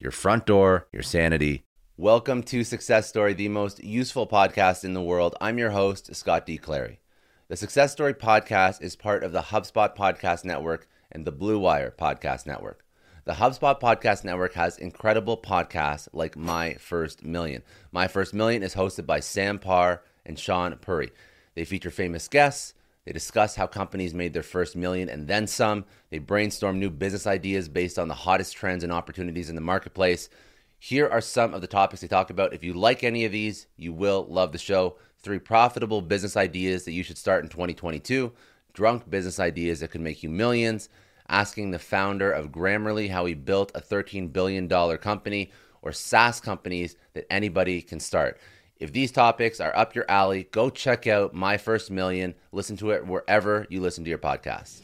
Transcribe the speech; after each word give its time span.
your 0.00 0.10
front 0.10 0.44
door, 0.44 0.88
your 0.92 1.02
sanity. 1.02 1.64
Welcome 1.96 2.42
to 2.44 2.64
Success 2.64 3.08
Story, 3.08 3.32
the 3.32 3.48
most 3.48 3.82
useful 3.82 4.26
podcast 4.26 4.84
in 4.84 4.92
the 4.92 5.00
world. 5.00 5.36
I'm 5.40 5.58
your 5.58 5.70
host, 5.70 6.14
Scott 6.14 6.46
D. 6.46 6.58
Clary. 6.58 7.00
The 7.48 7.56
Success 7.56 7.92
Story 7.92 8.12
podcast 8.12 8.82
is 8.82 8.96
part 8.96 9.22
of 9.22 9.32
the 9.32 9.42
HubSpot 9.42 9.96
Podcast 9.96 10.44
Network 10.44 10.88
and 11.12 11.24
the 11.24 11.32
Blue 11.32 11.58
Wire 11.58 11.94
Podcast 11.96 12.44
Network. 12.44 12.84
The 13.24 13.34
HubSpot 13.34 13.80
Podcast 13.80 14.24
Network 14.24 14.54
has 14.54 14.76
incredible 14.76 15.36
podcasts 15.36 16.08
like 16.12 16.36
My 16.36 16.74
First 16.74 17.24
Million. 17.24 17.62
My 17.92 18.08
First 18.08 18.34
Million 18.34 18.62
is 18.62 18.74
hosted 18.74 19.06
by 19.06 19.20
Sam 19.20 19.60
Parr 19.60 20.02
and 20.26 20.38
Sean 20.38 20.74
Puri. 20.76 21.12
They 21.54 21.64
feature 21.64 21.90
famous 21.90 22.26
guests 22.26 22.74
they 23.04 23.12
discuss 23.12 23.54
how 23.54 23.66
companies 23.66 24.14
made 24.14 24.32
their 24.32 24.42
first 24.42 24.76
million 24.76 25.08
and 25.08 25.28
then 25.28 25.46
some. 25.46 25.84
They 26.10 26.18
brainstorm 26.18 26.78
new 26.78 26.90
business 26.90 27.26
ideas 27.26 27.68
based 27.68 27.98
on 27.98 28.08
the 28.08 28.14
hottest 28.14 28.56
trends 28.56 28.82
and 28.82 28.92
opportunities 28.92 29.50
in 29.50 29.54
the 29.54 29.60
marketplace. 29.60 30.30
Here 30.78 31.08
are 31.08 31.20
some 31.20 31.52
of 31.52 31.60
the 31.60 31.66
topics 31.66 32.00
they 32.00 32.08
talk 32.08 32.30
about. 32.30 32.54
If 32.54 32.64
you 32.64 32.72
like 32.72 33.04
any 33.04 33.24
of 33.24 33.32
these, 33.32 33.66
you 33.76 33.92
will 33.92 34.26
love 34.28 34.52
the 34.52 34.58
show. 34.58 34.96
Three 35.18 35.38
profitable 35.38 36.00
business 36.00 36.36
ideas 36.36 36.84
that 36.84 36.92
you 36.92 37.02
should 37.02 37.18
start 37.18 37.42
in 37.42 37.50
2022, 37.50 38.32
drunk 38.72 39.08
business 39.08 39.40
ideas 39.40 39.80
that 39.80 39.90
could 39.90 40.00
make 40.00 40.22
you 40.22 40.28
millions, 40.28 40.88
asking 41.28 41.70
the 41.70 41.78
founder 41.78 42.30
of 42.30 42.52
Grammarly 42.52 43.10
how 43.10 43.24
he 43.24 43.34
built 43.34 43.72
a 43.74 43.80
$13 43.80 44.32
billion 44.32 44.68
company, 44.98 45.50
or 45.80 45.92
SaaS 45.92 46.40
companies 46.40 46.96
that 47.12 47.26
anybody 47.30 47.80
can 47.82 48.00
start. 48.00 48.38
If 48.80 48.92
these 48.92 49.12
topics 49.12 49.60
are 49.60 49.74
up 49.76 49.94
your 49.94 50.04
alley, 50.10 50.48
go 50.50 50.68
check 50.68 51.06
out 51.06 51.32
My 51.32 51.56
First 51.56 51.92
Million. 51.92 52.34
Listen 52.50 52.76
to 52.78 52.90
it 52.90 53.06
wherever 53.06 53.66
you 53.70 53.80
listen 53.80 54.02
to 54.02 54.10
your 54.10 54.18
podcasts. 54.18 54.80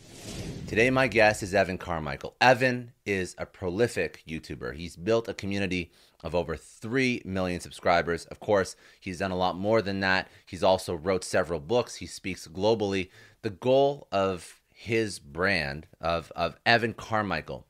Today, 0.69 0.91
my 0.91 1.09
guest 1.09 1.43
is 1.43 1.55
Evan 1.55 1.77
Carmichael. 1.77 2.37
Evan 2.41 2.93
is 3.05 3.35
a 3.37 3.47
prolific 3.47 4.23
YouTuber. 4.29 4.77
He's 4.77 4.95
built 4.95 5.29
a 5.29 5.35
community 5.35 5.91
of 6.23 6.37
over 6.37 6.55
3 6.57 7.23
million 7.25 7.61
subscribers. 7.61 8.27
Of 8.27 8.39
course, 8.39 8.77
he's 9.01 9.19
done 9.19 9.33
a 9.33 9.37
lot 9.37 9.57
more 9.59 9.83
than 9.83 9.99
that. 10.01 10.29
He's 10.47 10.63
also 10.63 10.95
wrote 10.95 11.25
several 11.25 11.59
books. 11.59 11.97
He 11.97 12.07
speaks 12.07 12.47
globally. 12.47 13.11
The 13.43 13.51
goal 13.51 14.07
of 14.13 14.61
his 14.73 15.19
brand 15.19 15.89
of, 16.01 16.31
of 16.37 16.57
Evan 16.65 16.95
Carmichael 16.95 17.67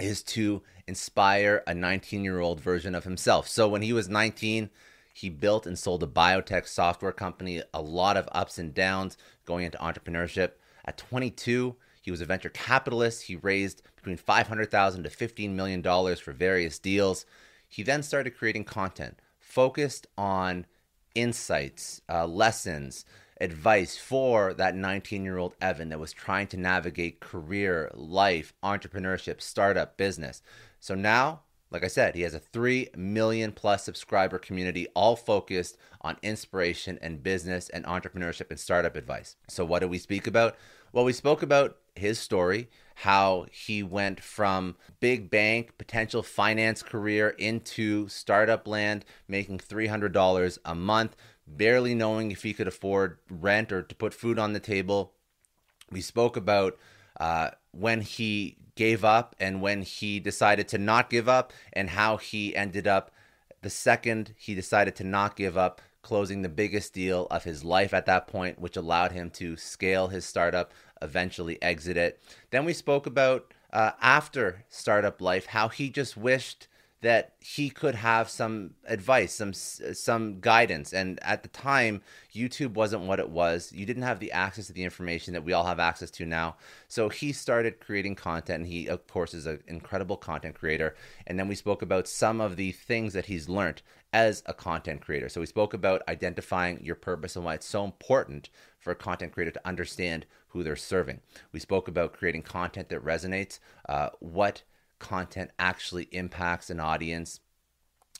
is 0.00 0.22
to 0.22 0.62
inspire 0.86 1.62
a 1.66 1.74
19 1.74 2.24
year 2.24 2.40
old 2.40 2.58
version 2.58 2.94
of 2.94 3.04
himself. 3.04 3.46
So 3.48 3.68
when 3.68 3.82
he 3.82 3.92
was 3.92 4.08
19, 4.08 4.70
he 5.12 5.28
built 5.28 5.66
and 5.66 5.78
sold 5.78 6.02
a 6.02 6.06
biotech 6.06 6.66
software 6.66 7.12
company, 7.12 7.62
a 7.72 7.82
lot 7.82 8.16
of 8.16 8.28
ups 8.32 8.58
and 8.58 8.74
downs 8.74 9.16
going 9.44 9.64
into 9.64 9.78
entrepreneurship. 9.78 10.52
At 10.84 10.98
22, 10.98 11.76
he 12.00 12.10
was 12.10 12.20
a 12.20 12.26
venture 12.26 12.48
capitalist. 12.48 13.24
He 13.24 13.36
raised 13.36 13.82
between 13.96 14.18
$500,000 14.18 15.04
to 15.04 15.10
$15 15.10 15.50
million 15.50 15.82
for 16.16 16.32
various 16.32 16.78
deals. 16.78 17.26
He 17.68 17.82
then 17.82 18.02
started 18.02 18.36
creating 18.36 18.64
content 18.64 19.18
focused 19.38 20.06
on 20.16 20.66
insights, 21.14 22.00
uh, 22.08 22.26
lessons, 22.26 23.04
advice 23.40 23.98
for 23.98 24.54
that 24.54 24.74
19 24.74 25.24
year 25.24 25.36
old 25.36 25.54
Evan 25.60 25.88
that 25.90 25.98
was 25.98 26.12
trying 26.12 26.46
to 26.46 26.56
navigate 26.56 27.20
career, 27.20 27.90
life, 27.92 28.54
entrepreneurship, 28.62 29.40
startup, 29.40 29.96
business. 29.96 30.42
So 30.80 30.94
now 30.94 31.42
like 31.72 31.84
I 31.84 31.88
said, 31.88 32.14
he 32.14 32.22
has 32.22 32.34
a 32.34 32.38
3 32.38 32.88
million 32.96 33.52
plus 33.52 33.84
subscriber 33.84 34.38
community, 34.38 34.86
all 34.94 35.16
focused 35.16 35.78
on 36.02 36.16
inspiration 36.22 36.98
and 37.00 37.22
business 37.22 37.68
and 37.70 37.84
entrepreneurship 37.86 38.50
and 38.50 38.60
startup 38.60 38.94
advice. 38.94 39.36
So, 39.48 39.64
what 39.64 39.78
did 39.78 39.90
we 39.90 39.98
speak 39.98 40.26
about? 40.26 40.56
Well, 40.92 41.04
we 41.04 41.14
spoke 41.14 41.42
about 41.42 41.78
his 41.94 42.18
story, 42.18 42.68
how 42.96 43.46
he 43.50 43.82
went 43.82 44.20
from 44.20 44.76
big 45.00 45.30
bank, 45.30 45.78
potential 45.78 46.22
finance 46.22 46.82
career 46.82 47.30
into 47.30 48.08
startup 48.08 48.68
land, 48.68 49.06
making 49.26 49.58
$300 49.58 50.58
a 50.64 50.74
month, 50.74 51.16
barely 51.46 51.94
knowing 51.94 52.30
if 52.30 52.42
he 52.42 52.52
could 52.52 52.68
afford 52.68 53.18
rent 53.30 53.72
or 53.72 53.82
to 53.82 53.94
put 53.94 54.12
food 54.12 54.38
on 54.38 54.52
the 54.52 54.60
table. 54.60 55.14
We 55.90 56.02
spoke 56.02 56.36
about 56.36 56.76
uh, 57.18 57.50
when 57.72 58.02
he 58.02 58.58
gave 58.74 59.04
up 59.04 59.34
and 59.38 59.60
when 59.60 59.82
he 59.82 60.18
decided 60.18 60.66
to 60.68 60.78
not 60.78 61.10
give 61.10 61.28
up 61.28 61.52
and 61.72 61.90
how 61.90 62.16
he 62.16 62.56
ended 62.56 62.86
up 62.86 63.10
the 63.60 63.70
second 63.70 64.34
he 64.36 64.54
decided 64.54 64.96
to 64.96 65.04
not 65.04 65.36
give 65.36 65.56
up 65.56 65.80
closing 66.02 66.42
the 66.42 66.48
biggest 66.48 66.92
deal 66.92 67.26
of 67.30 67.44
his 67.44 67.64
life 67.64 67.94
at 67.94 68.06
that 68.06 68.26
point 68.26 68.58
which 68.58 68.76
allowed 68.76 69.12
him 69.12 69.30
to 69.30 69.56
scale 69.56 70.08
his 70.08 70.24
startup 70.24 70.72
eventually 71.02 71.60
exit 71.62 71.96
it. 71.96 72.20
Then 72.50 72.64
we 72.64 72.72
spoke 72.72 73.06
about 73.06 73.52
uh, 73.72 73.92
after 74.00 74.64
startup 74.68 75.20
life 75.20 75.46
how 75.46 75.68
he 75.68 75.90
just 75.90 76.16
wished 76.16 76.68
that 77.02 77.34
he 77.40 77.68
could 77.68 77.96
have 77.96 78.30
some 78.30 78.70
advice, 78.86 79.34
some 79.34 79.52
some 79.52 80.40
guidance. 80.40 80.92
And 80.92 81.18
at 81.22 81.42
the 81.42 81.48
time, 81.48 82.00
YouTube 82.32 82.74
wasn't 82.74 83.02
what 83.02 83.18
it 83.18 83.28
was. 83.28 83.72
You 83.72 83.84
didn't 83.84 84.04
have 84.04 84.20
the 84.20 84.30
access 84.30 84.68
to 84.68 84.72
the 84.72 84.84
information 84.84 85.34
that 85.34 85.44
we 85.44 85.52
all 85.52 85.66
have 85.66 85.80
access 85.80 86.12
to 86.12 86.24
now. 86.24 86.56
So 86.86 87.08
he 87.08 87.32
started 87.32 87.80
creating 87.80 88.14
content. 88.14 88.62
And 88.62 88.72
he, 88.72 88.86
of 88.86 89.06
course, 89.08 89.34
is 89.34 89.46
an 89.46 89.60
incredible 89.66 90.16
content 90.16 90.54
creator. 90.54 90.94
And 91.26 91.38
then 91.38 91.48
we 91.48 91.56
spoke 91.56 91.82
about 91.82 92.06
some 92.06 92.40
of 92.40 92.56
the 92.56 92.70
things 92.70 93.12
that 93.14 93.26
he's 93.26 93.48
learned 93.48 93.82
as 94.12 94.44
a 94.46 94.54
content 94.54 95.00
creator. 95.00 95.28
So 95.28 95.40
we 95.40 95.46
spoke 95.46 95.74
about 95.74 96.02
identifying 96.06 96.84
your 96.84 96.94
purpose 96.94 97.34
and 97.34 97.44
why 97.44 97.54
it's 97.54 97.66
so 97.66 97.84
important 97.84 98.48
for 98.78 98.92
a 98.92 98.96
content 98.96 99.32
creator 99.32 99.50
to 99.52 99.68
understand 99.68 100.26
who 100.48 100.62
they're 100.62 100.76
serving. 100.76 101.20
We 101.50 101.58
spoke 101.58 101.88
about 101.88 102.12
creating 102.12 102.42
content 102.42 102.90
that 102.90 103.04
resonates, 103.04 103.58
uh, 103.88 104.10
what 104.20 104.62
content 105.02 105.50
actually 105.58 106.04
impacts 106.12 106.70
an 106.70 106.80
audience? 106.80 107.40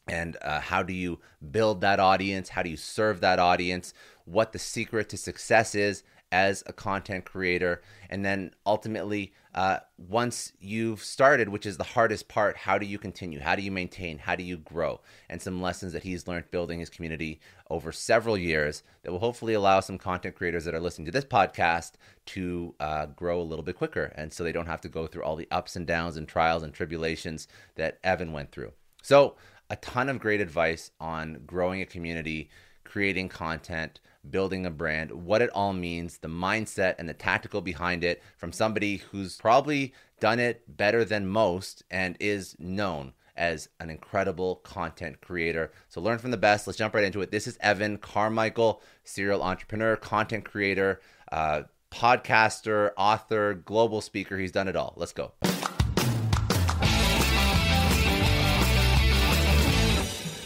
And 0.08 0.36
uh, 0.42 0.60
how 0.60 0.82
do 0.82 0.92
you 0.92 1.20
build 1.50 1.80
that 1.80 2.00
audience? 2.00 2.50
How 2.50 2.62
do 2.62 2.70
you 2.70 2.76
serve 2.76 3.20
that 3.20 3.38
audience? 3.38 3.94
What 4.24 4.52
the 4.52 4.58
secret 4.58 5.08
to 5.10 5.16
success 5.16 5.74
is 5.74 6.02
as 6.32 6.64
a 6.66 6.72
content 6.72 7.24
creator. 7.24 7.82
And 8.10 8.24
then 8.24 8.50
ultimately, 8.66 9.32
uh, 9.54 9.78
once 9.98 10.52
you've 10.60 11.02
started, 11.02 11.48
which 11.50 11.66
is 11.66 11.76
the 11.76 11.84
hardest 11.84 12.28
part, 12.28 12.56
how 12.56 12.78
do 12.78 12.86
you 12.86 12.98
continue? 12.98 13.38
How 13.40 13.54
do 13.54 13.62
you 13.62 13.70
maintain? 13.70 14.18
How 14.18 14.34
do 14.34 14.42
you 14.42 14.56
grow? 14.56 15.00
And 15.28 15.42
some 15.42 15.60
lessons 15.60 15.92
that 15.92 16.04
he's 16.04 16.26
learned 16.26 16.50
building 16.50 16.80
his 16.80 16.88
community 16.88 17.40
over 17.68 17.92
several 17.92 18.38
years 18.38 18.82
that 19.02 19.12
will 19.12 19.18
hopefully 19.18 19.52
allow 19.52 19.80
some 19.80 19.98
content 19.98 20.36
creators 20.36 20.64
that 20.64 20.74
are 20.74 20.80
listening 20.80 21.06
to 21.06 21.12
this 21.12 21.24
podcast 21.24 21.92
to 22.26 22.74
uh, 22.80 23.06
grow 23.06 23.40
a 23.40 23.42
little 23.42 23.62
bit 23.62 23.76
quicker. 23.76 24.12
And 24.16 24.32
so 24.32 24.42
they 24.42 24.52
don't 24.52 24.66
have 24.66 24.80
to 24.82 24.88
go 24.88 25.06
through 25.06 25.22
all 25.22 25.36
the 25.36 25.48
ups 25.50 25.76
and 25.76 25.86
downs 25.86 26.16
and 26.16 26.26
trials 26.26 26.62
and 26.62 26.72
tribulations 26.72 27.46
that 27.74 27.98
Evan 28.02 28.32
went 28.32 28.52
through. 28.52 28.72
So, 29.02 29.36
a 29.68 29.76
ton 29.76 30.10
of 30.10 30.18
great 30.18 30.40
advice 30.40 30.90
on 31.00 31.42
growing 31.46 31.80
a 31.80 31.86
community, 31.86 32.50
creating 32.84 33.30
content 33.30 34.00
building 34.28 34.66
a 34.66 34.70
brand, 34.70 35.10
what 35.10 35.42
it 35.42 35.50
all 35.50 35.72
means, 35.72 36.18
the 36.18 36.28
mindset 36.28 36.94
and 36.98 37.08
the 37.08 37.14
tactical 37.14 37.60
behind 37.60 38.04
it 38.04 38.22
from 38.36 38.52
somebody 38.52 38.98
who's 38.98 39.36
probably 39.36 39.92
done 40.20 40.38
it 40.38 40.62
better 40.76 41.04
than 41.04 41.26
most 41.26 41.82
and 41.90 42.16
is 42.20 42.56
known 42.58 43.12
as 43.36 43.68
an 43.80 43.90
incredible 43.90 44.56
content 44.56 45.20
creator. 45.20 45.72
So 45.88 46.00
learn 46.00 46.18
from 46.18 46.30
the 46.30 46.36
best. 46.36 46.66
Let's 46.66 46.78
jump 46.78 46.94
right 46.94 47.04
into 47.04 47.22
it. 47.22 47.30
This 47.30 47.46
is 47.46 47.58
Evan 47.60 47.98
Carmichael, 47.98 48.82
serial 49.04 49.42
entrepreneur, 49.42 49.96
content 49.96 50.44
creator, 50.44 51.00
uh, 51.30 51.62
podcaster, 51.90 52.92
author, 52.96 53.54
global 53.54 54.00
speaker. 54.00 54.38
He's 54.38 54.52
done 54.52 54.68
it 54.68 54.76
all. 54.76 54.94
Let's 54.96 55.12
go. 55.12 55.32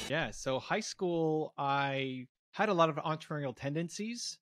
Yeah, 0.09 0.31
so 0.31 0.61
high 0.61 0.81
school, 0.81 1.53
I 1.59 2.29
had 2.57 2.71
a 2.71 2.75
lot 2.75 2.89
of 2.89 2.97
entrepreneurial 2.97 3.55
tendencies. 3.55 4.39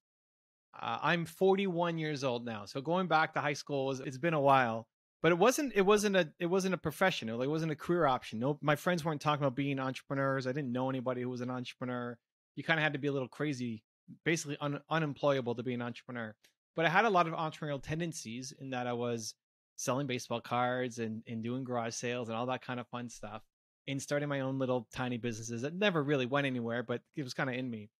Uh, 0.80 0.98
I'm 1.02 1.26
41 1.26 1.98
years 1.98 2.22
old 2.22 2.44
now, 2.44 2.64
so 2.64 2.80
going 2.80 3.08
back 3.08 3.34
to 3.34 3.40
high 3.40 3.54
school, 3.54 3.86
was, 3.86 3.98
it's 3.98 4.18
been 4.18 4.34
a 4.34 4.40
while. 4.40 4.86
But 5.20 5.32
it 5.32 5.38
wasn't. 5.38 5.72
It 5.74 5.82
wasn't 5.82 6.16
a. 6.16 6.28
It 6.38 6.46
wasn't 6.46 6.74
a 6.74 6.78
profession. 6.78 7.30
It 7.30 7.48
wasn't 7.48 7.72
a 7.72 7.76
career 7.76 8.04
option. 8.04 8.38
No, 8.38 8.58
my 8.60 8.76
friends 8.76 9.04
weren't 9.04 9.22
talking 9.22 9.42
about 9.42 9.56
being 9.56 9.80
entrepreneurs. 9.80 10.46
I 10.46 10.52
didn't 10.52 10.70
know 10.70 10.90
anybody 10.90 11.22
who 11.22 11.30
was 11.30 11.40
an 11.40 11.50
entrepreneur. 11.50 12.18
You 12.56 12.62
kind 12.62 12.78
of 12.78 12.84
had 12.84 12.92
to 12.92 12.98
be 12.98 13.08
a 13.08 13.12
little 13.12 13.28
crazy, 13.28 13.82
basically 14.24 14.58
un, 14.60 14.80
unemployable 14.90 15.54
to 15.54 15.62
be 15.62 15.72
an 15.72 15.80
entrepreneur. 15.80 16.34
But 16.76 16.84
I 16.84 16.90
had 16.90 17.06
a 17.06 17.10
lot 17.10 17.26
of 17.26 17.32
entrepreneurial 17.32 17.82
tendencies 17.82 18.52
in 18.60 18.70
that 18.70 18.86
I 18.86 18.92
was 18.92 19.34
selling 19.76 20.06
baseball 20.06 20.42
cards 20.42 20.98
and, 20.98 21.22
and 21.26 21.42
doing 21.42 21.64
garage 21.64 21.94
sales 21.94 22.28
and 22.28 22.36
all 22.36 22.46
that 22.46 22.62
kind 22.62 22.78
of 22.78 22.86
fun 22.88 23.08
stuff 23.08 23.42
and 23.88 24.00
starting 24.00 24.28
my 24.28 24.40
own 24.40 24.58
little 24.58 24.86
tiny 24.92 25.16
businesses 25.16 25.62
that 25.62 25.74
never 25.74 26.02
really 26.02 26.26
went 26.26 26.46
anywhere, 26.46 26.82
but 26.82 27.02
it 27.16 27.22
was 27.22 27.34
kind 27.34 27.50
of 27.50 27.56
in 27.56 27.70
me. 27.70 27.90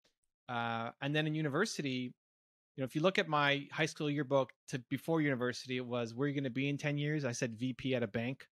Uh, 0.47 0.91
and 1.01 1.15
then 1.15 1.27
in 1.27 1.35
university, 1.35 2.13
you 2.75 2.81
know, 2.81 2.85
if 2.85 2.95
you 2.95 3.01
look 3.01 3.17
at 3.17 3.27
my 3.27 3.67
high 3.71 3.85
school 3.85 4.09
yearbook 4.09 4.51
to 4.69 4.79
before 4.89 5.21
university, 5.21 5.77
it 5.77 5.85
was 5.85 6.13
where 6.13 6.25
are 6.25 6.29
you 6.29 6.33
going 6.33 6.43
to 6.43 6.49
be 6.49 6.69
in 6.69 6.77
10 6.77 6.97
years? 6.97 7.25
I 7.25 7.31
said 7.31 7.55
VP 7.55 7.95
at 7.95 8.03
a 8.03 8.07
bank 8.07 8.47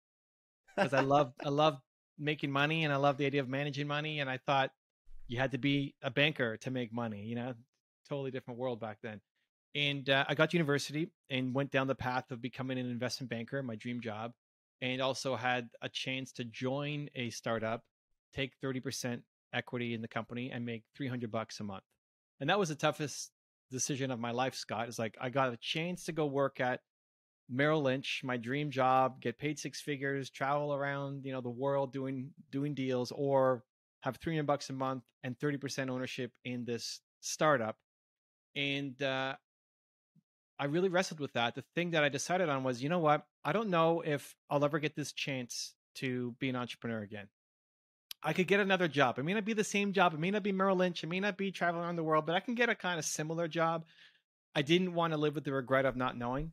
because 0.75 0.94
I 0.94 1.01
love, 1.01 1.34
I 1.45 1.50
love 1.50 1.80
making 2.18 2.51
money 2.51 2.84
and 2.84 2.94
I 2.94 2.98
love 2.98 3.18
the 3.18 3.25
idea 3.25 3.42
of 3.42 3.50
managing 3.50 3.88
money. 3.88 4.19
And 4.19 4.30
I 4.30 4.38
thought 4.38 4.72
you 5.28 5.38
had 5.38 5.51
to 5.51 5.57
be 5.57 5.95
a 6.01 6.10
banker 6.10 6.57
to 6.57 6.72
make 6.72 6.94
money, 6.94 7.24
you 7.24 7.36
know, 7.36 7.54
totally 8.07 8.31
different 8.31 8.60
world 8.60 8.80
back 8.80 9.00
then. 9.04 9.19
And 9.75 10.10
uh, 10.10 10.25
I 10.28 10.36
got 10.36 10.51
to 10.51 10.57
university 10.57 11.10
and 11.30 11.54
went 11.54 11.72
down 11.72 11.88
the 11.88 11.95
path 11.95 12.31
of 12.31 12.42
becoming 12.42 12.78
an 12.78 12.90
investment 12.90 13.30
banker, 13.30 13.62
my 13.63 13.75
dream 13.75 14.01
job, 14.01 14.31
and 14.81 15.01
also 15.01 15.36
had 15.36 15.69
a 15.81 15.90
chance 15.90 16.31
to 16.34 16.44
join 16.44 17.10
a 17.16 17.30
startup, 17.31 17.84
take 18.34 18.54
30% 18.63 19.22
equity 19.54 19.94
in 19.94 20.02
the 20.02 20.08
company, 20.08 20.52
and 20.52 20.66
make 20.66 20.84
300 20.96 21.32
bucks 21.32 21.60
a 21.60 21.64
month. 21.64 21.84
And 22.40 22.50
that 22.50 22.60
was 22.60 22.70
the 22.70 22.76
toughest 22.76 23.32
decision 23.72 24.12
of 24.12 24.20
my 24.20 24.32
life, 24.32 24.56
Scott. 24.56 24.90
Is 24.90 25.00
like 25.00 25.16
I 25.20 25.30
got 25.30 25.54
a 25.54 25.58
chance 25.58 26.06
to 26.06 26.12
go 26.12 26.26
work 26.26 26.60
at 26.60 26.82
Merrill 27.50 27.82
Lynch, 27.82 28.22
my 28.24 28.38
dream 28.38 28.72
job, 28.72 29.22
get 29.22 29.38
paid 29.38 29.60
six 29.60 29.82
figures, 29.82 30.30
travel 30.30 30.74
around, 30.74 31.26
you 31.26 31.32
know, 31.32 31.42
the 31.42 31.50
world 31.50 31.94
doing 31.94 32.32
doing 32.52 32.74
deals, 32.74 33.12
or 33.12 33.64
have 34.02 34.18
300 34.18 34.46
bucks 34.46 34.70
a 34.70 34.74
month 34.74 35.04
and 35.24 35.38
30% 35.40 35.90
ownership 35.90 36.32
in 36.44 36.66
this 36.66 37.00
startup. 37.22 37.78
And 38.56 39.02
uh, 39.02 39.36
I 40.60 40.66
really 40.66 40.90
wrestled 40.90 41.22
with 41.22 41.34
that. 41.34 41.56
The 41.56 41.64
thing 41.74 41.92
that 41.92 42.04
I 42.04 42.10
decided 42.10 42.50
on 42.50 42.64
was, 42.64 42.84
you 42.84 42.90
know 42.90 43.00
what? 43.00 43.26
I 43.46 43.54
don't 43.54 43.70
know 43.70 44.02
if 44.02 44.36
I'll 44.50 44.66
ever 44.66 44.80
get 44.80 44.96
this 44.96 45.14
chance 45.14 45.74
to 45.96 46.36
be 46.40 46.50
an 46.50 46.56
entrepreneur 46.56 47.02
again. 47.02 47.28
I 48.24 48.34
could 48.34 48.48
get 48.48 48.60
another 48.60 48.88
job. 48.88 49.20
It 49.20 49.24
may 49.24 49.34
not 49.34 49.46
be 49.46 49.54
the 49.54 49.64
same 49.64 49.94
job. 49.94 50.14
It 50.14 50.20
may 50.20 50.31
not 50.31 50.44
be 50.44 50.52
Merrill 50.52 50.78
Lynch. 50.78 51.04
It 51.04 51.08
may 51.08 51.20
not 51.20 51.38
be 51.38 51.52
traveling 51.52 51.84
around 51.84 51.98
the 51.98 52.04
world, 52.04 52.25
but 52.25 52.36
I 52.36 52.40
can 52.40 52.56
get 52.56 52.70
a 52.70 52.75
kind 52.75 52.98
of 52.98 53.06
similar 53.06 53.48
job. 53.48 53.86
I 54.56 54.62
didn't 54.62 54.94
want 54.94 55.14
to 55.14 55.18
live 55.18 55.36
with 55.36 55.44
the 55.44 55.54
regret 55.54 55.86
of 55.86 55.96
not 55.96 56.18
knowing. 56.18 56.52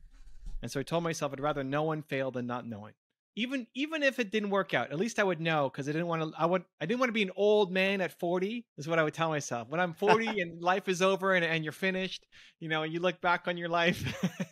And 0.63 0.71
so 0.71 0.81
I 0.81 0.83
told 0.83 1.05
myself 1.05 1.33
I'd 1.33 1.41
rather 1.41 1.65
no 1.65 1.83
one 1.83 2.03
fail 2.03 2.31
than 2.31 2.47
not 2.47 2.67
knowing 2.67 2.95
even 3.37 3.67
even 3.75 4.03
if 4.03 4.19
it 4.19 4.31
didn't 4.31 4.51
work 4.51 4.75
out, 4.75 4.91
at 4.91 4.99
least 4.99 5.19
I 5.19 5.25
would 5.25 5.41
know 5.41 5.71
because 5.71 5.89
I 5.89 5.93
didn't 5.93 6.09
want 6.09 6.23
to. 6.23 6.33
I 6.41 6.47
would. 6.47 6.65
I 6.81 6.87
didn't 6.87 7.01
want 7.01 7.11
to 7.11 7.15
be 7.15 7.23
an 7.23 7.31
old 7.37 7.71
man 7.73 8.01
at 8.01 8.13
forty. 8.19 8.67
Is 8.77 8.89
what 8.89 8.99
I 8.99 9.03
would 9.03 9.15
tell 9.15 9.29
myself. 9.29 9.69
When 9.69 9.81
I'm 9.81 9.95
forty 9.95 10.27
and 10.41 10.61
life 10.61 10.89
is 10.89 11.01
over 11.01 11.35
and, 11.35 11.45
and 11.45 11.65
you're 11.65 11.73
finished, 11.73 12.27
you 12.59 12.69
know, 12.69 12.83
and 12.83 12.93
you 12.93 13.01
look 13.01 13.21
back 13.21 13.47
on 13.47 13.57
your 13.57 13.69
life, 13.69 14.03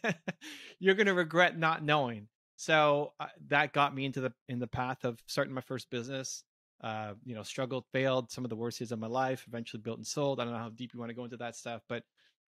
you're 0.78 0.94
gonna 0.94 1.14
regret 1.14 1.58
not 1.58 1.82
knowing. 1.82 2.28
So 2.56 3.12
uh, 3.20 3.26
that 3.48 3.72
got 3.72 3.94
me 3.94 4.04
into 4.04 4.20
the 4.20 4.32
in 4.48 4.58
the 4.58 4.66
path 4.66 5.04
of 5.04 5.18
starting 5.26 5.54
my 5.54 5.60
first 5.60 5.90
business. 5.90 6.44
Uh, 6.80 7.14
you 7.24 7.34
know, 7.34 7.42
struggled, 7.42 7.84
failed, 7.92 8.30
some 8.30 8.44
of 8.44 8.50
the 8.50 8.56
worst 8.56 8.80
years 8.80 8.92
of 8.92 8.98
my 8.98 9.06
life. 9.06 9.44
Eventually 9.48 9.80
built 9.80 9.98
and 9.98 10.06
sold. 10.06 10.40
I 10.40 10.44
don't 10.44 10.52
know 10.52 10.60
how 10.60 10.68
deep 10.68 10.92
you 10.94 11.00
want 11.00 11.10
to 11.10 11.14
go 11.14 11.24
into 11.24 11.36
that 11.38 11.56
stuff, 11.56 11.82
but 11.88 12.04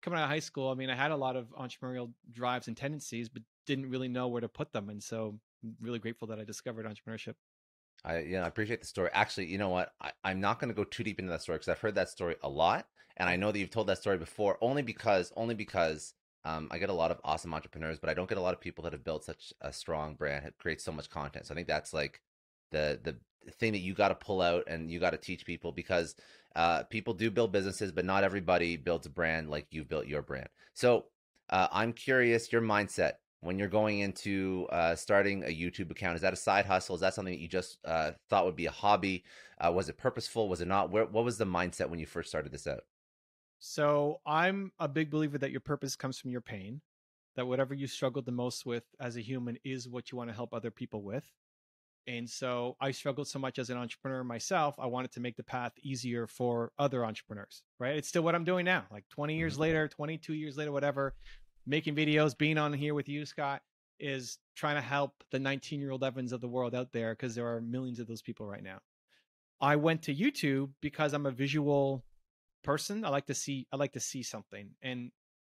coming 0.01 0.19
out 0.19 0.23
of 0.23 0.29
high 0.29 0.39
school, 0.39 0.69
I 0.69 0.75
mean, 0.75 0.89
I 0.89 0.95
had 0.95 1.11
a 1.11 1.15
lot 1.15 1.35
of 1.35 1.49
entrepreneurial 1.49 2.11
drives 2.31 2.67
and 2.67 2.77
tendencies, 2.77 3.29
but 3.29 3.41
didn't 3.65 3.89
really 3.89 4.07
know 4.07 4.27
where 4.27 4.41
to 4.41 4.47
put 4.47 4.71
them, 4.71 4.89
and 4.89 5.01
so 5.01 5.39
I'm 5.63 5.75
really 5.81 5.99
grateful 5.99 6.27
that 6.29 6.39
I 6.39 6.43
discovered 6.43 6.85
entrepreneurship. 6.85 7.33
I 8.03 8.19
yeah, 8.19 8.43
I 8.43 8.47
appreciate 8.47 8.81
the 8.81 8.87
story. 8.87 9.09
Actually, 9.13 9.47
you 9.47 9.57
know 9.57 9.69
what? 9.69 9.93
I, 9.99 10.31
am 10.31 10.39
not 10.39 10.59
going 10.59 10.69
to 10.69 10.75
go 10.75 10.83
too 10.83 11.03
deep 11.03 11.19
into 11.19 11.31
that 11.31 11.41
story 11.41 11.57
because 11.57 11.69
I've 11.69 11.79
heard 11.79 11.95
that 11.95 12.09
story 12.09 12.35
a 12.43 12.49
lot, 12.49 12.87
and 13.17 13.27
I 13.27 13.35
know 13.35 13.51
that 13.51 13.57
you've 13.57 13.71
told 13.71 13.87
that 13.87 13.97
story 13.97 14.17
before. 14.17 14.57
Only 14.61 14.83
because, 14.83 15.33
only 15.35 15.55
because 15.55 16.13
um, 16.43 16.67
I 16.69 16.77
get 16.77 16.89
a 16.89 16.93
lot 16.93 17.11
of 17.11 17.19
awesome 17.23 17.53
entrepreneurs, 17.53 17.99
but 17.99 18.09
I 18.09 18.13
don't 18.13 18.29
get 18.29 18.37
a 18.37 18.41
lot 18.41 18.53
of 18.53 18.61
people 18.61 18.83
that 18.83 18.93
have 18.93 19.03
built 19.03 19.25
such 19.25 19.53
a 19.61 19.73
strong 19.73 20.13
brand, 20.13 20.43
have 20.43 20.57
created 20.57 20.83
so 20.83 20.91
much 20.91 21.09
content. 21.09 21.47
So 21.47 21.53
I 21.53 21.55
think 21.55 21.67
that's 21.67 21.93
like 21.93 22.21
the 22.71 22.99
the 23.03 23.17
thing 23.51 23.73
that 23.73 23.79
you 23.79 23.93
got 23.93 24.09
to 24.09 24.15
pull 24.15 24.41
out 24.41 24.63
and 24.67 24.89
you 24.89 24.99
got 24.99 25.11
to 25.11 25.17
teach 25.17 25.45
people 25.45 25.71
because 25.71 26.15
uh, 26.55 26.83
people 26.83 27.13
do 27.13 27.29
build 27.29 27.51
businesses, 27.51 27.91
but 27.91 28.05
not 28.05 28.23
everybody 28.23 28.77
builds 28.77 29.05
a 29.05 29.09
brand 29.09 29.49
like 29.49 29.67
you've 29.71 29.89
built 29.89 30.07
your 30.07 30.21
brand. 30.21 30.47
So 30.73 31.05
uh, 31.49 31.67
I'm 31.71 31.93
curious 31.93 32.51
your 32.51 32.61
mindset 32.61 33.13
when 33.45 33.59
you're 33.59 33.67
going 33.67 33.99
into 33.99 34.67
uh, 34.71 34.95
starting 34.95 35.43
a 35.43 35.47
YouTube 35.47 35.91
account? 35.91 36.15
Is 36.15 36.21
that 36.21 36.33
a 36.33 36.37
side 36.37 36.65
hustle? 36.65 36.95
Is 36.95 37.01
that 37.01 37.13
something 37.13 37.33
that 37.33 37.39
you 37.39 37.47
just 37.47 37.77
uh, 37.85 38.11
thought 38.27 38.45
would 38.45 38.55
be 38.55 38.65
a 38.65 38.71
hobby? 38.71 39.23
Uh, 39.59 39.71
was 39.71 39.87
it 39.87 39.97
purposeful? 39.97 40.49
Was 40.49 40.61
it 40.61 40.67
not? 40.67 40.89
Where, 40.89 41.05
what 41.05 41.23
was 41.23 41.37
the 41.37 41.45
mindset 41.45 41.89
when 41.89 41.99
you 41.99 42.07
first 42.07 42.27
started 42.27 42.51
this 42.51 42.65
out? 42.65 42.83
So 43.59 44.19
I'm 44.25 44.71
a 44.79 44.87
big 44.87 45.11
believer 45.11 45.37
that 45.37 45.51
your 45.51 45.61
purpose 45.61 45.95
comes 45.95 46.17
from 46.17 46.31
your 46.31 46.41
pain. 46.41 46.81
That 47.35 47.45
whatever 47.45 47.73
you 47.73 47.85
struggled 47.85 48.25
the 48.25 48.31
most 48.31 48.65
with 48.65 48.85
as 48.99 49.15
a 49.15 49.21
human 49.21 49.57
is 49.63 49.87
what 49.87 50.11
you 50.11 50.17
want 50.17 50.29
to 50.29 50.35
help 50.35 50.53
other 50.53 50.71
people 50.71 51.03
with. 51.03 51.25
And 52.07 52.29
so 52.29 52.75
I 52.79 52.91
struggled 52.91 53.27
so 53.27 53.39
much 53.39 53.57
as 53.57 53.69
an 53.69 53.77
entrepreneur 53.77 54.23
myself. 54.23 54.75
I 54.77 54.85
wanted 54.85 55.11
to 55.13 55.19
make 55.19 55.37
the 55.37 55.43
path 55.43 55.71
easier 55.81 56.27
for 56.27 56.71
other 56.77 57.03
entrepreneurs, 57.03 57.63
right? 57.79 57.95
It's 57.95 58.07
still 58.07 58.21
what 58.21 58.35
I'm 58.35 58.43
doing 58.43 58.65
now. 58.65 58.85
Like 58.91 59.05
20 59.09 59.35
years 59.35 59.53
mm-hmm. 59.53 59.61
later, 59.63 59.87
22 59.87 60.33
years 60.33 60.55
later, 60.55 60.71
whatever, 60.71 61.15
making 61.65 61.95
videos, 61.95 62.37
being 62.37 62.57
on 62.57 62.73
here 62.73 62.93
with 62.93 63.09
you, 63.09 63.25
Scott, 63.25 63.61
is 63.99 64.37
trying 64.55 64.75
to 64.75 64.81
help 64.81 65.13
the 65.31 65.39
19 65.39 65.79
year 65.79 65.91
old 65.91 66.03
Evans 66.03 66.31
of 66.31 66.41
the 66.41 66.47
world 66.47 66.75
out 66.75 66.91
there 66.91 67.13
because 67.13 67.33
there 67.33 67.47
are 67.47 67.61
millions 67.61 67.99
of 67.99 68.07
those 68.07 68.21
people 68.21 68.45
right 68.45 68.63
now. 68.63 68.79
I 69.59 69.77
went 69.77 70.03
to 70.03 70.15
YouTube 70.15 70.71
because 70.81 71.13
I'm 71.13 71.25
a 71.25 71.31
visual 71.31 72.03
person. 72.63 73.05
I 73.05 73.09
like 73.09 73.27
to 73.27 73.33
see 73.33 73.67
I 73.71 73.77
like 73.77 73.93
to 73.93 73.99
see 73.99 74.21
something. 74.21 74.71
And 74.81 75.11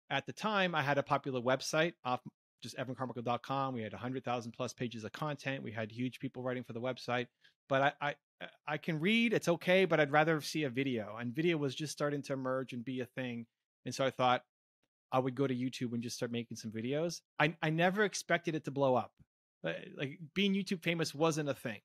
at 0.09 0.25
the 0.25 0.33
time 0.33 0.75
I 0.75 0.81
had 0.81 0.97
a 0.97 1.03
popular 1.03 1.41
website 1.41 1.94
off 2.03 2.21
just 2.63 2.77
evancarmichael.com. 2.77 3.75
We 3.75 3.83
had 3.83 3.92
100,000 3.92 4.51
plus 4.54 4.74
pages 4.74 5.04
of 5.04 5.12
content. 5.12 5.62
We 5.62 5.71
had 5.71 5.92
huge 5.92 6.19
people 6.19 6.42
writing 6.42 6.63
for 6.63 6.74
the 6.74 6.81
website. 6.81 7.27
But 7.69 7.81
I, 8.01 8.10
I 8.10 8.15
I 8.68 8.77
can 8.77 9.00
read, 9.00 9.33
it's 9.33 9.48
okay, 9.48 9.86
but 9.86 10.00
I'd 10.00 10.12
rather 10.12 10.42
see 10.42 10.63
a 10.63 10.69
video. 10.69 11.15
And 11.19 11.33
video 11.33 11.57
was 11.57 11.75
just 11.75 11.94
starting 11.94 12.21
to 12.24 12.33
emerge 12.33 12.74
and 12.74 12.83
be 12.83 13.01
a 13.01 13.06
thing. 13.06 13.45
And 13.86 13.94
so 13.94 14.06
I 14.06 14.10
thought, 14.10 14.44
I 15.12 15.19
would 15.19 15.36
go 15.36 15.45
to 15.45 15.56
YouTube 15.56 15.94
and 15.94 16.01
just 16.01 16.15
start 16.15 16.31
making 16.31 16.57
some 16.57 16.71
videos. 16.71 17.21
I, 17.39 17.56
I 17.62 17.69
never 17.69 18.04
expected 18.04 18.56
it 18.56 18.66
to 18.66 18.71
blow 18.71 18.95
up. 18.95 19.11
Uh, 19.66 19.73
like 19.95 20.19
being 20.33 20.56
YouTube 20.56 20.81
famous 20.81 21.14
wasn't 21.14 21.49
a 21.49 21.54
thing. 21.54 21.80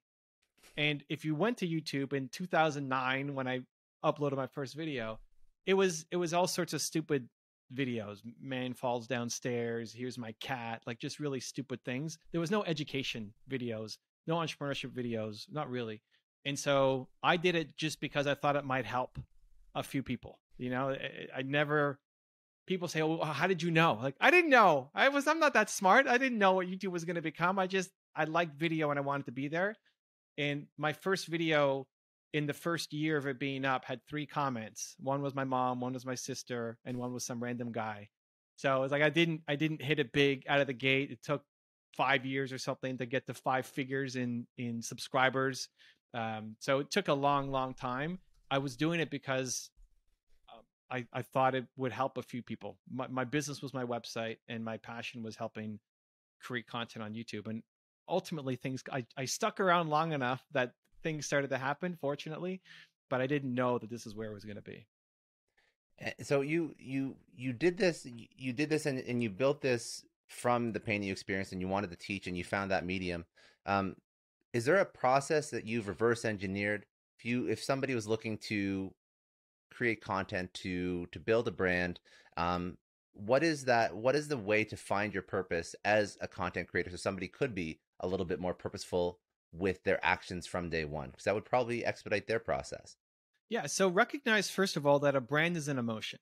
And 0.76 1.04
if 1.08 1.24
you 1.24 1.34
went 1.34 1.58
to 1.58 1.68
YouTube 1.68 2.12
in 2.12 2.28
2009 2.28 3.34
when 3.34 3.46
I 3.46 3.60
uploaded 4.04 4.36
my 4.36 4.46
first 4.46 4.74
video, 4.74 5.20
it 5.66 5.74
was 5.74 6.06
it 6.10 6.16
was 6.16 6.32
all 6.32 6.46
sorts 6.46 6.72
of 6.72 6.80
stupid 6.80 7.28
videos. 7.74 8.20
Man 8.40 8.74
falls 8.74 9.06
downstairs, 9.06 9.92
here's 9.92 10.18
my 10.18 10.32
cat, 10.40 10.82
like 10.86 10.98
just 10.98 11.20
really 11.20 11.40
stupid 11.40 11.84
things. 11.84 12.18
There 12.32 12.40
was 12.40 12.50
no 12.50 12.64
education 12.64 13.32
videos, 13.50 13.98
no 14.26 14.36
entrepreneurship 14.36 14.90
videos, 14.90 15.46
not 15.50 15.70
really. 15.70 16.02
And 16.44 16.58
so 16.58 17.08
I 17.22 17.36
did 17.36 17.54
it 17.54 17.76
just 17.76 18.00
because 18.00 18.26
I 18.26 18.34
thought 18.34 18.56
it 18.56 18.64
might 18.64 18.86
help 18.86 19.18
a 19.74 19.82
few 19.82 20.02
people. 20.02 20.38
You 20.56 20.70
know, 20.70 20.90
I, 20.90 21.38
I 21.38 21.42
never 21.42 21.98
people 22.66 22.88
say, 22.88 23.02
"Well, 23.02 23.24
how 23.24 23.46
did 23.46 23.62
you 23.62 23.70
know?" 23.70 23.98
Like, 24.00 24.16
I 24.20 24.30
didn't 24.30 24.50
know. 24.50 24.90
I 24.94 25.08
was. 25.08 25.26
I'm 25.26 25.40
not 25.40 25.54
that 25.54 25.70
smart. 25.70 26.06
I 26.06 26.18
didn't 26.18 26.38
know 26.38 26.52
what 26.52 26.66
YouTube 26.66 26.90
was 26.90 27.04
going 27.04 27.16
to 27.16 27.22
become. 27.22 27.58
I 27.58 27.66
just 27.66 27.90
I 28.14 28.24
liked 28.24 28.58
video 28.58 28.90
and 28.90 28.98
I 28.98 29.02
wanted 29.02 29.26
to 29.26 29.32
be 29.32 29.48
there. 29.48 29.76
And 30.36 30.66
my 30.76 30.92
first 30.92 31.26
video 31.26 31.86
in 32.32 32.46
the 32.46 32.52
first 32.52 32.92
year 32.92 33.16
of 33.16 33.26
it 33.26 33.38
being 33.38 33.64
up 33.64 33.84
had 33.84 34.00
three 34.06 34.26
comments. 34.26 34.94
One 35.00 35.22
was 35.22 35.34
my 35.34 35.44
mom, 35.44 35.80
one 35.80 35.94
was 35.94 36.06
my 36.06 36.14
sister, 36.14 36.78
and 36.84 36.96
one 36.96 37.12
was 37.12 37.24
some 37.24 37.42
random 37.42 37.72
guy. 37.72 38.08
So 38.56 38.82
it's 38.82 38.92
like 38.92 39.02
I 39.02 39.10
didn't 39.10 39.42
I 39.48 39.56
didn't 39.56 39.82
hit 39.82 40.00
it 40.00 40.12
big 40.12 40.44
out 40.48 40.60
of 40.60 40.66
the 40.66 40.72
gate. 40.72 41.10
It 41.10 41.22
took 41.22 41.42
five 41.96 42.26
years 42.26 42.52
or 42.52 42.58
something 42.58 42.98
to 42.98 43.06
get 43.06 43.26
to 43.26 43.34
five 43.34 43.66
figures 43.66 44.16
in 44.16 44.46
in 44.56 44.82
subscribers. 44.82 45.68
Um, 46.14 46.56
so 46.58 46.80
it 46.80 46.90
took 46.90 47.08
a 47.08 47.14
long, 47.14 47.50
long 47.50 47.74
time. 47.74 48.18
I 48.50 48.58
was 48.58 48.76
doing 48.76 49.00
it 49.00 49.10
because 49.10 49.70
I, 50.90 51.06
I 51.12 51.22
thought 51.22 51.54
it 51.54 51.66
would 51.76 51.92
help 51.92 52.16
a 52.16 52.22
few 52.22 52.42
people. 52.42 52.78
My, 52.90 53.06
my 53.08 53.24
business 53.24 53.62
was 53.62 53.74
my 53.74 53.84
website, 53.84 54.38
and 54.48 54.64
my 54.64 54.78
passion 54.78 55.22
was 55.22 55.36
helping 55.36 55.78
create 56.40 56.66
content 56.66 57.04
on 57.04 57.12
YouTube. 57.12 57.46
And 57.46 57.62
ultimately, 58.08 58.56
things 58.56 58.82
I, 58.90 59.04
I 59.16 59.26
stuck 59.26 59.60
around 59.60 59.90
long 59.90 60.12
enough 60.12 60.42
that 60.52 60.72
things 61.02 61.26
started 61.26 61.50
to 61.50 61.58
happen. 61.58 61.96
Fortunately, 62.00 62.60
but 63.10 63.20
I 63.20 63.26
didn't 63.26 63.54
know 63.54 63.78
that 63.78 63.90
this 63.90 64.06
is 64.06 64.14
where 64.14 64.30
it 64.30 64.34
was 64.34 64.44
going 64.44 64.56
to 64.56 64.62
be. 64.62 64.86
Eh, 66.00 66.12
so 66.22 66.40
you 66.40 66.74
you 66.78 67.16
you 67.36 67.52
did 67.52 67.76
this 67.76 68.06
you 68.36 68.52
did 68.52 68.70
this 68.70 68.86
and, 68.86 68.98
and 69.00 69.22
you 69.22 69.30
built 69.30 69.60
this 69.60 70.04
from 70.28 70.72
the 70.72 70.80
pain 70.80 71.02
you 71.02 71.12
experienced 71.12 71.52
and 71.52 71.60
you 71.60 71.68
wanted 71.68 71.90
to 71.90 71.96
teach 71.96 72.26
and 72.26 72.36
you 72.36 72.44
found 72.44 72.70
that 72.70 72.84
medium. 72.84 73.24
Um, 73.66 73.96
is 74.52 74.64
there 74.64 74.76
a 74.76 74.84
process 74.84 75.50
that 75.50 75.66
you've 75.66 75.88
reverse 75.88 76.24
engineered? 76.24 76.86
If 77.18 77.24
you 77.24 77.48
if 77.48 77.62
somebody 77.62 77.94
was 77.94 78.06
looking 78.06 78.38
to 78.48 78.92
create 79.70 80.00
content 80.00 80.52
to 80.54 81.06
to 81.12 81.20
build 81.20 81.46
a 81.46 81.52
brand 81.52 82.00
um, 82.36 82.76
what 83.12 83.42
is 83.42 83.64
that 83.64 83.94
what 83.94 84.14
is 84.14 84.28
the 84.28 84.36
way 84.36 84.64
to 84.64 84.76
find 84.76 85.12
your 85.12 85.22
purpose 85.22 85.74
as 85.84 86.16
a 86.20 86.28
content 86.28 86.68
creator 86.68 86.90
so 86.90 86.96
somebody 86.96 87.28
could 87.28 87.54
be 87.54 87.78
a 88.00 88.06
little 88.06 88.26
bit 88.26 88.40
more 88.40 88.54
purposeful 88.54 89.18
with 89.52 89.82
their 89.84 90.04
actions 90.04 90.46
from 90.46 90.70
day 90.70 90.84
one 90.84 91.10
because 91.10 91.24
that 91.24 91.34
would 91.34 91.44
probably 91.44 91.84
expedite 91.84 92.26
their 92.26 92.38
process. 92.38 92.96
Yeah 93.48 93.66
so 93.66 93.88
recognize 93.88 94.50
first 94.50 94.76
of 94.76 94.86
all 94.86 94.98
that 95.00 95.16
a 95.16 95.20
brand 95.20 95.56
is 95.56 95.68
an 95.68 95.78
emotion. 95.78 96.18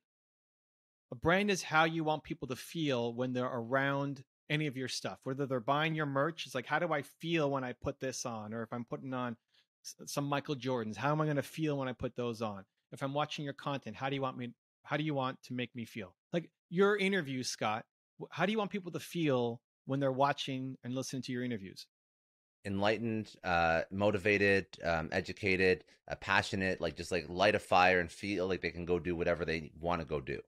A 1.13 1.15
brand 1.15 1.51
is 1.51 1.63
how 1.63 1.85
you 1.85 2.05
want 2.05 2.25
people 2.25 2.49
to 2.49 2.57
feel 2.57 3.15
when 3.15 3.33
they're 3.33 3.47
around 3.47 4.25
any 4.49 4.69
of 4.69 4.77
your 4.77 4.89
stuff 4.89 5.19
whether 5.25 5.45
they're 5.45 5.59
buying 5.59 5.97
your 5.97 6.07
merch 6.07 6.47
it's 6.47 6.55
like 6.55 6.67
how 6.67 6.79
do 6.79 6.93
i 6.93 7.03
feel 7.03 7.51
when 7.51 7.65
i 7.65 7.73
put 7.73 7.99
this 7.99 8.25
on? 8.25 8.55
or 8.55 8.63
if 8.63 8.73
i'm 8.73 8.85
putting 8.85 9.13
on 9.13 9.37
some 9.83 10.25
michael 10.25 10.55
jordans 10.55 10.95
how 10.95 11.11
am 11.11 11.21
i 11.21 11.25
going 11.25 11.35
to 11.35 11.43
feel 11.43 11.77
when 11.77 11.89
i 11.89 11.93
put 11.93 12.15
those 12.15 12.43
on? 12.43 12.65
If 12.93 13.03
i'm 13.03 13.13
watching 13.13 13.45
your 13.45 13.55
content 13.55 13.97
how 13.97 14.09
do 14.09 14.15
you 14.15 14.23
want 14.23 14.39
me 14.39 14.53
how 14.87 14.97
do 14.97 15.03
you 15.03 15.15
want 15.15 15.43
to 15.43 15.53
make 15.53 15.75
me 15.75 15.85
feel? 15.85 16.15
Like 16.33 16.49
your 16.71 16.97
interviews, 16.97 17.49
Scott, 17.49 17.85
how 18.31 18.47
do 18.47 18.53
you 18.53 18.59
want 18.59 18.71
people 18.71 18.93
to 18.93 19.01
feel 19.01 19.61
when 19.85 20.01
they're 20.01 20.13
watching 20.13 20.77
and 20.85 20.95
listening 20.95 21.23
to 21.23 21.33
your 21.33 21.43
interviews? 21.43 21.87
Enlightened, 22.67 23.33
uh, 23.45 23.83
motivated, 23.91 24.67
um, 24.85 25.09
educated, 25.13 25.85
uh, 26.11 26.17
passionate, 26.17 26.81
like 26.81 26.97
just 26.97 27.13
like 27.13 27.25
light 27.29 27.55
a 27.55 27.59
fire 27.59 28.01
and 28.01 28.11
feel 28.11 28.49
like 28.49 28.61
they 28.61 28.71
can 28.71 28.85
go 28.85 28.99
do 28.99 29.15
whatever 29.15 29.45
they 29.45 29.71
want 29.81 30.01
to 30.01 30.07
go 30.07 30.21
do. 30.21 30.35
It's 30.35 30.43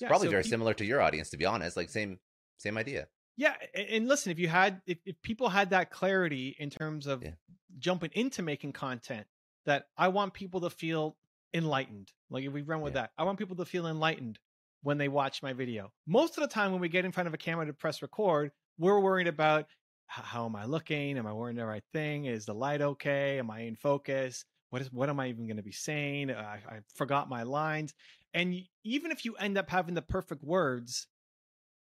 yeah, 0.00 0.08
probably 0.08 0.26
so 0.26 0.32
very 0.32 0.42
people, 0.42 0.50
similar 0.50 0.74
to 0.74 0.84
your 0.84 1.00
audience, 1.00 1.30
to 1.30 1.36
be 1.36 1.46
honest. 1.46 1.76
Like 1.76 1.88
same, 1.88 2.18
same 2.58 2.76
idea. 2.76 3.06
Yeah, 3.36 3.54
and 3.74 4.08
listen, 4.08 4.32
if 4.32 4.38
you 4.38 4.48
had, 4.48 4.82
if, 4.86 4.98
if 5.06 5.22
people 5.22 5.48
had 5.48 5.70
that 5.70 5.90
clarity 5.90 6.54
in 6.58 6.68
terms 6.68 7.06
of 7.06 7.22
yeah. 7.22 7.30
jumping 7.78 8.10
into 8.12 8.42
making 8.42 8.72
content, 8.72 9.26
that 9.66 9.86
I 9.96 10.08
want 10.08 10.34
people 10.34 10.62
to 10.62 10.70
feel 10.70 11.16
enlightened. 11.54 12.12
Like 12.28 12.44
if 12.44 12.52
we 12.52 12.62
run 12.62 12.80
with 12.80 12.94
yeah. 12.94 13.02
that, 13.02 13.12
I 13.16 13.24
want 13.24 13.38
people 13.38 13.56
to 13.56 13.64
feel 13.64 13.86
enlightened 13.86 14.38
when 14.82 14.98
they 14.98 15.08
watch 15.08 15.42
my 15.42 15.52
video. 15.52 15.92
Most 16.06 16.36
of 16.36 16.42
the 16.42 16.48
time, 16.48 16.72
when 16.72 16.80
we 16.80 16.88
get 16.88 17.04
in 17.04 17.12
front 17.12 17.28
of 17.28 17.34
a 17.34 17.38
camera 17.38 17.66
to 17.66 17.72
press 17.72 18.02
record, 18.02 18.52
we're 18.78 19.00
worried 19.00 19.28
about 19.28 19.66
how 20.10 20.44
am 20.46 20.56
I 20.56 20.64
looking? 20.64 21.18
Am 21.18 21.26
I 21.26 21.32
wearing 21.32 21.56
the 21.56 21.64
right 21.64 21.84
thing? 21.92 22.24
Is 22.24 22.44
the 22.44 22.54
light 22.54 22.82
okay? 22.82 23.38
Am 23.38 23.50
I 23.50 23.60
in 23.60 23.76
focus? 23.76 24.44
What 24.70 24.82
is 24.82 24.92
what 24.92 25.08
am 25.08 25.20
I 25.20 25.28
even 25.28 25.46
going 25.46 25.56
to 25.56 25.62
be 25.62 25.72
saying? 25.72 26.30
Uh, 26.30 26.34
I, 26.34 26.74
I 26.74 26.78
forgot 26.94 27.28
my 27.28 27.42
lines. 27.44 27.94
And 28.34 28.54
even 28.84 29.10
if 29.10 29.24
you 29.24 29.34
end 29.36 29.56
up 29.56 29.70
having 29.70 29.94
the 29.94 30.02
perfect 30.02 30.42
words, 30.42 31.06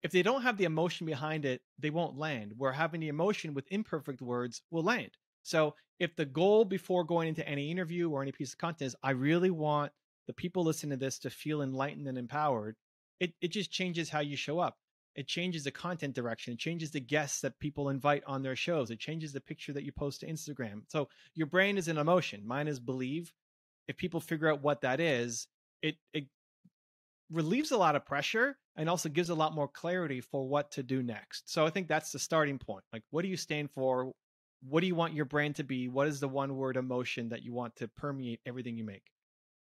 if 0.02 0.10
they 0.10 0.22
don't 0.22 0.42
have 0.42 0.58
the 0.58 0.64
emotion 0.64 1.06
behind 1.06 1.44
it, 1.44 1.62
they 1.78 1.90
won't 1.90 2.18
land. 2.18 2.52
Where 2.56 2.72
having 2.72 3.00
the 3.00 3.08
emotion 3.08 3.54
with 3.54 3.66
imperfect 3.70 4.20
words 4.20 4.62
will 4.70 4.82
land. 4.82 5.10
So 5.42 5.74
if 5.98 6.16
the 6.16 6.26
goal 6.26 6.64
before 6.64 7.04
going 7.04 7.28
into 7.28 7.46
any 7.48 7.70
interview 7.70 8.10
or 8.10 8.22
any 8.22 8.32
piece 8.32 8.52
of 8.52 8.58
content 8.58 8.88
is 8.88 8.96
I 9.02 9.10
really 9.10 9.50
want 9.50 9.92
the 10.26 10.32
people 10.32 10.64
listening 10.64 10.98
to 10.98 11.04
this 11.04 11.18
to 11.20 11.30
feel 11.30 11.62
enlightened 11.62 12.08
and 12.08 12.18
empowered, 12.18 12.76
it, 13.20 13.32
it 13.40 13.48
just 13.48 13.70
changes 13.70 14.08
how 14.10 14.20
you 14.20 14.36
show 14.36 14.58
up. 14.58 14.76
It 15.14 15.28
changes 15.28 15.64
the 15.64 15.70
content 15.70 16.14
direction. 16.14 16.54
It 16.54 16.58
changes 16.58 16.90
the 16.90 17.00
guests 17.00 17.40
that 17.42 17.58
people 17.60 17.88
invite 17.88 18.24
on 18.26 18.42
their 18.42 18.56
shows. 18.56 18.90
It 18.90 18.98
changes 18.98 19.32
the 19.32 19.40
picture 19.40 19.72
that 19.72 19.84
you 19.84 19.92
post 19.92 20.20
to 20.20 20.26
Instagram. 20.26 20.82
So 20.88 21.08
your 21.34 21.46
brain 21.46 21.78
is 21.78 21.88
an 21.88 21.98
emotion. 21.98 22.46
Mine 22.46 22.68
is 22.68 22.80
believe. 22.80 23.32
If 23.86 23.96
people 23.96 24.20
figure 24.20 24.50
out 24.50 24.62
what 24.62 24.80
that 24.80 25.00
is, 25.00 25.46
it 25.82 25.96
it 26.12 26.24
relieves 27.30 27.70
a 27.70 27.76
lot 27.76 27.96
of 27.96 28.04
pressure 28.04 28.56
and 28.76 28.88
also 28.88 29.08
gives 29.08 29.30
a 29.30 29.34
lot 29.34 29.54
more 29.54 29.68
clarity 29.68 30.20
for 30.20 30.46
what 30.48 30.70
to 30.72 30.82
do 30.82 31.02
next. 31.02 31.52
So 31.52 31.64
I 31.64 31.70
think 31.70 31.88
that's 31.88 32.12
the 32.12 32.18
starting 32.18 32.58
point. 32.58 32.84
Like, 32.92 33.02
what 33.10 33.22
do 33.22 33.28
you 33.28 33.36
stand 33.36 33.70
for? 33.70 34.12
What 34.62 34.80
do 34.80 34.86
you 34.86 34.94
want 34.94 35.14
your 35.14 35.26
brand 35.26 35.56
to 35.56 35.64
be? 35.64 35.88
What 35.88 36.08
is 36.08 36.20
the 36.20 36.28
one 36.28 36.56
word 36.56 36.76
emotion 36.76 37.28
that 37.28 37.42
you 37.42 37.52
want 37.52 37.76
to 37.76 37.88
permeate 37.88 38.40
everything 38.46 38.76
you 38.76 38.84
make? 38.84 39.04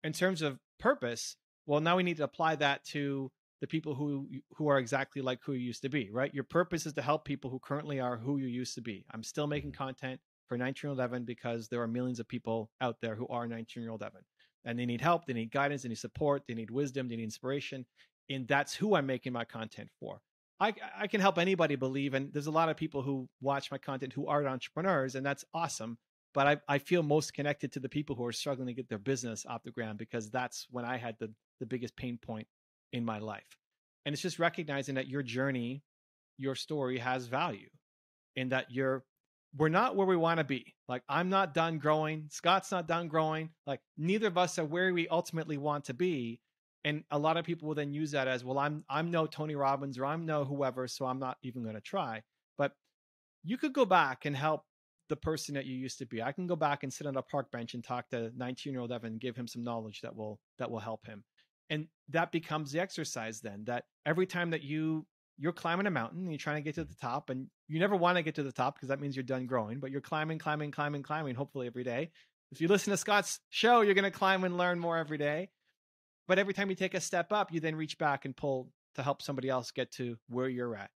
In 0.03 0.13
terms 0.13 0.41
of 0.41 0.59
purpose, 0.79 1.35
well, 1.65 1.79
now 1.79 1.97
we 1.97 2.03
need 2.03 2.17
to 2.17 2.23
apply 2.23 2.55
that 2.57 2.83
to 2.85 3.31
the 3.61 3.67
people 3.67 3.95
who 3.95 4.27
who 4.55 4.67
are 4.67 4.79
exactly 4.79 5.21
like 5.21 5.39
who 5.43 5.53
you 5.53 5.59
used 5.59 5.83
to 5.83 5.89
be, 5.89 6.09
right? 6.11 6.33
Your 6.33 6.43
purpose 6.43 6.85
is 6.85 6.93
to 6.93 7.01
help 7.01 7.25
people 7.25 7.49
who 7.49 7.59
currently 7.59 7.99
are 7.99 8.17
who 8.17 8.37
you 8.37 8.47
used 8.47 8.75
to 8.75 8.81
be. 8.81 9.05
I'm 9.11 9.23
still 9.23 9.47
making 9.47 9.71
mm-hmm. 9.71 9.83
content 9.83 10.19
for 10.47 10.57
19 10.57 10.75
year 10.83 10.89
old 10.89 10.99
Evan 10.99 11.23
because 11.23 11.67
there 11.67 11.81
are 11.81 11.87
millions 11.87 12.19
of 12.19 12.27
people 12.27 12.69
out 12.81 12.97
there 13.01 13.15
who 13.15 13.27
are 13.27 13.47
19 13.47 13.81
year 13.81 13.91
old 13.91 14.03
Evan 14.03 14.21
and 14.65 14.77
they 14.77 14.85
need 14.85 15.01
help, 15.01 15.25
they 15.25 15.33
need 15.33 15.51
guidance, 15.51 15.83
they 15.83 15.89
need 15.89 15.97
support, 15.97 16.43
they 16.47 16.53
need 16.53 16.69
wisdom, 16.71 17.07
they 17.07 17.15
need 17.15 17.23
inspiration. 17.23 17.85
And 18.29 18.47
that's 18.47 18.75
who 18.75 18.95
I'm 18.95 19.05
making 19.05 19.33
my 19.33 19.45
content 19.45 19.89
for. 19.99 20.21
I, 20.59 20.73
I 20.95 21.07
can 21.07 21.21
help 21.21 21.39
anybody 21.39 21.75
believe, 21.75 22.13
and 22.13 22.31
there's 22.31 22.45
a 22.45 22.51
lot 22.51 22.69
of 22.69 22.77
people 22.77 23.01
who 23.01 23.27
watch 23.41 23.71
my 23.71 23.79
content 23.79 24.13
who 24.13 24.27
aren't 24.27 24.47
entrepreneurs, 24.47 25.15
and 25.15 25.25
that's 25.25 25.43
awesome 25.55 25.97
but 26.33 26.47
I, 26.47 26.57
I 26.67 26.77
feel 26.77 27.03
most 27.03 27.33
connected 27.33 27.71
to 27.73 27.79
the 27.79 27.89
people 27.89 28.15
who 28.15 28.25
are 28.25 28.31
struggling 28.31 28.67
to 28.67 28.73
get 28.73 28.89
their 28.89 28.97
business 28.97 29.45
off 29.45 29.63
the 29.63 29.71
ground 29.71 29.97
because 29.97 30.29
that's 30.29 30.67
when 30.69 30.85
I 30.85 30.97
had 30.97 31.15
the, 31.19 31.31
the 31.59 31.65
biggest 31.65 31.95
pain 31.95 32.17
point 32.21 32.47
in 32.93 33.05
my 33.05 33.19
life. 33.19 33.57
And 34.05 34.13
it's 34.13 34.21
just 34.21 34.39
recognizing 34.39 34.95
that 34.95 35.07
your 35.07 35.23
journey, 35.23 35.83
your 36.37 36.55
story 36.55 36.97
has 36.97 37.27
value 37.27 37.69
and 38.35 38.51
that 38.51 38.67
you're, 38.69 39.03
we're 39.55 39.69
not 39.69 39.95
where 39.95 40.07
we 40.07 40.15
want 40.15 40.39
to 40.39 40.43
be. 40.43 40.73
Like, 40.87 41.03
I'm 41.09 41.29
not 41.29 41.53
done 41.53 41.77
growing. 41.77 42.25
Scott's 42.29 42.71
not 42.71 42.87
done 42.87 43.07
growing. 43.07 43.49
Like, 43.67 43.81
neither 43.97 44.27
of 44.27 44.37
us 44.37 44.57
are 44.57 44.65
where 44.65 44.93
we 44.93 45.07
ultimately 45.07 45.57
want 45.57 45.85
to 45.85 45.93
be. 45.93 46.39
And 46.83 47.03
a 47.11 47.19
lot 47.19 47.37
of 47.37 47.45
people 47.45 47.67
will 47.67 47.75
then 47.75 47.93
use 47.93 48.11
that 48.11 48.27
as, 48.27 48.43
well, 48.43 48.57
I'm, 48.57 48.83
I'm 48.89 49.11
no 49.11 49.27
Tony 49.27 49.55
Robbins 49.55 49.99
or 49.99 50.05
I'm 50.05 50.25
no 50.25 50.45
whoever, 50.45 50.87
so 50.87 51.05
I'm 51.05 51.19
not 51.19 51.37
even 51.43 51.61
going 51.61 51.75
to 51.75 51.81
try. 51.81 52.23
But 52.57 52.73
you 53.43 53.57
could 53.57 53.73
go 53.73 53.85
back 53.85 54.25
and 54.25 54.35
help 54.35 54.63
the 55.11 55.15
person 55.17 55.55
that 55.55 55.65
you 55.65 55.75
used 55.75 55.99
to 55.99 56.05
be. 56.05 56.23
I 56.23 56.31
can 56.31 56.47
go 56.47 56.55
back 56.55 56.83
and 56.83 56.91
sit 56.91 57.05
on 57.05 57.17
a 57.17 57.21
park 57.21 57.51
bench 57.51 57.73
and 57.73 57.83
talk 57.83 58.09
to 58.11 58.31
19 58.37 58.71
year 58.71 58.81
old 58.81 58.93
Evan, 58.93 59.17
give 59.17 59.35
him 59.35 59.45
some 59.45 59.61
knowledge 59.61 59.99
that 60.01 60.15
will 60.15 60.39
that 60.57 60.71
will 60.71 60.79
help 60.79 61.05
him. 61.05 61.25
And 61.71 61.87
that 62.09 62.31
becomes 62.31 62.71
the 62.71 62.79
exercise 62.79 63.41
then 63.41 63.63
that 63.65 63.85
every 64.05 64.27
time 64.27 64.51
that 64.51 64.61
you 64.61 65.07
you're 65.39 65.51
climbing 65.51 65.87
a 65.87 65.91
mountain 65.91 66.19
and 66.19 66.29
you're 66.29 66.37
trying 66.37 66.57
to 66.57 66.61
get 66.61 66.75
to 66.75 66.83
the 66.83 66.95
top 66.95 67.31
and 67.31 67.47
you 67.67 67.79
never 67.79 67.95
want 67.95 68.15
to 68.15 68.21
get 68.21 68.35
to 68.35 68.43
the 68.43 68.51
top 68.51 68.75
because 68.75 68.89
that 68.89 68.99
means 68.99 69.15
you're 69.15 69.23
done 69.23 69.47
growing, 69.47 69.79
but 69.79 69.89
you're 69.89 69.99
climbing, 69.99 70.37
climbing, 70.37 70.69
climbing, 70.69 71.01
climbing, 71.01 71.33
hopefully 71.33 71.65
every 71.65 71.83
day. 71.83 72.11
If 72.51 72.61
you 72.61 72.67
listen 72.67 72.91
to 72.91 72.97
Scott's 72.97 73.39
show, 73.49 73.81
you're 73.81 73.95
going 73.95 74.03
to 74.03 74.11
climb 74.11 74.43
and 74.43 74.55
learn 74.55 74.77
more 74.77 74.97
every 74.97 75.17
day. 75.17 75.49
But 76.27 76.37
every 76.37 76.53
time 76.53 76.69
you 76.69 76.75
take 76.75 76.93
a 76.93 77.01
step 77.01 77.31
up, 77.31 77.51
you 77.51 77.59
then 77.59 77.75
reach 77.75 77.97
back 77.97 78.25
and 78.25 78.37
pull 78.37 78.69
to 78.95 79.01
help 79.01 79.23
somebody 79.23 79.49
else 79.49 79.71
get 79.71 79.91
to 79.93 80.15
where 80.29 80.49
you're 80.49 80.75
at 80.75 80.91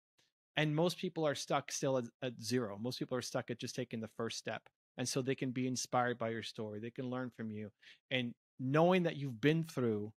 and 0.57 0.75
most 0.75 0.99
people 0.99 1.27
are 1.27 1.35
stuck 1.35 1.73
still 1.73 1.99
at, 1.99 2.05
at, 2.23 2.33
zero 2.43 2.79
most 2.81 2.99
people 2.99 3.17
are 3.17 3.23
stuck 3.23 3.51
at 3.51 3.59
just 3.59 3.75
taking 3.75 4.01
the 4.01 4.11
first 4.17 4.39
step 4.39 4.63
and 4.99 5.09
so 5.09 5.21
they 5.21 5.35
can 5.35 5.51
be 5.51 5.67
inspired 5.67 6.19
by 6.19 6.29
your 6.29 6.43
story 6.43 6.81
they 6.81 6.91
can 6.91 7.11
learn 7.11 7.31
from 7.37 7.51
you 7.51 7.71
and 8.11 8.33
knowing 8.61 9.03
that 9.03 9.17
you've 9.17 9.41
been 9.41 9.65
through 9.65 10.13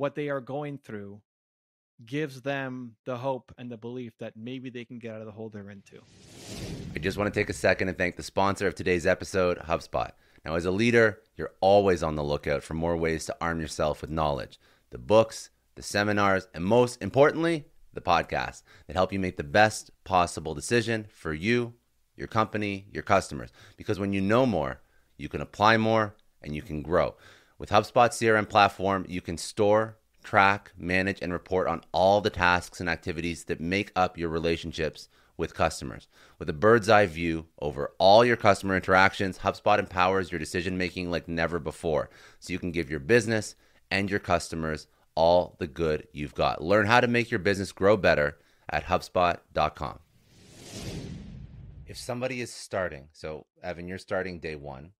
what 0.00 0.14
they 0.14 0.30
are 0.30 0.40
going 0.40 0.78
through 0.78 1.20
gives 2.06 2.40
them 2.40 2.96
the 3.04 3.18
hope 3.18 3.52
and 3.58 3.70
the 3.70 3.76
belief 3.76 4.16
that 4.18 4.32
maybe 4.34 4.70
they 4.70 4.84
can 4.84 4.98
get 4.98 5.14
out 5.14 5.20
of 5.20 5.26
the 5.26 5.32
hole 5.32 5.50
they're 5.50 5.68
into 5.68 6.00
i 6.94 6.98
just 6.98 7.18
want 7.18 7.32
to 7.32 7.38
take 7.38 7.50
a 7.50 7.52
second 7.52 7.88
and 7.88 7.98
thank 7.98 8.16
the 8.16 8.22
sponsor 8.22 8.66
of 8.66 8.74
today's 8.74 9.06
episode 9.06 9.58
hubspot 9.58 10.12
now 10.44 10.54
as 10.54 10.64
a 10.64 10.70
leader 10.70 11.20
you're 11.36 11.52
always 11.60 12.02
on 12.02 12.16
the 12.16 12.24
lookout 12.24 12.62
for 12.62 12.72
more 12.72 12.96
ways 12.96 13.26
to 13.26 13.36
arm 13.42 13.60
yourself 13.60 14.00
with 14.00 14.08
knowledge 14.08 14.58
the 14.88 14.96
books 14.96 15.50
the 15.74 15.82
seminars 15.82 16.48
and 16.54 16.64
most 16.64 17.02
importantly 17.02 17.66
the 17.92 18.00
podcasts 18.00 18.62
that 18.86 18.96
help 18.96 19.12
you 19.12 19.18
make 19.18 19.36
the 19.36 19.44
best 19.44 19.90
possible 20.04 20.54
decision 20.54 21.06
for 21.10 21.32
you, 21.32 21.74
your 22.16 22.28
company, 22.28 22.86
your 22.92 23.02
customers. 23.02 23.50
Because 23.76 23.98
when 23.98 24.12
you 24.12 24.20
know 24.20 24.46
more, 24.46 24.80
you 25.16 25.28
can 25.28 25.40
apply 25.40 25.76
more 25.76 26.14
and 26.42 26.54
you 26.54 26.62
can 26.62 26.82
grow. 26.82 27.14
With 27.60 27.68
HubSpot 27.68 28.08
CRM 28.08 28.48
platform, 28.48 29.04
you 29.06 29.20
can 29.20 29.36
store, 29.36 29.98
track, 30.24 30.72
manage, 30.78 31.18
and 31.20 31.30
report 31.30 31.68
on 31.68 31.82
all 31.92 32.22
the 32.22 32.30
tasks 32.30 32.80
and 32.80 32.88
activities 32.88 33.44
that 33.44 33.60
make 33.60 33.92
up 33.94 34.16
your 34.16 34.30
relationships 34.30 35.10
with 35.36 35.52
customers. 35.52 36.08
With 36.38 36.48
a 36.48 36.54
bird's 36.54 36.88
eye 36.88 37.04
view 37.04 37.48
over 37.60 37.92
all 37.98 38.24
your 38.24 38.38
customer 38.38 38.76
interactions, 38.76 39.40
HubSpot 39.40 39.78
empowers 39.78 40.32
your 40.32 40.38
decision 40.38 40.78
making 40.78 41.10
like 41.10 41.28
never 41.28 41.58
before. 41.58 42.08
So 42.38 42.54
you 42.54 42.58
can 42.58 42.72
give 42.72 42.88
your 42.88 42.98
business 42.98 43.56
and 43.90 44.08
your 44.08 44.20
customers 44.20 44.86
all 45.14 45.56
the 45.58 45.66
good 45.66 46.08
you've 46.12 46.34
got. 46.34 46.64
Learn 46.64 46.86
how 46.86 47.02
to 47.02 47.08
make 47.08 47.30
your 47.30 47.40
business 47.40 47.72
grow 47.72 47.98
better 47.98 48.38
at 48.70 48.86
HubSpot.com. 48.86 49.98
If 51.86 51.98
somebody 51.98 52.40
is 52.40 52.50
starting, 52.50 53.08
so 53.12 53.44
Evan, 53.62 53.86
you're 53.86 53.98
starting 53.98 54.40
day 54.40 54.56
one. 54.56 54.92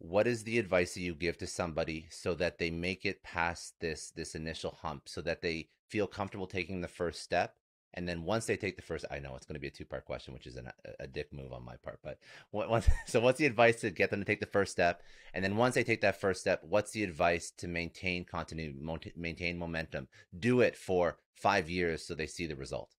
What 0.00 0.26
is 0.26 0.44
the 0.44 0.58
advice 0.58 0.94
that 0.94 1.00
you 1.00 1.14
give 1.14 1.38
to 1.38 1.46
somebody 1.46 2.06
so 2.10 2.34
that 2.34 2.58
they 2.58 2.70
make 2.70 3.04
it 3.04 3.22
past 3.22 3.74
this 3.80 4.10
this 4.10 4.34
initial 4.34 4.78
hump, 4.82 5.08
so 5.08 5.20
that 5.22 5.42
they 5.42 5.68
feel 5.88 6.06
comfortable 6.06 6.46
taking 6.46 6.80
the 6.80 6.88
first 6.88 7.22
step 7.22 7.54
and 7.94 8.08
then 8.08 8.24
once 8.24 8.46
they 8.46 8.56
take 8.56 8.76
the 8.76 8.82
first, 8.82 9.04
I 9.10 9.18
know 9.18 9.34
it's 9.34 9.46
going 9.46 9.54
to 9.54 9.60
be 9.60 9.66
a 9.66 9.70
two 9.70 9.84
part 9.84 10.04
question, 10.04 10.32
which 10.32 10.46
is 10.46 10.56
an, 10.56 10.70
a, 11.00 11.06
dick 11.06 11.32
move 11.32 11.52
on 11.52 11.64
my 11.64 11.76
part. 11.76 11.98
But 12.02 12.18
once, 12.52 12.88
so 13.06 13.20
what's 13.20 13.38
the 13.38 13.46
advice 13.46 13.80
to 13.80 13.90
get 13.90 14.10
them 14.10 14.20
to 14.20 14.24
take 14.24 14.40
the 14.40 14.46
first 14.46 14.72
step? 14.72 15.02
And 15.34 15.44
then 15.44 15.56
once 15.56 15.74
they 15.74 15.82
take 15.82 16.00
that 16.02 16.20
first 16.20 16.40
step, 16.40 16.62
what's 16.62 16.92
the 16.92 17.02
advice 17.02 17.50
to 17.58 17.68
maintain 17.68 18.24
continuity, 18.24 19.12
maintain 19.16 19.58
momentum? 19.58 20.08
Do 20.38 20.60
it 20.60 20.76
for 20.76 21.18
five 21.34 21.68
years 21.68 22.06
so 22.06 22.14
they 22.14 22.26
see 22.26 22.46
the 22.46 22.56
result. 22.56 22.94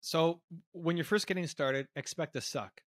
So 0.00 0.40
when 0.72 0.96
you're 0.96 1.04
first 1.04 1.26
getting 1.26 1.46
started, 1.46 1.88
expect 1.96 2.34
to 2.34 2.40
suck. 2.40 2.82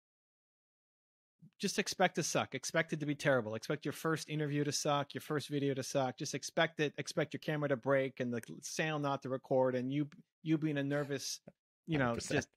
Just 1.60 1.80
expect 1.80 2.16
to 2.16 2.24
suck. 2.24 2.54
Expect 2.54 2.94
it 2.94 3.00
to 3.00 3.06
be 3.06 3.16
terrible. 3.16 3.56
Expect 3.56 3.86
your 3.86 3.94
first 3.94 4.30
interview 4.30 4.64
to 4.64 4.72
suck, 4.72 5.14
your 5.14 5.22
first 5.22 5.48
video 5.48 5.74
to 5.74 5.84
suck. 5.84 6.18
Just 6.18 6.34
expect 6.34 6.80
it. 6.80 6.94
Expect 6.98 7.34
your 7.34 7.40
camera 7.40 7.70
to 7.70 7.78
break 7.78 8.20
and 8.20 8.34
the 8.34 8.42
sound 8.62 9.04
not 9.04 9.22
to 9.24 9.30
record, 9.30 9.76
and 9.76 9.92
you 9.92 10.08
you 10.44 10.58
being 10.58 10.78
a 10.78 10.84
nervous, 10.84 11.40
you 11.88 11.98
know, 11.98 12.14
100%. 12.14 12.32
just 12.32 12.48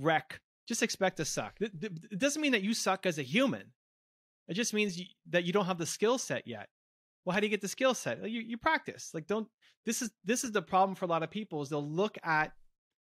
wreck. 0.00 0.40
Just 0.66 0.82
expect 0.82 1.18
to 1.18 1.24
suck. 1.24 1.54
It, 1.60 2.18
doesn't 2.18 2.40
mean 2.40 2.52
that 2.52 2.62
you 2.62 2.74
suck 2.74 3.06
as 3.06 3.18
a 3.18 3.22
human. 3.22 3.72
It 4.48 4.54
just 4.54 4.72
means 4.72 4.98
you, 4.98 5.06
that 5.30 5.44
you 5.44 5.52
don't 5.52 5.66
have 5.66 5.78
the 5.78 5.86
skill 5.86 6.16
set 6.16 6.46
yet. 6.46 6.68
Well, 7.24 7.34
how 7.34 7.40
do 7.40 7.46
you 7.46 7.50
get 7.50 7.60
the 7.60 7.68
skill 7.68 7.94
set? 7.94 8.28
You, 8.28 8.40
you 8.40 8.56
practice. 8.56 9.10
Like, 9.12 9.26
don't. 9.26 9.48
This 9.84 10.00
is 10.00 10.10
this 10.24 10.44
is 10.44 10.52
the 10.52 10.62
problem 10.62 10.94
for 10.94 11.04
a 11.04 11.08
lot 11.08 11.22
of 11.22 11.30
people 11.30 11.60
is 11.60 11.68
they'll 11.68 11.86
look 11.86 12.16
at 12.22 12.52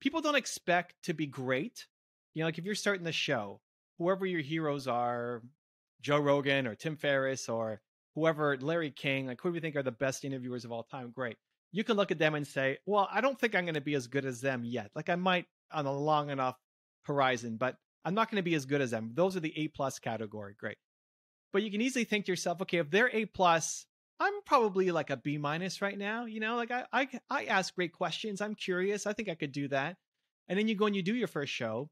people 0.00 0.20
don't 0.20 0.34
expect 0.34 0.94
to 1.04 1.14
be 1.14 1.26
great. 1.26 1.86
You 2.34 2.40
know, 2.40 2.46
like 2.46 2.58
if 2.58 2.64
you're 2.64 2.74
starting 2.74 3.04
the 3.04 3.12
show, 3.12 3.60
whoever 3.98 4.26
your 4.26 4.40
heroes 4.40 4.86
are, 4.88 5.42
Joe 6.00 6.18
Rogan 6.18 6.66
or 6.66 6.74
Tim 6.74 6.96
Ferriss 6.96 7.48
or 7.48 7.80
whoever, 8.14 8.56
Larry 8.58 8.90
King, 8.90 9.26
like 9.26 9.40
who 9.40 9.50
do 9.50 9.54
you 9.54 9.60
think 9.60 9.76
are 9.76 9.82
the 9.82 9.90
best 9.90 10.24
interviewers 10.24 10.64
of 10.64 10.72
all 10.72 10.82
time? 10.82 11.10
Great. 11.14 11.36
You 11.72 11.82
can 11.82 11.96
look 11.96 12.10
at 12.10 12.18
them 12.18 12.34
and 12.34 12.46
say, 12.46 12.78
well, 12.86 13.08
I 13.10 13.20
don't 13.20 13.38
think 13.38 13.54
I'm 13.54 13.64
going 13.64 13.74
to 13.74 13.80
be 13.80 13.94
as 13.94 14.06
good 14.06 14.24
as 14.24 14.40
them 14.40 14.64
yet. 14.64 14.90
Like 14.94 15.08
I 15.08 15.16
might 15.16 15.46
on 15.72 15.86
a 15.86 15.92
long 15.92 16.30
enough 16.30 16.56
horizon, 17.02 17.56
but 17.56 17.76
I'm 18.04 18.14
not 18.14 18.30
going 18.30 18.36
to 18.36 18.48
be 18.48 18.54
as 18.54 18.66
good 18.66 18.80
as 18.80 18.90
them. 18.90 19.12
Those 19.14 19.36
are 19.36 19.40
the 19.40 19.58
A 19.58 19.68
plus 19.68 19.98
category. 19.98 20.54
Great. 20.58 20.76
But 21.52 21.62
you 21.62 21.70
can 21.70 21.80
easily 21.80 22.04
think 22.04 22.26
to 22.26 22.32
yourself, 22.32 22.60
okay, 22.62 22.78
if 22.78 22.90
they're 22.90 23.10
A 23.12 23.24
plus, 23.26 23.86
I'm 24.20 24.34
probably 24.44 24.90
like 24.90 25.10
a 25.10 25.16
B 25.16 25.38
minus 25.38 25.82
right 25.82 25.98
now. 25.98 26.26
You 26.26 26.40
know, 26.40 26.56
like 26.56 26.70
I, 26.70 26.84
I, 26.92 27.08
I 27.30 27.44
ask 27.44 27.74
great 27.74 27.92
questions. 27.92 28.40
I'm 28.40 28.54
curious. 28.54 29.06
I 29.06 29.12
think 29.12 29.28
I 29.28 29.34
could 29.34 29.52
do 29.52 29.68
that. 29.68 29.96
And 30.48 30.58
then 30.58 30.68
you 30.68 30.76
go 30.76 30.86
and 30.86 30.94
you 30.94 31.02
do 31.02 31.14
your 31.14 31.28
first 31.28 31.52
show 31.52 31.90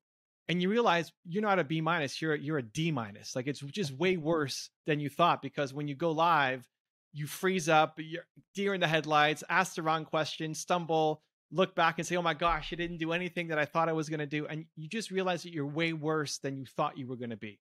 and 0.52 0.60
you 0.60 0.68
realize 0.68 1.10
you're 1.24 1.40
not 1.40 1.58
a 1.58 1.64
B 1.64 1.80
minus, 1.80 2.20
you're 2.20 2.34
you're 2.34 2.58
a 2.58 2.62
D 2.62 2.90
minus. 2.90 3.34
Like 3.34 3.46
it's 3.46 3.60
just 3.60 3.90
way 3.90 4.18
worse 4.18 4.68
than 4.84 5.00
you 5.00 5.08
thought 5.08 5.40
because 5.40 5.72
when 5.72 5.88
you 5.88 5.94
go 5.94 6.10
live, 6.10 6.68
you 7.14 7.26
freeze 7.26 7.70
up, 7.70 7.94
you're 7.96 8.26
deer 8.54 8.74
in 8.74 8.80
the 8.80 8.86
headlights, 8.86 9.42
ask 9.48 9.76
the 9.76 9.82
wrong 9.82 10.04
question, 10.04 10.52
stumble, 10.52 11.22
look 11.50 11.74
back 11.74 11.96
and 11.96 12.06
say, 12.06 12.16
"Oh 12.16 12.22
my 12.22 12.34
gosh, 12.34 12.70
I 12.70 12.76
didn't 12.76 12.98
do 12.98 13.12
anything 13.12 13.48
that 13.48 13.58
I 13.58 13.64
thought 13.64 13.88
I 13.88 13.94
was 13.94 14.10
going 14.10 14.20
to 14.20 14.26
do," 14.26 14.46
and 14.46 14.66
you 14.76 14.88
just 14.90 15.10
realize 15.10 15.42
that 15.44 15.54
you're 15.54 15.66
way 15.66 15.94
worse 15.94 16.36
than 16.36 16.58
you 16.58 16.66
thought 16.66 16.98
you 16.98 17.06
were 17.06 17.16
going 17.16 17.30
to 17.30 17.36
be. 17.38 17.58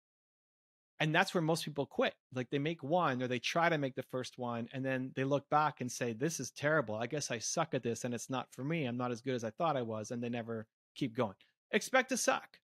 And 1.01 1.13
that's 1.13 1.35
where 1.35 1.43
most 1.43 1.65
people 1.65 1.87
quit. 1.87 2.15
Like 2.33 2.51
they 2.51 2.61
make 2.61 2.85
one 2.85 3.21
or 3.21 3.27
they 3.27 3.41
try 3.41 3.69
to 3.69 3.79
make 3.79 3.97
the 3.97 4.05
first 4.05 4.39
one 4.39 4.69
and 4.73 4.85
then 4.85 5.11
they 5.17 5.25
look 5.25 5.51
back 5.51 5.81
and 5.81 5.91
say, 5.91 6.13
"This 6.13 6.39
is 6.39 6.53
terrible. 6.53 6.95
I 6.95 7.09
guess 7.09 7.33
I 7.33 7.41
suck 7.41 7.75
at 7.75 7.83
this 7.83 8.05
and 8.05 8.15
it's 8.15 8.31
not 8.31 8.53
for 8.53 8.63
me. 8.63 8.85
I'm 8.85 8.97
not 8.97 9.11
as 9.11 9.23
good 9.23 9.35
as 9.35 9.43
I 9.43 9.51
thought 9.51 9.77
I 9.77 9.83
was." 9.83 10.13
And 10.13 10.23
they 10.23 10.29
never 10.29 10.69
keep 10.95 11.17
going. 11.17 11.35
Expect 11.73 12.11
to 12.11 12.17
suck 12.17 12.61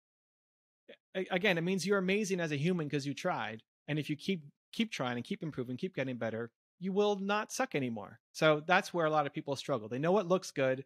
again 1.30 1.58
it 1.58 1.62
means 1.62 1.86
you're 1.86 1.98
amazing 1.98 2.40
as 2.40 2.52
a 2.52 2.56
human 2.56 2.86
because 2.86 3.06
you 3.06 3.14
tried 3.14 3.62
and 3.88 3.98
if 3.98 4.08
you 4.08 4.16
keep 4.16 4.44
keep 4.72 4.90
trying 4.90 5.16
and 5.16 5.24
keep 5.24 5.42
improving 5.42 5.76
keep 5.76 5.94
getting 5.94 6.16
better 6.16 6.50
you 6.80 6.92
will 6.92 7.16
not 7.16 7.52
suck 7.52 7.74
anymore. 7.74 8.20
So 8.32 8.62
that's 8.66 8.94
where 8.94 9.06
a 9.06 9.10
lot 9.10 9.26
of 9.26 9.34
people 9.34 9.56
struggle. 9.56 9.88
They 9.88 9.98
know 9.98 10.12
what 10.12 10.28
looks 10.28 10.50
good 10.50 10.84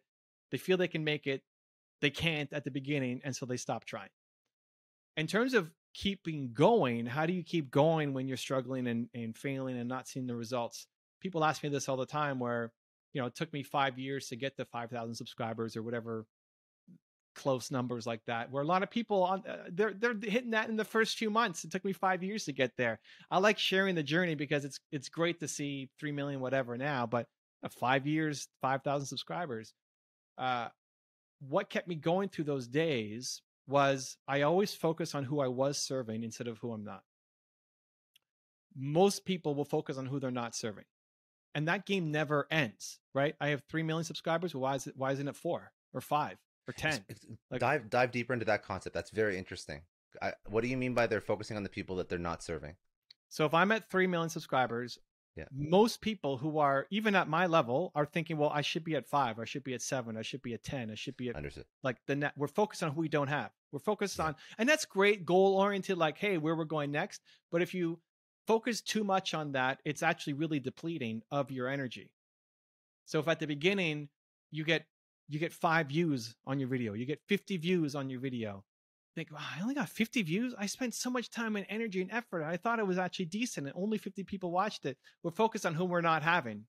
they 0.51 0.57
feel 0.59 0.77
they 0.77 0.87
can 0.87 1.03
make 1.03 1.25
it 1.25 1.41
they 1.99 2.11
can't 2.11 2.51
at 2.53 2.63
the 2.63 2.69
beginning 2.69 3.21
and 3.23 3.35
so 3.35 3.45
they 3.45 3.57
stop 3.57 3.85
trying. 3.85 4.09
In 5.17 5.25
terms 5.25 5.53
of 5.53 5.71
keeping 5.93 6.51
going 6.53 7.05
how 7.05 7.25
do 7.25 7.33
you 7.33 7.43
keep 7.43 7.71
going 7.71 8.13
when 8.13 8.27
you're 8.27 8.37
struggling 8.37 8.87
and, 8.87 9.09
and 9.13 9.35
failing 9.35 9.77
and 9.77 9.89
not 9.89 10.07
seeing 10.07 10.27
the 10.27 10.35
results? 10.35 10.87
People 11.21 11.43
ask 11.43 11.63
me 11.63 11.69
this 11.69 11.89
all 11.89 11.97
the 11.97 12.05
time 12.05 12.39
where 12.39 12.71
you 13.13 13.21
know 13.21 13.27
it 13.27 13.35
took 13.35 13.51
me 13.53 13.63
five 13.63 13.97
years 13.97 14.27
to 14.27 14.35
get 14.35 14.57
to 14.57 14.65
5000 14.65 15.15
subscribers 15.15 15.75
or 15.75 15.83
whatever 15.83 16.25
close 17.35 17.71
numbers 17.71 18.05
like 18.05 18.21
that 18.25 18.51
where 18.51 18.63
a 18.63 18.65
lot 18.65 18.83
of 18.83 18.89
people 18.89 19.23
on 19.23 19.43
uh, 19.47 19.65
they're 19.71 19.93
they're 19.93 20.15
hitting 20.21 20.51
that 20.51 20.69
in 20.69 20.75
the 20.75 20.85
first 20.85 21.17
few 21.17 21.29
months. 21.29 21.63
It 21.63 21.71
took 21.71 21.85
me 21.85 21.93
5 21.93 22.23
years 22.23 22.45
to 22.45 22.53
get 22.53 22.71
there. 22.77 22.99
I 23.31 23.39
like 23.39 23.57
sharing 23.57 23.95
the 23.95 24.03
journey 24.03 24.35
because 24.35 24.65
it's 24.65 24.79
it's 24.91 25.09
great 25.09 25.39
to 25.39 25.47
see 25.47 25.89
3 25.99 26.11
million 26.11 26.39
whatever 26.39 26.77
now 26.77 27.05
but 27.05 27.27
uh, 27.63 27.69
5 27.69 28.07
years 28.07 28.47
5000 28.61 29.05
subscribers 29.05 29.73
uh 30.37 30.67
what 31.47 31.69
kept 31.69 31.87
me 31.87 31.95
going 31.95 32.29
through 32.29 32.45
those 32.45 32.67
days 32.67 33.41
was 33.67 34.17
i 34.27 34.41
always 34.41 34.73
focus 34.73 35.15
on 35.15 35.23
who 35.23 35.39
i 35.39 35.47
was 35.47 35.77
serving 35.77 36.23
instead 36.23 36.47
of 36.47 36.57
who 36.59 36.71
i'm 36.71 36.83
not. 36.83 37.03
Most 38.75 39.23
people 39.25 39.53
will 39.53 39.65
focus 39.65 39.97
on 39.97 40.07
who 40.07 40.19
they're 40.19 40.31
not 40.31 40.55
serving 40.55 40.85
and 41.53 41.67
that 41.67 41.85
game 41.85 42.11
never 42.11 42.47
ends 42.51 42.99
right? 43.13 43.35
I 43.39 43.49
have 43.49 43.63
3 43.69 43.83
million 43.83 44.03
subscribers 44.03 44.55
why 44.55 44.75
is 44.75 44.87
it 44.87 44.95
why 44.97 45.11
isn't 45.11 45.27
it 45.27 45.35
4 45.35 45.71
or 45.93 46.01
5 46.01 46.37
or 46.67 46.73
10 46.73 46.93
Ex- 46.93 47.03
ex- 47.09 47.25
Like- 47.51 47.59
dive 47.61 47.89
dive 47.89 48.11
deeper 48.11 48.33
into 48.33 48.45
that 48.45 48.63
concept. 48.63 48.93
That's 48.93 49.09
very 49.11 49.37
interesting. 49.37 49.81
I, 50.21 50.33
what 50.47 50.61
do 50.61 50.67
you 50.69 50.77
mean 50.77 50.93
by 50.93 51.07
they're 51.07 51.21
focusing 51.21 51.57
on 51.57 51.63
the 51.63 51.69
people 51.69 51.95
that 51.97 52.07
they're 52.09 52.19
not 52.19 52.43
serving? 52.43 52.75
So 53.29 53.45
if 53.45 53.53
I'm 53.53 53.71
at 53.71 53.89
3 53.89 54.05
million 54.07 54.29
subscribers, 54.29 54.99
Yeah. 55.35 55.45
most 55.51 56.01
people 56.01 56.37
who 56.37 56.59
are 56.59 56.85
even 56.91 57.15
at 57.15 57.27
my 57.27 57.47
level 57.47 57.91
are 57.95 58.05
thinking, 58.05 58.37
well, 58.37 58.51
I 58.51 58.61
should 58.61 58.83
be 58.83 58.95
at 58.95 59.07
five, 59.07 59.39
I 59.39 59.45
should 59.45 59.63
be 59.63 59.73
at 59.73 59.81
seven, 59.81 60.15
I 60.15 60.21
should 60.21 60.43
be 60.43 60.53
at 60.53 60.63
10, 60.63 60.91
I 60.91 60.95
should 60.95 61.17
be 61.17 61.29
at 61.29 61.35
Understood. 61.35 61.65
like 61.81 61.97
the 62.05 62.15
net. 62.15 62.33
We're 62.37 62.47
focused 62.47 62.83
on 62.83 62.91
who 62.91 63.01
we 63.01 63.09
don't 63.09 63.27
have. 63.29 63.51
We're 63.71 63.79
focused 63.79 64.19
Yeah. 64.19 64.25
on, 64.25 64.35
and 64.59 64.69
that's 64.69 64.85
great, 64.85 65.25
goal 65.25 65.55
oriented, 65.57 65.97
like, 65.97 66.19
hey, 66.19 66.37
where 66.37 66.55
we're 66.55 66.65
going 66.65 66.91
next. 66.91 67.23
But 67.49 67.63
if 67.63 67.73
you 67.73 67.99
focus 68.45 68.81
too 68.81 69.03
much 69.03 69.33
on 69.33 69.53
that, 69.53 69.81
it's 69.83 70.03
actually 70.03 70.33
really 70.33 70.59
depleting 70.59 71.23
of 71.31 71.49
your 71.49 71.67
energy. 71.67 72.11
So 73.05 73.19
if 73.19 73.27
at 73.27 73.39
the 73.39 73.47
beginning 73.47 74.09
you 74.51 74.63
get 74.63 74.85
you 75.33 75.39
get 75.39 75.53
five 75.53 75.87
views 75.87 76.35
on 76.45 76.59
your 76.59 76.69
video, 76.69 76.93
you 76.93 77.05
get 77.05 77.21
50 77.27 77.57
views 77.57 77.95
on 77.95 78.09
your 78.09 78.19
video, 78.19 78.63
think, 79.13 79.31
wow, 79.31 79.39
I 79.57 79.61
only 79.61 79.75
got 79.75 79.89
50 79.89 80.21
views. 80.23 80.55
I 80.57 80.65
spent 80.65 80.93
so 80.93 81.09
much 81.09 81.29
time 81.29 81.55
and 81.55 81.65
energy 81.69 82.01
and 82.01 82.11
effort. 82.11 82.43
I 82.43 82.57
thought 82.57 82.79
it 82.79 82.87
was 82.87 82.97
actually 82.97 83.25
decent 83.25 83.67
and 83.67 83.75
only 83.75 83.97
50 83.97 84.23
people 84.23 84.51
watched 84.51 84.85
it. 84.85 84.97
We're 85.21 85.31
focused 85.31 85.65
on 85.65 85.75
whom 85.75 85.89
we're 85.89 86.01
not 86.01 86.23
having, 86.23 86.65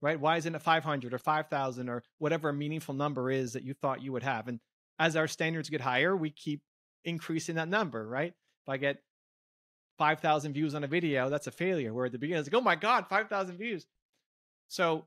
right? 0.00 0.18
Why 0.18 0.36
isn't 0.36 0.54
it 0.54 0.62
500 0.62 1.12
or 1.12 1.18
5,000 1.18 1.88
or 1.88 2.02
whatever 2.18 2.48
a 2.48 2.54
meaningful 2.54 2.94
number 2.94 3.30
is 3.30 3.52
that 3.52 3.64
you 3.64 3.74
thought 3.74 4.02
you 4.02 4.12
would 4.12 4.22
have? 4.22 4.48
And 4.48 4.60
as 4.98 5.16
our 5.16 5.28
standards 5.28 5.70
get 5.70 5.80
higher, 5.80 6.16
we 6.16 6.30
keep 6.30 6.62
increasing 7.04 7.56
that 7.56 7.68
number, 7.68 8.06
right? 8.06 8.32
If 8.32 8.68
I 8.68 8.76
get 8.76 8.98
5,000 9.98 10.52
views 10.52 10.74
on 10.74 10.84
a 10.84 10.88
video, 10.88 11.28
that's 11.28 11.46
a 11.46 11.52
failure. 11.52 11.92
Where 11.92 12.06
at 12.06 12.12
the 12.12 12.18
beginning, 12.18 12.40
it's 12.40 12.52
like, 12.52 12.60
oh 12.60 12.64
my 12.64 12.76
God, 12.76 13.06
5,000 13.08 13.56
views. 13.58 13.86
So, 14.68 15.06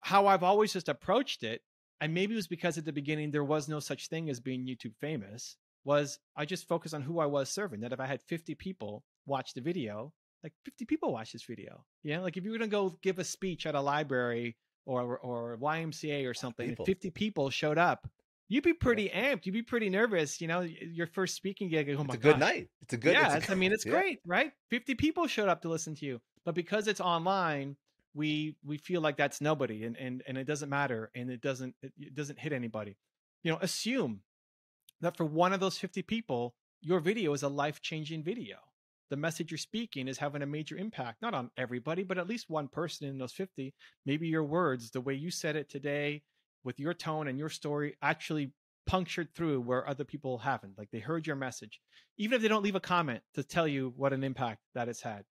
how 0.00 0.26
I've 0.28 0.42
always 0.42 0.72
just 0.72 0.88
approached 0.88 1.42
it, 1.42 1.62
and 2.00 2.12
maybe 2.12 2.34
it 2.34 2.36
was 2.36 2.46
because 2.46 2.78
at 2.78 2.84
the 2.84 2.92
beginning 2.92 3.30
there 3.30 3.44
was 3.44 3.68
no 3.68 3.80
such 3.80 4.08
thing 4.08 4.28
as 4.28 4.40
being 4.40 4.66
YouTube 4.66 4.96
famous, 5.00 5.56
was 5.84 6.18
I 6.36 6.44
just 6.44 6.68
focused 6.68 6.94
on 6.94 7.02
who 7.02 7.20
I 7.20 7.26
was 7.26 7.48
serving. 7.48 7.80
That 7.80 7.92
if 7.92 8.00
I 8.00 8.06
had 8.06 8.20
50 8.22 8.54
people 8.56 9.04
watch 9.26 9.54
the 9.54 9.60
video, 9.60 10.12
like 10.42 10.52
50 10.64 10.84
people 10.84 11.12
watch 11.12 11.32
this 11.32 11.44
video. 11.44 11.84
Yeah. 12.02 12.20
Like 12.20 12.36
if 12.36 12.44
you 12.44 12.50
were 12.50 12.58
going 12.58 12.70
to 12.70 12.76
go 12.76 12.98
give 13.02 13.18
a 13.18 13.24
speech 13.24 13.66
at 13.66 13.74
a 13.74 13.80
library 13.80 14.56
or, 14.84 15.18
or 15.18 15.56
YMCA 15.58 16.28
or 16.28 16.34
something, 16.34 16.68
people. 16.68 16.84
and 16.84 16.86
50 16.86 17.10
people 17.10 17.50
showed 17.50 17.78
up, 17.78 18.08
you'd 18.48 18.64
be 18.64 18.72
pretty 18.74 19.08
amped. 19.08 19.46
You'd 19.46 19.52
be 19.52 19.62
pretty 19.62 19.88
nervous. 19.88 20.40
You 20.40 20.48
know, 20.48 20.60
your 20.60 21.06
first 21.06 21.34
speaking 21.34 21.68
gig. 21.68 21.88
Oh 21.88 22.00
it's 22.00 22.08
my 22.08 22.14
a 22.14 22.18
good 22.18 22.32
gosh. 22.32 22.40
night. 22.40 22.68
It's 22.82 22.94
a 22.94 22.96
good. 22.96 23.12
yeah, 23.14 23.26
it's 23.26 23.34
a 23.34 23.36
it's- 23.38 23.50
I 23.50 23.54
mean, 23.54 23.72
it's 23.72 23.86
yeah. 23.86 23.92
great, 23.92 24.20
right? 24.26 24.52
50 24.70 24.94
people 24.96 25.26
showed 25.26 25.48
up 25.48 25.62
to 25.62 25.68
listen 25.68 25.94
to 25.96 26.06
you. 26.06 26.20
But 26.44 26.54
because 26.54 26.86
it's 26.86 27.00
online, 27.00 27.76
we 28.16 28.56
we 28.64 28.78
feel 28.78 29.00
like 29.00 29.16
that's 29.16 29.40
nobody 29.40 29.84
and 29.84 29.96
and, 29.96 30.22
and 30.26 30.38
it 30.38 30.44
doesn't 30.44 30.70
matter 30.70 31.10
and 31.14 31.30
it 31.30 31.42
doesn't 31.42 31.74
it, 31.82 32.14
doesn't 32.14 32.38
hit 32.38 32.52
anybody. 32.52 32.96
You 33.44 33.52
know, 33.52 33.58
assume 33.60 34.22
that 35.02 35.16
for 35.16 35.24
one 35.24 35.52
of 35.52 35.60
those 35.60 35.78
50 35.78 36.02
people, 36.02 36.54
your 36.80 37.00
video 37.00 37.32
is 37.34 37.42
a 37.42 37.48
life-changing 37.48 38.24
video. 38.24 38.56
The 39.10 39.16
message 39.16 39.52
you're 39.52 39.58
speaking 39.58 40.08
is 40.08 40.18
having 40.18 40.42
a 40.42 40.46
major 40.46 40.76
impact, 40.76 41.22
not 41.22 41.34
on 41.34 41.50
everybody, 41.56 42.02
but 42.02 42.18
at 42.18 42.26
least 42.26 42.50
one 42.50 42.66
person 42.66 43.06
in 43.06 43.18
those 43.18 43.32
50. 43.32 43.72
Maybe 44.04 44.26
your 44.26 44.42
words, 44.42 44.90
the 44.90 45.00
way 45.00 45.14
you 45.14 45.30
said 45.30 45.54
it 45.54 45.68
today, 45.68 46.22
with 46.64 46.80
your 46.80 46.94
tone 46.94 47.28
and 47.28 47.38
your 47.38 47.50
story, 47.50 47.96
actually 48.02 48.52
punctured 48.86 49.28
through 49.34 49.60
where 49.60 49.88
other 49.88 50.04
people 50.04 50.38
haven't. 50.38 50.78
Like 50.78 50.90
they 50.90 50.98
heard 50.98 51.26
your 51.26 51.36
message, 51.36 51.80
even 52.18 52.36
if 52.36 52.42
they 52.42 52.48
don't 52.48 52.64
leave 52.64 52.74
a 52.74 52.80
comment 52.80 53.20
to 53.34 53.44
tell 53.44 53.68
you 53.68 53.92
what 53.96 54.12
an 54.12 54.24
impact 54.24 54.62
that 54.74 54.88
it's 54.88 55.02
had. 55.02 55.24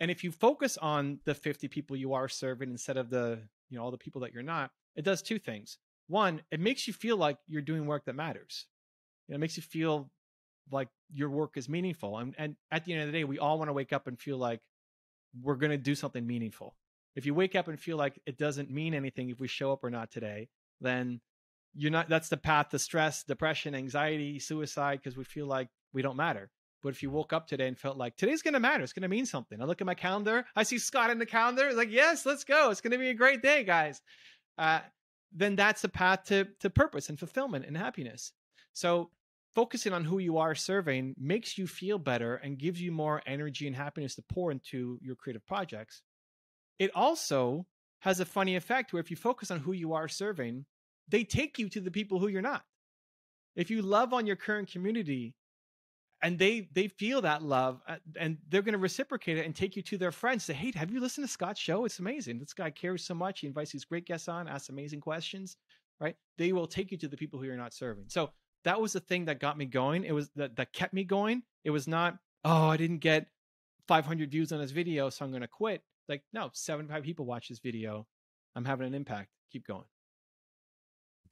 And 0.00 0.10
if 0.10 0.22
you 0.22 0.30
focus 0.30 0.76
on 0.76 1.20
the 1.24 1.34
50 1.34 1.68
people 1.68 1.96
you 1.96 2.12
are 2.14 2.28
serving 2.28 2.70
instead 2.70 2.96
of 2.96 3.10
the, 3.10 3.40
you 3.70 3.78
know, 3.78 3.84
all 3.84 3.90
the 3.90 3.98
people 3.98 4.20
that 4.22 4.32
you're 4.32 4.42
not, 4.42 4.70
it 4.94 5.04
does 5.04 5.22
two 5.22 5.38
things. 5.38 5.78
One, 6.08 6.42
it 6.50 6.60
makes 6.60 6.86
you 6.86 6.92
feel 6.92 7.16
like 7.16 7.38
you're 7.46 7.62
doing 7.62 7.86
work 7.86 8.04
that 8.04 8.14
matters. 8.14 8.66
You 9.26 9.32
know, 9.32 9.36
it 9.36 9.40
makes 9.40 9.56
you 9.56 9.62
feel 9.62 10.10
like 10.70 10.88
your 11.12 11.30
work 11.30 11.56
is 11.56 11.68
meaningful. 11.68 12.18
And, 12.18 12.34
and 12.38 12.56
at 12.70 12.84
the 12.84 12.92
end 12.92 13.02
of 13.02 13.08
the 13.08 13.12
day, 13.12 13.24
we 13.24 13.38
all 13.38 13.58
want 13.58 13.68
to 13.68 13.72
wake 13.72 13.92
up 13.92 14.06
and 14.06 14.18
feel 14.18 14.38
like 14.38 14.60
we're 15.42 15.56
going 15.56 15.70
to 15.70 15.78
do 15.78 15.94
something 15.94 16.26
meaningful. 16.26 16.74
If 17.14 17.24
you 17.24 17.34
wake 17.34 17.54
up 17.54 17.68
and 17.68 17.80
feel 17.80 17.96
like 17.96 18.20
it 18.26 18.36
doesn't 18.36 18.70
mean 18.70 18.94
anything 18.94 19.30
if 19.30 19.40
we 19.40 19.48
show 19.48 19.72
up 19.72 19.82
or 19.82 19.90
not 19.90 20.10
today, 20.10 20.48
then 20.80 21.20
you're 21.74 21.90
not, 21.90 22.08
that's 22.08 22.28
the 22.28 22.36
path 22.36 22.70
to 22.70 22.78
stress, 22.78 23.22
depression, 23.22 23.74
anxiety, 23.74 24.38
suicide, 24.38 25.00
because 25.02 25.16
we 25.16 25.24
feel 25.24 25.46
like 25.46 25.68
we 25.92 26.02
don't 26.02 26.16
matter. 26.16 26.50
But 26.86 26.94
if 26.94 27.02
you 27.02 27.10
woke 27.10 27.32
up 27.32 27.48
today 27.48 27.66
and 27.66 27.76
felt 27.76 27.96
like 27.96 28.16
today's 28.16 28.42
going 28.42 28.54
to 28.54 28.60
matter, 28.60 28.84
it's 28.84 28.92
going 28.92 29.02
to 29.02 29.08
mean 29.08 29.26
something. 29.26 29.60
I 29.60 29.64
look 29.64 29.80
at 29.80 29.88
my 29.88 29.94
calendar, 29.94 30.46
I 30.54 30.62
see 30.62 30.78
Scott 30.78 31.10
in 31.10 31.18
the 31.18 31.26
calendar, 31.26 31.72
like, 31.72 31.90
yes, 31.90 32.24
let's 32.24 32.44
go. 32.44 32.70
It's 32.70 32.80
going 32.80 32.92
to 32.92 32.98
be 32.98 33.08
a 33.08 33.14
great 33.14 33.42
day, 33.42 33.64
guys. 33.64 34.00
Uh, 34.56 34.78
then 35.32 35.56
that's 35.56 35.82
the 35.82 35.88
path 35.88 36.22
to, 36.26 36.46
to 36.60 36.70
purpose 36.70 37.08
and 37.08 37.18
fulfillment 37.18 37.64
and 37.66 37.76
happiness. 37.76 38.30
So 38.72 39.10
focusing 39.52 39.92
on 39.94 40.04
who 40.04 40.20
you 40.20 40.38
are 40.38 40.54
serving 40.54 41.16
makes 41.18 41.58
you 41.58 41.66
feel 41.66 41.98
better 41.98 42.36
and 42.36 42.56
gives 42.56 42.80
you 42.80 42.92
more 42.92 43.20
energy 43.26 43.66
and 43.66 43.74
happiness 43.74 44.14
to 44.14 44.22
pour 44.32 44.52
into 44.52 45.00
your 45.02 45.16
creative 45.16 45.44
projects. 45.44 46.02
It 46.78 46.92
also 46.94 47.66
has 48.02 48.20
a 48.20 48.24
funny 48.24 48.54
effect 48.54 48.92
where 48.92 49.00
if 49.00 49.10
you 49.10 49.16
focus 49.16 49.50
on 49.50 49.58
who 49.58 49.72
you 49.72 49.94
are 49.94 50.06
serving, 50.06 50.66
they 51.08 51.24
take 51.24 51.58
you 51.58 51.68
to 51.70 51.80
the 51.80 51.90
people 51.90 52.20
who 52.20 52.28
you're 52.28 52.42
not. 52.42 52.62
If 53.56 53.72
you 53.72 53.82
love 53.82 54.12
on 54.12 54.24
your 54.28 54.36
current 54.36 54.70
community 54.70 55.34
and 56.22 56.38
they 56.38 56.68
they 56.72 56.88
feel 56.88 57.22
that 57.22 57.42
love 57.42 57.80
uh, 57.88 57.96
and 58.18 58.38
they're 58.48 58.62
going 58.62 58.72
to 58.72 58.78
reciprocate 58.78 59.38
it 59.38 59.44
and 59.46 59.54
take 59.54 59.76
you 59.76 59.82
to 59.82 59.98
their 59.98 60.12
friends 60.12 60.44
say 60.44 60.54
hey 60.54 60.72
have 60.74 60.90
you 60.90 61.00
listened 61.00 61.26
to 61.26 61.32
scott's 61.32 61.60
show? 61.60 61.84
It's 61.84 61.98
amazing. 61.98 62.38
This 62.38 62.54
guy 62.54 62.70
cares 62.70 63.04
so 63.04 63.14
much. 63.14 63.40
He 63.40 63.46
invites 63.46 63.72
these 63.72 63.84
great 63.84 64.06
guests 64.06 64.28
on 64.28 64.48
asks 64.48 64.68
amazing 64.68 65.00
questions 65.00 65.56
right? 66.00 66.16
They 66.38 66.52
will 66.52 66.66
take 66.66 66.90
you 66.90 66.98
to 66.98 67.08
the 67.08 67.16
people 67.16 67.38
who 67.38 67.46
you're 67.46 67.56
not 67.56 67.72
serving. 67.72 68.04
So 68.08 68.30
that 68.64 68.80
was 68.80 68.92
the 68.92 69.00
thing 69.00 69.26
that 69.26 69.40
got 69.40 69.56
me 69.56 69.64
going. 69.64 70.04
It 70.04 70.12
was 70.12 70.30
that 70.36 70.56
that 70.56 70.72
kept 70.72 70.92
me 70.92 71.04
going. 71.04 71.42
It 71.64 71.70
was 71.70 71.88
not 71.88 72.18
oh 72.44 72.68
i 72.68 72.76
didn't 72.76 72.98
get 72.98 73.26
500 73.88 74.30
views 74.30 74.52
on 74.52 74.60
this 74.60 74.70
video 74.70 75.10
so 75.10 75.24
i'm 75.24 75.30
going 75.30 75.42
to 75.42 75.48
quit. 75.48 75.82
Like 76.08 76.22
no 76.32 76.50
75 76.52 77.02
people 77.02 77.26
watch 77.26 77.48
this 77.48 77.58
video. 77.58 78.06
I'm 78.54 78.64
having 78.64 78.86
an 78.86 78.94
impact. 78.94 79.30
Keep 79.52 79.66
going 79.66 79.84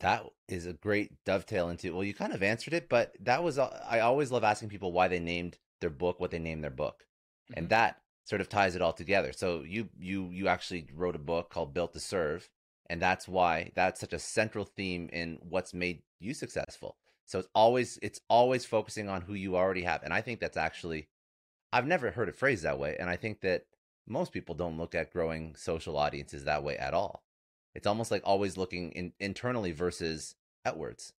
that 0.00 0.24
is 0.48 0.66
a 0.66 0.72
great 0.72 1.12
dovetail 1.24 1.68
into 1.68 1.92
well 1.92 2.04
you 2.04 2.14
kind 2.14 2.32
of 2.32 2.42
answered 2.42 2.74
it 2.74 2.88
but 2.88 3.14
that 3.20 3.42
was 3.42 3.58
i 3.58 4.00
always 4.00 4.30
love 4.30 4.44
asking 4.44 4.68
people 4.68 4.92
why 4.92 5.08
they 5.08 5.20
named 5.20 5.58
their 5.80 5.90
book 5.90 6.20
what 6.20 6.30
they 6.30 6.38
named 6.38 6.62
their 6.62 6.70
book 6.70 7.04
mm-hmm. 7.50 7.58
and 7.58 7.68
that 7.68 7.98
sort 8.24 8.40
of 8.40 8.48
ties 8.48 8.74
it 8.74 8.82
all 8.82 8.92
together. 8.92 9.32
So 9.32 9.62
you 9.62 9.88
you 9.98 10.30
you 10.32 10.48
actually 10.48 10.88
wrote 10.94 11.16
a 11.16 11.20
book 11.20 11.50
called 11.50 11.74
built 11.74 11.92
to 11.92 12.00
serve 12.00 12.48
and 12.90 13.00
that's 13.00 13.28
why 13.28 13.70
that's 13.74 14.00
such 14.00 14.12
a 14.12 14.18
central 14.18 14.64
theme 14.64 15.08
in 15.12 15.38
what's 15.42 15.74
made 15.74 16.02
you 16.18 16.34
successful. 16.34 16.96
So 17.26 17.38
it's 17.38 17.48
always 17.54 17.98
it's 18.02 18.20
always 18.28 18.64
focusing 18.64 19.08
on 19.08 19.22
who 19.22 19.34
you 19.34 19.56
already 19.56 19.82
have 19.82 20.02
and 20.02 20.12
i 20.12 20.20
think 20.20 20.40
that's 20.40 20.58
actually 20.58 21.08
i've 21.72 21.86
never 21.86 22.10
heard 22.10 22.28
it 22.28 22.36
phrased 22.36 22.64
that 22.64 22.78
way 22.78 22.96
and 23.00 23.08
i 23.08 23.16
think 23.16 23.40
that 23.40 23.64
most 24.06 24.30
people 24.30 24.54
don't 24.54 24.76
look 24.76 24.94
at 24.94 25.10
growing 25.10 25.54
social 25.56 25.96
audiences 25.96 26.44
that 26.44 26.62
way 26.62 26.76
at 26.76 26.92
all 26.92 27.22
it's 27.74 27.86
almost 27.86 28.10
like 28.10 28.22
always 28.24 28.56
looking 28.56 28.92
in, 28.92 29.12
internally 29.18 29.72
versus 29.72 30.34
outwards. 30.64 31.12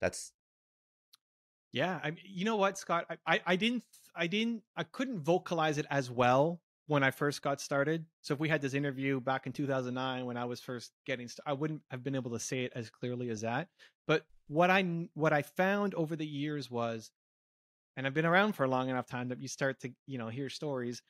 That's 0.00 0.32
yeah. 1.72 2.00
I 2.02 2.12
you 2.24 2.44
know 2.44 2.56
what, 2.56 2.78
Scott? 2.78 3.06
I, 3.08 3.16
I 3.26 3.40
I 3.46 3.56
didn't 3.56 3.84
I 4.14 4.26
didn't 4.26 4.62
I 4.76 4.84
couldn't 4.84 5.20
vocalize 5.20 5.78
it 5.78 5.86
as 5.90 6.10
well 6.10 6.60
when 6.86 7.02
I 7.02 7.10
first 7.10 7.42
got 7.42 7.60
started. 7.60 8.04
So 8.20 8.34
if 8.34 8.40
we 8.40 8.48
had 8.48 8.60
this 8.60 8.74
interview 8.74 9.20
back 9.20 9.46
in 9.46 9.52
2009 9.52 10.26
when 10.26 10.36
I 10.36 10.44
was 10.44 10.60
first 10.60 10.92
getting 11.06 11.28
I 11.46 11.52
wouldn't 11.52 11.82
have 11.90 12.04
been 12.04 12.14
able 12.14 12.30
to 12.32 12.38
say 12.38 12.64
it 12.64 12.72
as 12.74 12.90
clearly 12.90 13.30
as 13.30 13.40
that. 13.40 13.68
But 14.06 14.26
what 14.48 14.70
I 14.70 15.08
what 15.14 15.32
I 15.32 15.42
found 15.42 15.94
over 15.94 16.16
the 16.16 16.26
years 16.26 16.70
was 16.70 17.10
and 17.96 18.06
I've 18.06 18.14
been 18.14 18.26
around 18.26 18.54
for 18.54 18.64
a 18.64 18.68
long 18.68 18.88
enough 18.88 19.06
time 19.06 19.28
that 19.28 19.40
you 19.40 19.48
start 19.48 19.80
to, 19.80 19.92
you 20.06 20.18
know, 20.18 20.28
hear 20.28 20.48
stories. 20.48 21.02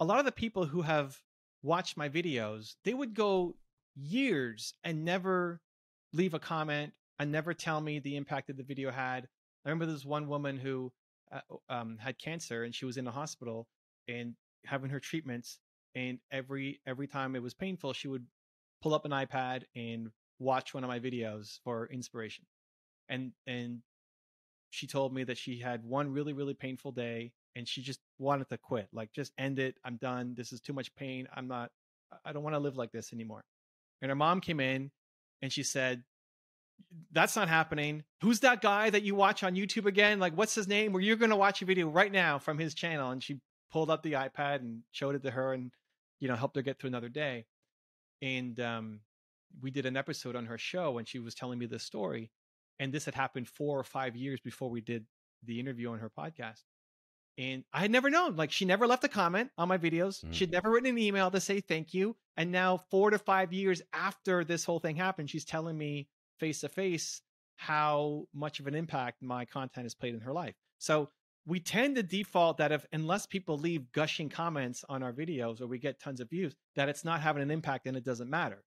A 0.00 0.04
lot 0.04 0.18
of 0.18 0.24
the 0.24 0.32
people 0.32 0.64
who 0.64 0.82
have 0.82 1.18
watched 1.62 1.96
my 1.96 2.08
videos, 2.08 2.74
they 2.84 2.94
would 2.94 3.14
go 3.14 3.54
years 3.94 4.74
and 4.84 5.04
never 5.04 5.60
leave 6.12 6.34
a 6.34 6.38
comment 6.38 6.92
and 7.18 7.30
never 7.30 7.54
tell 7.54 7.80
me 7.80 7.98
the 7.98 8.16
impact 8.16 8.48
that 8.48 8.56
the 8.56 8.62
video 8.62 8.90
had. 8.90 9.28
I 9.64 9.68
remember 9.68 9.86
this 9.86 10.04
one 10.04 10.28
woman 10.28 10.58
who 10.58 10.92
uh, 11.32 11.40
um, 11.68 11.98
had 11.98 12.18
cancer 12.18 12.64
and 12.64 12.74
she 12.74 12.84
was 12.84 12.96
in 12.96 13.04
the 13.04 13.10
hospital 13.10 13.68
and 14.08 14.34
having 14.66 14.90
her 14.90 15.00
treatments. 15.00 15.58
And 15.94 16.18
every 16.30 16.80
every 16.86 17.06
time 17.06 17.36
it 17.36 17.42
was 17.42 17.54
painful, 17.54 17.92
she 17.92 18.08
would 18.08 18.26
pull 18.82 18.94
up 18.94 19.04
an 19.04 19.10
iPad 19.10 19.64
and 19.76 20.08
watch 20.38 20.74
one 20.74 20.84
of 20.84 20.88
my 20.88 20.98
videos 20.98 21.60
for 21.64 21.86
inspiration. 21.92 22.44
And 23.08 23.32
and 23.46 23.80
she 24.70 24.86
told 24.86 25.12
me 25.12 25.24
that 25.24 25.36
she 25.36 25.58
had 25.58 25.84
one 25.84 26.10
really 26.10 26.32
really 26.32 26.54
painful 26.54 26.92
day 26.92 27.32
and 27.54 27.68
she 27.68 27.82
just 27.82 28.00
wanted 28.18 28.48
to 28.48 28.56
quit. 28.56 28.88
Like 28.92 29.12
just 29.12 29.32
end 29.36 29.58
it. 29.58 29.76
I'm 29.84 29.96
done. 29.96 30.34
This 30.34 30.52
is 30.52 30.60
too 30.62 30.72
much 30.72 30.94
pain. 30.94 31.28
I'm 31.34 31.46
not. 31.46 31.70
I 32.24 32.32
don't 32.32 32.42
want 32.42 32.54
to 32.54 32.60
live 32.60 32.76
like 32.76 32.92
this 32.92 33.12
anymore 33.12 33.44
and 34.02 34.10
her 34.10 34.16
mom 34.16 34.40
came 34.40 34.60
in 34.60 34.90
and 35.40 35.50
she 35.52 35.62
said, 35.62 36.02
that's 37.12 37.36
not 37.36 37.48
happening. 37.48 38.02
Who's 38.22 38.40
that 38.40 38.60
guy 38.60 38.90
that 38.90 39.02
you 39.02 39.14
watch 39.14 39.42
on 39.42 39.54
YouTube 39.54 39.86
again? 39.86 40.18
Like, 40.18 40.36
what's 40.36 40.54
his 40.54 40.68
name? 40.68 40.92
Where 40.92 41.02
you're 41.02 41.16
going 41.16 41.30
to 41.30 41.36
watch 41.36 41.62
a 41.62 41.64
video 41.64 41.88
right 41.88 42.12
now 42.12 42.38
from 42.38 42.58
his 42.58 42.74
channel. 42.74 43.10
And 43.10 43.22
she 43.22 43.40
pulled 43.70 43.90
up 43.90 44.02
the 44.02 44.12
iPad 44.12 44.56
and 44.56 44.82
showed 44.90 45.14
it 45.14 45.22
to 45.22 45.30
her 45.30 45.54
and, 45.54 45.70
you 46.20 46.28
know, 46.28 46.36
helped 46.36 46.56
her 46.56 46.62
get 46.62 46.78
through 46.78 46.88
another 46.88 47.08
day. 47.08 47.46
And 48.20 48.58
um, 48.60 49.00
we 49.60 49.70
did 49.70 49.86
an 49.86 49.96
episode 49.96 50.36
on 50.36 50.46
her 50.46 50.58
show 50.58 50.98
and 50.98 51.08
she 51.08 51.18
was 51.18 51.34
telling 51.34 51.58
me 51.58 51.66
this 51.66 51.84
story. 51.84 52.30
And 52.78 52.92
this 52.92 53.04
had 53.04 53.14
happened 53.14 53.48
four 53.48 53.78
or 53.78 53.84
five 53.84 54.16
years 54.16 54.40
before 54.40 54.68
we 54.68 54.80
did 54.80 55.06
the 55.44 55.60
interview 55.60 55.90
on 55.90 56.00
her 56.00 56.10
podcast. 56.10 56.62
And 57.38 57.64
I 57.72 57.80
had 57.80 57.90
never 57.90 58.10
known. 58.10 58.36
Like 58.36 58.52
she 58.52 58.64
never 58.64 58.86
left 58.86 59.04
a 59.04 59.08
comment 59.08 59.50
on 59.56 59.68
my 59.68 59.78
videos. 59.78 60.24
Mm. 60.24 60.32
She'd 60.32 60.52
never 60.52 60.70
written 60.70 60.90
an 60.90 60.98
email 60.98 61.30
to 61.30 61.40
say 61.40 61.60
thank 61.60 61.94
you. 61.94 62.16
And 62.36 62.50
now, 62.50 62.78
four 62.90 63.10
to 63.10 63.18
five 63.18 63.52
years 63.52 63.82
after 63.92 64.44
this 64.44 64.64
whole 64.64 64.78
thing 64.78 64.96
happened, 64.96 65.30
she's 65.30 65.44
telling 65.44 65.76
me 65.76 66.08
face 66.38 66.60
to 66.60 66.68
face 66.68 67.20
how 67.56 68.26
much 68.34 68.58
of 68.58 68.66
an 68.66 68.74
impact 68.74 69.22
my 69.22 69.44
content 69.44 69.84
has 69.84 69.94
played 69.94 70.14
in 70.14 70.20
her 70.20 70.32
life. 70.32 70.54
So 70.78 71.10
we 71.46 71.60
tend 71.60 71.96
to 71.96 72.02
default 72.02 72.58
that 72.58 72.72
if 72.72 72.86
unless 72.92 73.26
people 73.26 73.58
leave 73.58 73.92
gushing 73.92 74.28
comments 74.28 74.84
on 74.88 75.02
our 75.02 75.12
videos 75.12 75.60
or 75.60 75.66
we 75.66 75.78
get 75.78 76.00
tons 76.00 76.20
of 76.20 76.30
views, 76.30 76.54
that 76.76 76.88
it's 76.88 77.04
not 77.04 77.20
having 77.20 77.42
an 77.42 77.50
impact 77.50 77.86
and 77.86 77.96
it 77.96 78.04
doesn't 78.04 78.30
matter. 78.30 78.64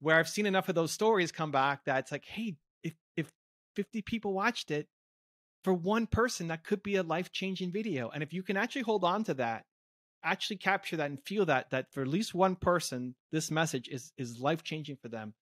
Where 0.00 0.16
I've 0.16 0.28
seen 0.28 0.46
enough 0.46 0.68
of 0.68 0.74
those 0.74 0.92
stories 0.92 1.32
come 1.32 1.50
back 1.50 1.84
that 1.86 2.00
it's 2.00 2.12
like, 2.12 2.24
hey, 2.24 2.56
if 2.82 2.94
if 3.16 3.30
50 3.76 4.02
people 4.02 4.32
watched 4.32 4.70
it, 4.70 4.88
for 5.62 5.72
one 5.72 6.06
person 6.06 6.48
that 6.48 6.64
could 6.64 6.82
be 6.82 6.96
a 6.96 7.02
life-changing 7.02 7.72
video 7.72 8.10
and 8.10 8.22
if 8.22 8.32
you 8.32 8.42
can 8.42 8.56
actually 8.56 8.82
hold 8.82 9.04
on 9.04 9.24
to 9.24 9.34
that 9.34 9.64
actually 10.24 10.56
capture 10.56 10.96
that 10.96 11.10
and 11.10 11.22
feel 11.24 11.46
that 11.46 11.70
that 11.70 11.92
for 11.92 12.02
at 12.02 12.08
least 12.08 12.34
one 12.34 12.56
person 12.56 13.14
this 13.30 13.50
message 13.50 13.88
is 13.88 14.12
is 14.16 14.38
life-changing 14.38 14.96
for 14.96 15.08
them 15.08 15.34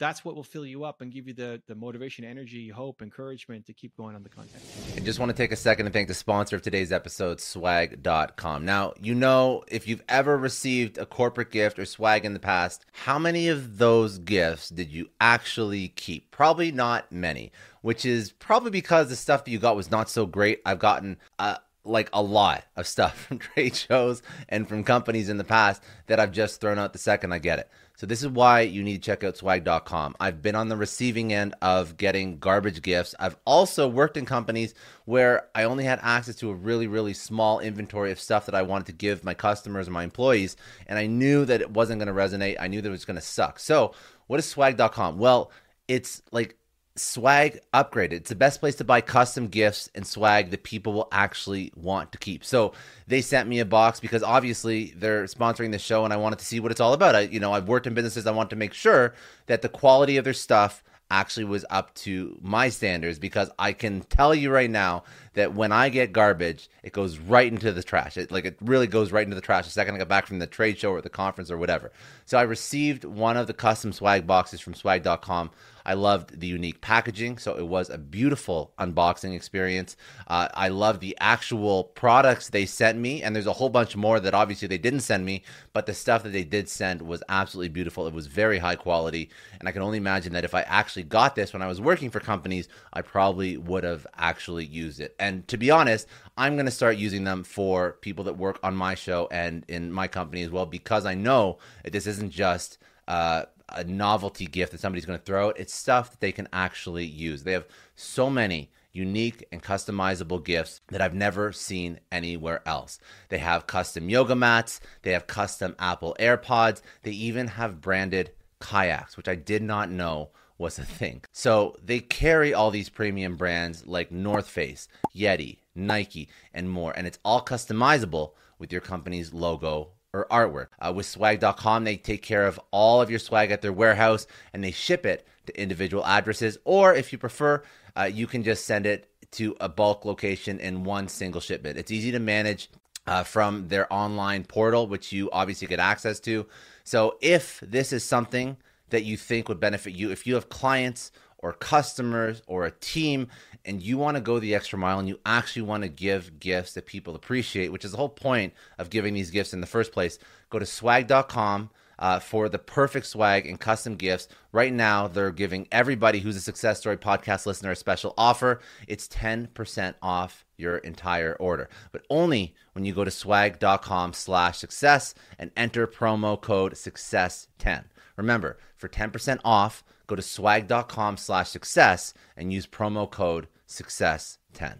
that's 0.00 0.24
what 0.24 0.34
will 0.34 0.42
fill 0.42 0.64
you 0.64 0.82
up 0.82 1.02
and 1.02 1.12
give 1.12 1.28
you 1.28 1.34
the 1.34 1.62
the 1.68 1.74
motivation 1.74 2.24
energy 2.24 2.68
hope 2.68 3.02
encouragement 3.02 3.66
to 3.66 3.72
keep 3.72 3.94
going 3.96 4.16
on 4.16 4.22
the 4.22 4.28
content. 4.30 4.64
I 4.96 5.00
just 5.00 5.18
want 5.20 5.28
to 5.30 5.36
take 5.36 5.52
a 5.52 5.56
second 5.56 5.86
to 5.86 5.92
thank 5.92 6.08
the 6.08 6.14
sponsor 6.14 6.56
of 6.56 6.62
today's 6.62 6.90
episode 6.90 7.40
swag.com 7.40 8.64
now 8.64 8.94
you 9.00 9.14
know 9.14 9.62
if 9.68 9.86
you've 9.86 10.02
ever 10.08 10.36
received 10.36 10.96
a 10.96 11.06
corporate 11.06 11.50
gift 11.50 11.78
or 11.78 11.84
swag 11.84 12.24
in 12.24 12.32
the 12.32 12.40
past 12.40 12.86
how 12.92 13.18
many 13.18 13.48
of 13.48 13.78
those 13.78 14.18
gifts 14.18 14.70
did 14.70 14.90
you 14.90 15.10
actually 15.20 15.88
keep? 15.88 16.30
Probably 16.30 16.72
not 16.72 17.12
many 17.12 17.52
which 17.82 18.04
is 18.04 18.32
probably 18.32 18.70
because 18.70 19.08
the 19.08 19.16
stuff 19.16 19.44
that 19.44 19.50
you 19.50 19.58
got 19.58 19.76
was 19.76 19.90
not 19.90 20.08
so 20.08 20.26
great. 20.26 20.60
I've 20.64 20.78
gotten 20.78 21.16
uh, 21.38 21.56
like 21.84 22.10
a 22.12 22.22
lot 22.22 22.64
of 22.76 22.86
stuff 22.86 23.18
from 23.26 23.38
trade 23.38 23.76
shows 23.76 24.22
and 24.48 24.68
from 24.68 24.84
companies 24.84 25.28
in 25.28 25.36
the 25.36 25.44
past 25.44 25.82
that 26.06 26.20
I've 26.20 26.32
just 26.32 26.60
thrown 26.60 26.78
out 26.78 26.92
the 26.92 26.98
second 26.98 27.32
I 27.32 27.38
get 27.38 27.58
it. 27.58 27.70
So 27.96 28.06
this 28.06 28.22
is 28.22 28.28
why 28.28 28.62
you 28.62 28.82
need 28.82 29.02
to 29.02 29.06
check 29.10 29.24
out 29.24 29.36
swag.com. 29.36 30.16
I've 30.18 30.40
been 30.40 30.54
on 30.54 30.68
the 30.68 30.76
receiving 30.76 31.34
end 31.34 31.54
of 31.60 31.98
getting 31.98 32.38
garbage 32.38 32.80
gifts. 32.80 33.14
I've 33.20 33.36
also 33.44 33.86
worked 33.88 34.16
in 34.16 34.24
companies 34.24 34.72
where 35.04 35.48
I 35.54 35.64
only 35.64 35.84
had 35.84 35.98
access 36.02 36.36
to 36.36 36.48
a 36.48 36.54
really 36.54 36.86
really 36.86 37.12
small 37.12 37.60
inventory 37.60 38.10
of 38.10 38.18
stuff 38.18 38.46
that 38.46 38.54
I 38.54 38.62
wanted 38.62 38.86
to 38.86 38.92
give 38.92 39.22
my 39.22 39.34
customers 39.34 39.86
and 39.86 39.92
my 39.92 40.04
employees 40.04 40.56
and 40.86 40.98
I 40.98 41.06
knew 41.06 41.44
that 41.44 41.60
it 41.60 41.70
wasn't 41.72 42.00
going 42.00 42.14
to 42.14 42.18
resonate. 42.18 42.56
I 42.58 42.68
knew 42.68 42.80
that 42.80 42.88
it 42.88 42.92
was 42.92 43.04
going 43.04 43.16
to 43.16 43.20
suck. 43.20 43.58
So, 43.58 43.94
what 44.28 44.38
is 44.38 44.46
swag.com? 44.46 45.18
Well, 45.18 45.50
it's 45.88 46.22
like 46.30 46.56
swag 47.00 47.60
upgraded. 47.72 48.12
It's 48.12 48.28
the 48.28 48.36
best 48.36 48.60
place 48.60 48.76
to 48.76 48.84
buy 48.84 49.00
custom 49.00 49.48
gifts 49.48 49.90
and 49.94 50.06
swag 50.06 50.50
that 50.50 50.62
people 50.62 50.92
will 50.92 51.08
actually 51.10 51.72
want 51.76 52.12
to 52.12 52.18
keep. 52.18 52.44
So 52.44 52.72
they 53.06 53.20
sent 53.20 53.48
me 53.48 53.60
a 53.60 53.64
box 53.64 54.00
because 54.00 54.22
obviously 54.22 54.92
they're 54.96 55.24
sponsoring 55.24 55.72
the 55.72 55.78
show 55.78 56.04
and 56.04 56.12
I 56.12 56.16
wanted 56.16 56.38
to 56.40 56.44
see 56.44 56.60
what 56.60 56.70
it's 56.70 56.80
all 56.80 56.92
about. 56.92 57.14
I, 57.14 57.20
you 57.20 57.40
know, 57.40 57.52
I've 57.52 57.68
worked 57.68 57.86
in 57.86 57.94
businesses. 57.94 58.26
I 58.26 58.32
want 58.32 58.50
to 58.50 58.56
make 58.56 58.74
sure 58.74 59.14
that 59.46 59.62
the 59.62 59.68
quality 59.68 60.16
of 60.16 60.24
their 60.24 60.34
stuff 60.34 60.82
actually 61.10 61.44
was 61.44 61.64
up 61.70 61.92
to 61.94 62.38
my 62.40 62.68
standards 62.68 63.18
because 63.18 63.50
I 63.58 63.72
can 63.72 64.02
tell 64.02 64.34
you 64.34 64.50
right 64.50 64.70
now 64.70 65.02
that 65.34 65.54
when 65.54 65.72
I 65.72 65.88
get 65.88 66.12
garbage, 66.12 66.68
it 66.82 66.92
goes 66.92 67.18
right 67.18 67.50
into 67.50 67.72
the 67.72 67.82
trash. 67.82 68.16
It 68.16 68.30
like 68.30 68.44
it 68.44 68.56
really 68.60 68.86
goes 68.86 69.10
right 69.10 69.24
into 69.24 69.34
the 69.34 69.40
trash 69.40 69.64
the 69.64 69.70
second 69.70 69.96
I 69.96 69.98
get 69.98 70.08
back 70.08 70.26
from 70.26 70.38
the 70.38 70.46
trade 70.46 70.78
show 70.78 70.92
or 70.92 71.00
the 71.00 71.10
conference 71.10 71.50
or 71.50 71.58
whatever. 71.58 71.90
So 72.26 72.38
I 72.38 72.42
received 72.42 73.04
one 73.04 73.36
of 73.36 73.46
the 73.46 73.52
custom 73.52 73.92
swag 73.92 74.26
boxes 74.26 74.60
from 74.60 74.74
swag.com. 74.74 75.50
I 75.84 75.94
loved 75.94 76.40
the 76.40 76.46
unique 76.46 76.80
packaging, 76.80 77.38
so 77.38 77.56
it 77.56 77.66
was 77.66 77.90
a 77.90 77.98
beautiful 77.98 78.72
unboxing 78.78 79.34
experience. 79.34 79.96
Uh, 80.26 80.48
I 80.54 80.68
love 80.68 81.00
the 81.00 81.16
actual 81.20 81.84
products 81.84 82.50
they 82.50 82.66
sent 82.66 82.98
me, 82.98 83.22
and 83.22 83.34
there's 83.34 83.46
a 83.46 83.52
whole 83.52 83.68
bunch 83.68 83.96
more 83.96 84.20
that 84.20 84.34
obviously 84.34 84.68
they 84.68 84.78
didn't 84.78 85.00
send 85.00 85.24
me, 85.24 85.42
but 85.72 85.86
the 85.86 85.94
stuff 85.94 86.22
that 86.22 86.30
they 86.32 86.44
did 86.44 86.68
send 86.68 87.02
was 87.02 87.22
absolutely 87.28 87.68
beautiful. 87.68 88.06
It 88.06 88.14
was 88.14 88.26
very 88.26 88.58
high 88.58 88.76
quality, 88.76 89.30
and 89.58 89.68
I 89.68 89.72
can 89.72 89.82
only 89.82 89.98
imagine 89.98 90.32
that 90.32 90.44
if 90.44 90.54
I 90.54 90.62
actually 90.62 91.04
got 91.04 91.34
this 91.34 91.52
when 91.52 91.62
I 91.62 91.68
was 91.68 91.80
working 91.80 92.10
for 92.10 92.20
companies, 92.20 92.68
I 92.92 93.02
probably 93.02 93.56
would 93.56 93.84
have 93.84 94.06
actually 94.16 94.64
used 94.64 95.00
it. 95.00 95.14
And 95.18 95.46
to 95.48 95.56
be 95.56 95.70
honest, 95.70 96.06
I'm 96.36 96.54
going 96.54 96.66
to 96.66 96.72
start 96.72 96.96
using 96.96 97.24
them 97.24 97.44
for 97.44 97.98
people 98.00 98.24
that 98.24 98.38
work 98.38 98.58
on 98.62 98.74
my 98.74 98.94
show 98.94 99.28
and 99.30 99.64
in 99.68 99.92
my 99.92 100.08
company 100.08 100.42
as 100.42 100.50
well 100.50 100.66
because 100.66 101.04
I 101.04 101.14
know 101.14 101.58
that 101.84 101.92
this 101.92 102.06
isn't 102.06 102.30
just 102.30 102.78
uh, 103.08 103.44
a 103.72 103.84
novelty 103.84 104.46
gift 104.46 104.72
that 104.72 104.80
somebody's 104.80 105.06
going 105.06 105.18
to 105.18 105.24
throw. 105.24 105.50
It's 105.50 105.74
stuff 105.74 106.10
that 106.10 106.20
they 106.20 106.32
can 106.32 106.48
actually 106.52 107.06
use. 107.06 107.42
They 107.42 107.52
have 107.52 107.66
so 107.94 108.30
many 108.30 108.70
unique 108.92 109.46
and 109.52 109.62
customizable 109.62 110.44
gifts 110.44 110.80
that 110.88 111.00
I've 111.00 111.14
never 111.14 111.52
seen 111.52 112.00
anywhere 112.10 112.62
else. 112.66 112.98
They 113.28 113.38
have 113.38 113.66
custom 113.66 114.08
yoga 114.08 114.34
mats, 114.34 114.80
they 115.02 115.12
have 115.12 115.26
custom 115.26 115.76
Apple 115.78 116.16
AirPods, 116.18 116.82
they 117.02 117.12
even 117.12 117.46
have 117.46 117.80
branded 117.80 118.32
kayaks, 118.60 119.16
which 119.16 119.28
I 119.28 119.36
did 119.36 119.62
not 119.62 119.90
know 119.90 120.30
was 120.58 120.78
a 120.78 120.84
thing. 120.84 121.22
So 121.32 121.76
they 121.82 122.00
carry 122.00 122.52
all 122.52 122.70
these 122.70 122.88
premium 122.88 123.36
brands 123.36 123.86
like 123.86 124.12
North 124.12 124.48
Face, 124.48 124.88
Yeti, 125.16 125.58
Nike, 125.74 126.28
and 126.52 126.68
more, 126.68 126.92
and 126.92 127.06
it's 127.06 127.18
all 127.24 127.42
customizable 127.42 128.32
with 128.58 128.70
your 128.70 128.82
company's 128.82 129.32
logo 129.32 129.92
or 130.12 130.26
artwork. 130.30 130.68
Uh, 130.80 130.92
with 130.94 131.06
swag.com, 131.06 131.84
they 131.84 131.96
take 131.96 132.22
care 132.22 132.46
of 132.46 132.60
all 132.70 133.00
of 133.00 133.10
your 133.10 133.18
swag 133.18 133.50
at 133.50 133.62
their 133.62 133.72
warehouse 133.72 134.26
and 134.52 134.62
they 134.62 134.70
ship 134.70 135.06
it 135.06 135.26
to 135.46 135.60
individual 135.60 136.04
addresses. 136.04 136.58
Or 136.64 136.94
if 136.94 137.12
you 137.12 137.18
prefer, 137.18 137.62
uh, 137.96 138.10
you 138.12 138.26
can 138.26 138.42
just 138.42 138.64
send 138.64 138.86
it 138.86 139.08
to 139.32 139.56
a 139.60 139.68
bulk 139.68 140.04
location 140.04 140.58
in 140.58 140.84
one 140.84 141.08
single 141.08 141.40
shipment. 141.40 141.78
It's 141.78 141.90
easy 141.90 142.10
to 142.12 142.18
manage 142.18 142.68
uh, 143.06 143.22
from 143.22 143.68
their 143.68 143.92
online 143.92 144.44
portal, 144.44 144.86
which 144.86 145.12
you 145.12 145.30
obviously 145.30 145.68
get 145.68 145.80
access 145.80 146.20
to. 146.20 146.46
So 146.84 147.16
if 147.20 147.60
this 147.60 147.92
is 147.92 148.04
something 148.04 148.56
that 148.90 149.04
you 149.04 149.16
think 149.16 149.48
would 149.48 149.60
benefit 149.60 149.94
you, 149.94 150.10
if 150.10 150.26
you 150.26 150.34
have 150.34 150.48
clients 150.48 151.12
or 151.42 151.52
customers 151.52 152.42
or 152.46 152.64
a 152.64 152.70
team 152.70 153.28
and 153.64 153.82
you 153.82 153.98
want 153.98 154.16
to 154.16 154.20
go 154.20 154.38
the 154.38 154.54
extra 154.54 154.78
mile 154.78 154.98
and 154.98 155.08
you 155.08 155.18
actually 155.26 155.62
want 155.62 155.82
to 155.82 155.88
give 155.88 156.38
gifts 156.38 156.74
that 156.74 156.86
people 156.86 157.14
appreciate, 157.14 157.72
which 157.72 157.84
is 157.84 157.90
the 157.90 157.96
whole 157.96 158.08
point 158.08 158.52
of 158.78 158.90
giving 158.90 159.14
these 159.14 159.30
gifts 159.30 159.52
in 159.52 159.60
the 159.60 159.66
first 159.66 159.92
place, 159.92 160.18
go 160.48 160.58
to 160.58 160.66
swag.com. 160.66 161.70
Uh, 161.98 162.18
for 162.18 162.48
the 162.48 162.58
perfect 162.58 163.04
swag 163.04 163.46
and 163.46 163.60
custom 163.60 163.94
gifts. 163.94 164.26
Right 164.52 164.72
now, 164.72 165.06
they're 165.06 165.30
giving 165.30 165.68
everybody 165.70 166.20
who's 166.20 166.34
a 166.34 166.40
Success 166.40 166.78
Story 166.78 166.96
podcast 166.96 167.44
listener 167.44 167.72
a 167.72 167.76
special 167.76 168.14
offer. 168.16 168.62
It's 168.88 169.06
10% 169.06 169.94
off 170.00 170.46
your 170.56 170.78
entire 170.78 171.34
order, 171.34 171.68
but 171.92 172.06
only 172.08 172.54
when 172.72 172.86
you 172.86 172.94
go 172.94 173.04
to 173.04 173.10
swag.com 173.10 174.14
slash 174.14 174.56
success 174.56 175.14
and 175.38 175.50
enter 175.58 175.86
promo 175.86 176.40
code 176.40 176.72
success10. 176.72 177.84
Remember, 178.16 178.58
for 178.78 178.88
10% 178.88 179.40
off, 179.44 179.84
go 180.10 180.16
to 180.16 180.22
swag.com 180.22 181.16
slash 181.16 181.48
success 181.48 182.12
and 182.36 182.52
use 182.52 182.66
promo 182.66 183.08
code 183.08 183.46
success10 183.68 184.78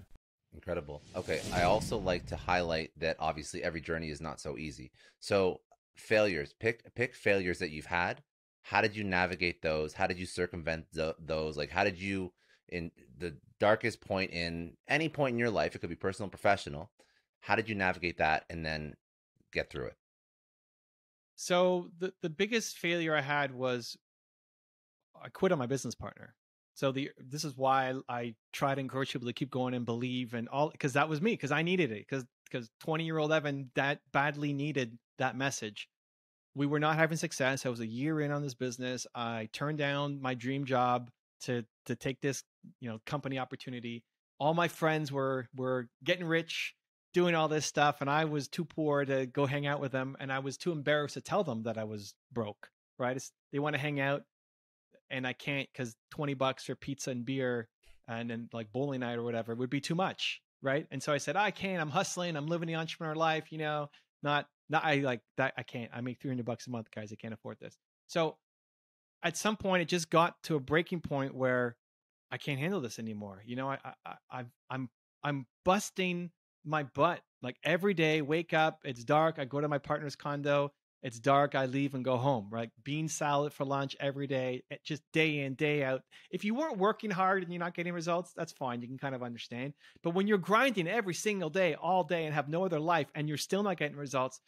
incredible. 0.52 1.00
Okay 1.14 1.40
i 1.54 1.62
also 1.62 1.96
like 1.96 2.26
to 2.26 2.36
highlight 2.36 2.90
that 2.98 3.16
obviously 3.20 3.62
every 3.62 3.80
journey 3.80 4.10
is 4.10 4.20
not 4.20 4.40
so 4.40 4.58
easy. 4.58 4.90
So 5.20 5.60
failures. 5.94 6.52
Pick 6.58 6.94
pick 6.94 7.14
failures 7.14 7.60
that 7.60 7.70
you've 7.70 7.86
had. 7.86 8.22
How 8.62 8.80
did 8.80 8.96
you 8.96 9.04
navigate 9.04 9.62
those? 9.62 9.92
How 9.92 10.06
did 10.06 10.18
you 10.18 10.26
circumvent 10.26 10.86
th- 10.94 11.14
those? 11.18 11.56
Like 11.56 11.70
how 11.70 11.84
did 11.84 11.98
you 11.98 12.32
in 12.68 12.90
the 13.18 13.36
darkest 13.60 14.00
point 14.00 14.32
in 14.32 14.72
any 14.88 15.08
point 15.08 15.34
in 15.34 15.38
your 15.38 15.50
life 15.50 15.74
it 15.74 15.80
could 15.80 15.90
be 15.90 15.96
personal 15.96 16.28
professional 16.28 16.90
how 17.40 17.56
did 17.56 17.68
you 17.68 17.74
navigate 17.74 18.18
that 18.18 18.44
and 18.48 18.64
then 18.64 18.94
get 19.52 19.70
through 19.70 19.86
it? 19.86 19.96
So 21.36 21.90
the 21.98 22.12
the 22.20 22.30
biggest 22.30 22.78
failure 22.78 23.14
I 23.14 23.22
had 23.22 23.54
was 23.54 23.96
I 25.22 25.28
quit 25.28 25.52
on 25.52 25.59
my 25.59 25.66
business 25.66 25.94
partner. 25.94 26.35
So 26.74 26.92
the 26.92 27.11
this 27.18 27.44
is 27.44 27.56
why 27.56 27.94
I 28.09 28.35
try 28.52 28.74
to 28.74 28.80
encourage 28.80 29.12
people 29.12 29.28
to 29.28 29.35
keep 29.35 29.50
going 29.50 29.74
and 29.74 29.85
believe 29.85 30.35
and 30.35 30.48
all 30.48 30.70
because 30.70 30.94
that 30.94 31.09
was 31.09 31.20
me 31.20 31.33
because 31.33 31.52
I 31.52 31.62
needed 31.62 31.90
it 31.92 32.06
because 32.09 32.24
because 32.50 32.70
20 32.80 33.04
year 33.04 33.18
old 33.18 33.33
Evan 33.33 33.70
that 33.74 34.00
badly 34.12 34.52
needed 34.52 34.98
that 35.18 35.37
message. 35.37 35.88
We 36.54 36.66
were 36.66 36.80
not 36.80 36.96
having 36.96 37.16
success. 37.16 37.64
I 37.64 37.68
was 37.68 37.80
a 37.80 37.87
year 37.87 38.20
in 38.20 38.33
on 38.33 38.42
this 38.42 38.54
business. 38.54 39.06
I 39.14 39.48
turned 39.52 39.78
down 39.78 40.20
my 40.20 40.35
dream 40.35 40.64
job 40.64 41.11
to 41.42 41.64
to 41.87 41.96
take 41.96 42.20
this 42.20 42.42
you 42.80 42.88
know 42.88 42.98
company 43.06 43.38
opportunity. 43.38 44.02
All 44.38 44.54
my 44.54 44.68
friends 44.68 45.12
were 45.12 45.46
were 45.54 45.88
getting 46.02 46.24
rich, 46.24 46.74
doing 47.12 47.35
all 47.35 47.48
this 47.48 47.66
stuff, 47.66 48.00
and 48.00 48.09
I 48.09 48.24
was 48.24 48.48
too 48.48 48.64
poor 48.64 49.04
to 49.04 49.26
go 49.26 49.46
hang 49.46 49.66
out 49.66 49.80
with 49.80 49.92
them, 49.92 50.16
and 50.18 50.33
I 50.33 50.38
was 50.38 50.56
too 50.56 50.72
embarrassed 50.72 51.14
to 51.14 51.20
tell 51.20 51.44
them 51.44 51.64
that 51.64 51.78
I 51.78 51.85
was 51.85 52.14
broke. 52.33 52.70
Right? 52.98 53.16
It's, 53.16 53.33
they 53.52 53.59
want 53.59 53.74
to 53.74 53.80
hang 53.80 54.00
out 54.00 54.22
and 55.10 55.26
I 55.26 55.32
can't 55.32 55.68
because 55.72 55.94
20 56.10 56.34
bucks 56.34 56.64
for 56.64 56.74
pizza 56.74 57.10
and 57.10 57.24
beer 57.24 57.68
and 58.08 58.30
then 58.30 58.48
like 58.52 58.72
bowling 58.72 59.00
night 59.00 59.18
or 59.18 59.22
whatever 59.22 59.54
would 59.54 59.70
be 59.70 59.80
too 59.80 59.94
much. 59.94 60.40
Right. 60.62 60.86
And 60.90 61.02
so 61.02 61.12
I 61.12 61.18
said, 61.18 61.36
I 61.36 61.50
can't, 61.50 61.80
I'm 61.80 61.90
hustling. 61.90 62.36
I'm 62.36 62.46
living 62.46 62.68
the 62.68 62.74
entrepreneur 62.74 63.14
life, 63.14 63.50
you 63.50 63.58
know, 63.58 63.88
not, 64.22 64.46
not, 64.68 64.84
I 64.84 64.96
like 64.96 65.20
that. 65.38 65.54
I 65.56 65.62
can't, 65.62 65.90
I 65.94 66.00
make 66.02 66.20
300 66.20 66.44
bucks 66.44 66.66
a 66.66 66.70
month 66.70 66.88
guys. 66.94 67.12
I 67.12 67.16
can't 67.16 67.32
afford 67.32 67.58
this. 67.60 67.78
So 68.08 68.36
at 69.22 69.36
some 69.36 69.56
point 69.56 69.82
it 69.82 69.88
just 69.88 70.10
got 70.10 70.34
to 70.44 70.56
a 70.56 70.60
breaking 70.60 71.00
point 71.00 71.34
where 71.34 71.76
I 72.30 72.36
can't 72.36 72.58
handle 72.58 72.80
this 72.80 72.98
anymore. 72.98 73.42
You 73.46 73.56
know, 73.56 73.70
I, 73.70 73.78
I, 74.04 74.14
I 74.30 74.44
I'm, 74.68 74.90
I'm 75.24 75.46
busting 75.64 76.30
my 76.64 76.82
butt 76.82 77.20
like 77.42 77.56
every 77.64 77.94
day, 77.94 78.20
wake 78.20 78.52
up, 78.52 78.80
it's 78.84 79.02
dark. 79.02 79.38
I 79.38 79.46
go 79.46 79.60
to 79.60 79.68
my 79.68 79.78
partner's 79.78 80.16
condo 80.16 80.72
it's 81.02 81.18
dark. 81.18 81.54
I 81.54 81.66
leave 81.66 81.94
and 81.94 82.04
go 82.04 82.16
home. 82.16 82.48
Right, 82.50 82.70
bean 82.84 83.08
salad 83.08 83.52
for 83.52 83.64
lunch 83.64 83.96
every 84.00 84.26
day, 84.26 84.62
eh, 84.70 84.76
just 84.84 85.02
day 85.12 85.40
in 85.40 85.54
day 85.54 85.82
out. 85.82 86.02
If 86.30 86.44
you 86.44 86.54
weren't 86.54 86.78
working 86.78 87.10
hard 87.10 87.42
and 87.42 87.52
you're 87.52 87.60
not 87.60 87.74
getting 87.74 87.92
results, 87.92 88.32
that's 88.36 88.52
fine. 88.52 88.82
You 88.82 88.88
can 88.88 88.98
kind 88.98 89.14
of 89.14 89.22
understand. 89.22 89.74
But 90.02 90.14
when 90.14 90.26
you're 90.26 90.38
grinding 90.38 90.88
every 90.88 91.14
single 91.14 91.50
day, 91.50 91.74
all 91.74 92.04
day, 92.04 92.24
and 92.24 92.34
have 92.34 92.48
no 92.48 92.64
other 92.64 92.80
life, 92.80 93.08
and 93.14 93.28
you're 93.28 93.38
still 93.38 93.62
not 93.62 93.78
getting 93.78 93.96
results, 93.96 94.40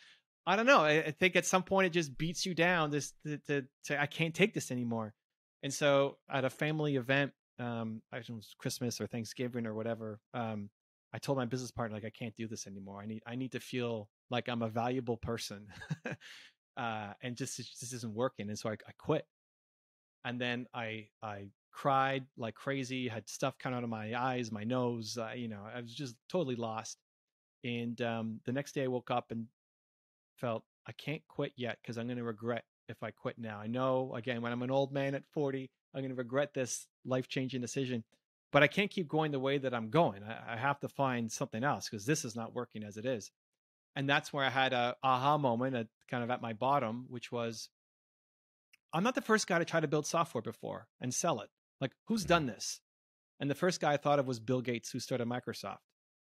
I 0.46 0.56
don't 0.56 0.66
know. 0.66 0.80
I, 0.80 1.12
think 1.12 1.36
at 1.36 1.46
some 1.46 1.62
point 1.62 1.86
it 1.86 1.90
just 1.90 2.18
beats 2.18 2.44
you 2.44 2.54
down. 2.54 2.90
This 2.90 3.12
to, 3.24 3.38
to, 3.46 3.62
to, 3.84 4.00
I 4.00 4.06
can't 4.06 4.34
take 4.34 4.54
this 4.54 4.70
anymore. 4.70 5.14
And 5.62 5.72
so 5.72 6.18
at 6.28 6.44
a 6.44 6.50
family 6.50 6.96
event, 6.96 7.32
um, 7.58 8.02
I 8.12 8.16
was 8.16 8.54
Christmas 8.58 9.00
or 9.00 9.06
Thanksgiving 9.06 9.66
or 9.66 9.74
whatever. 9.74 10.18
Um, 10.34 10.68
I 11.14 11.18
told 11.18 11.38
my 11.38 11.44
business 11.44 11.70
partner 11.70 11.94
like 11.94 12.04
I 12.04 12.10
can't 12.10 12.34
do 12.36 12.48
this 12.48 12.66
anymore. 12.66 13.00
I 13.02 13.06
need 13.06 13.22
I 13.26 13.34
need 13.34 13.52
to 13.52 13.60
feel 13.60 14.08
like 14.30 14.48
I'm 14.48 14.62
a 14.62 14.68
valuable 14.68 15.16
person, 15.16 15.66
uh, 16.76 17.12
and 17.22 17.36
just 17.36 17.58
this 17.58 17.92
isn't 17.92 18.14
working. 18.14 18.48
And 18.48 18.58
so 18.58 18.70
I, 18.70 18.72
I 18.72 18.92
quit. 18.98 19.26
And 20.24 20.40
then 20.40 20.66
I 20.72 21.08
I 21.22 21.48
cried 21.70 22.24
like 22.36 22.54
crazy, 22.54 23.08
had 23.08 23.28
stuff 23.28 23.58
coming 23.58 23.76
out 23.76 23.84
of 23.84 23.90
my 23.90 24.18
eyes, 24.18 24.50
my 24.50 24.64
nose. 24.64 25.18
Uh, 25.20 25.32
you 25.34 25.48
know, 25.48 25.62
I 25.74 25.80
was 25.80 25.94
just 25.94 26.16
totally 26.30 26.56
lost. 26.56 26.98
And 27.64 28.00
um, 28.00 28.40
the 28.44 28.52
next 28.52 28.72
day 28.72 28.84
I 28.84 28.88
woke 28.88 29.10
up 29.10 29.30
and 29.30 29.46
felt 30.36 30.64
I 30.86 30.92
can't 30.92 31.22
quit 31.28 31.52
yet 31.56 31.78
because 31.82 31.98
I'm 31.98 32.06
going 32.06 32.18
to 32.18 32.24
regret 32.24 32.64
if 32.88 33.02
I 33.02 33.10
quit 33.10 33.38
now. 33.38 33.58
I 33.58 33.66
know 33.66 34.14
again 34.14 34.40
when 34.40 34.52
I'm 34.52 34.62
an 34.62 34.70
old 34.70 34.92
man 34.92 35.14
at 35.14 35.24
40, 35.32 35.70
I'm 35.94 36.00
going 36.00 36.10
to 36.10 36.16
regret 36.16 36.54
this 36.54 36.86
life 37.04 37.28
changing 37.28 37.60
decision 37.60 38.02
but 38.52 38.62
I 38.62 38.68
can't 38.68 38.90
keep 38.90 39.08
going 39.08 39.32
the 39.32 39.40
way 39.40 39.58
that 39.58 39.74
I'm 39.74 39.90
going. 39.90 40.22
I, 40.22 40.54
I 40.54 40.56
have 40.56 40.78
to 40.80 40.88
find 40.88 41.32
something 41.32 41.64
else 41.64 41.88
because 41.88 42.06
this 42.06 42.24
is 42.24 42.36
not 42.36 42.54
working 42.54 42.84
as 42.84 42.96
it 42.96 43.06
is. 43.06 43.30
And 43.96 44.08
that's 44.08 44.32
where 44.32 44.44
I 44.44 44.50
had 44.50 44.72
a 44.72 44.96
aha 45.02 45.38
moment 45.38 45.74
at 45.74 45.86
kind 46.10 46.22
of 46.22 46.30
at 46.30 46.40
my 46.40 46.52
bottom, 46.52 47.06
which 47.08 47.32
was 47.32 47.68
I'm 48.92 49.02
not 49.02 49.14
the 49.14 49.22
first 49.22 49.46
guy 49.46 49.58
to 49.58 49.64
try 49.64 49.80
to 49.80 49.88
build 49.88 50.06
software 50.06 50.42
before 50.42 50.86
and 51.00 51.12
sell 51.12 51.40
it. 51.40 51.48
Like, 51.80 51.92
who's 52.06 52.24
done 52.24 52.42
mm-hmm. 52.42 52.54
this? 52.54 52.80
And 53.40 53.50
the 53.50 53.54
first 53.54 53.80
guy 53.80 53.94
I 53.94 53.96
thought 53.96 54.18
of 54.18 54.26
was 54.26 54.38
Bill 54.38 54.60
Gates, 54.60 54.90
who 54.90 55.00
started 55.00 55.26
Microsoft. 55.26 55.78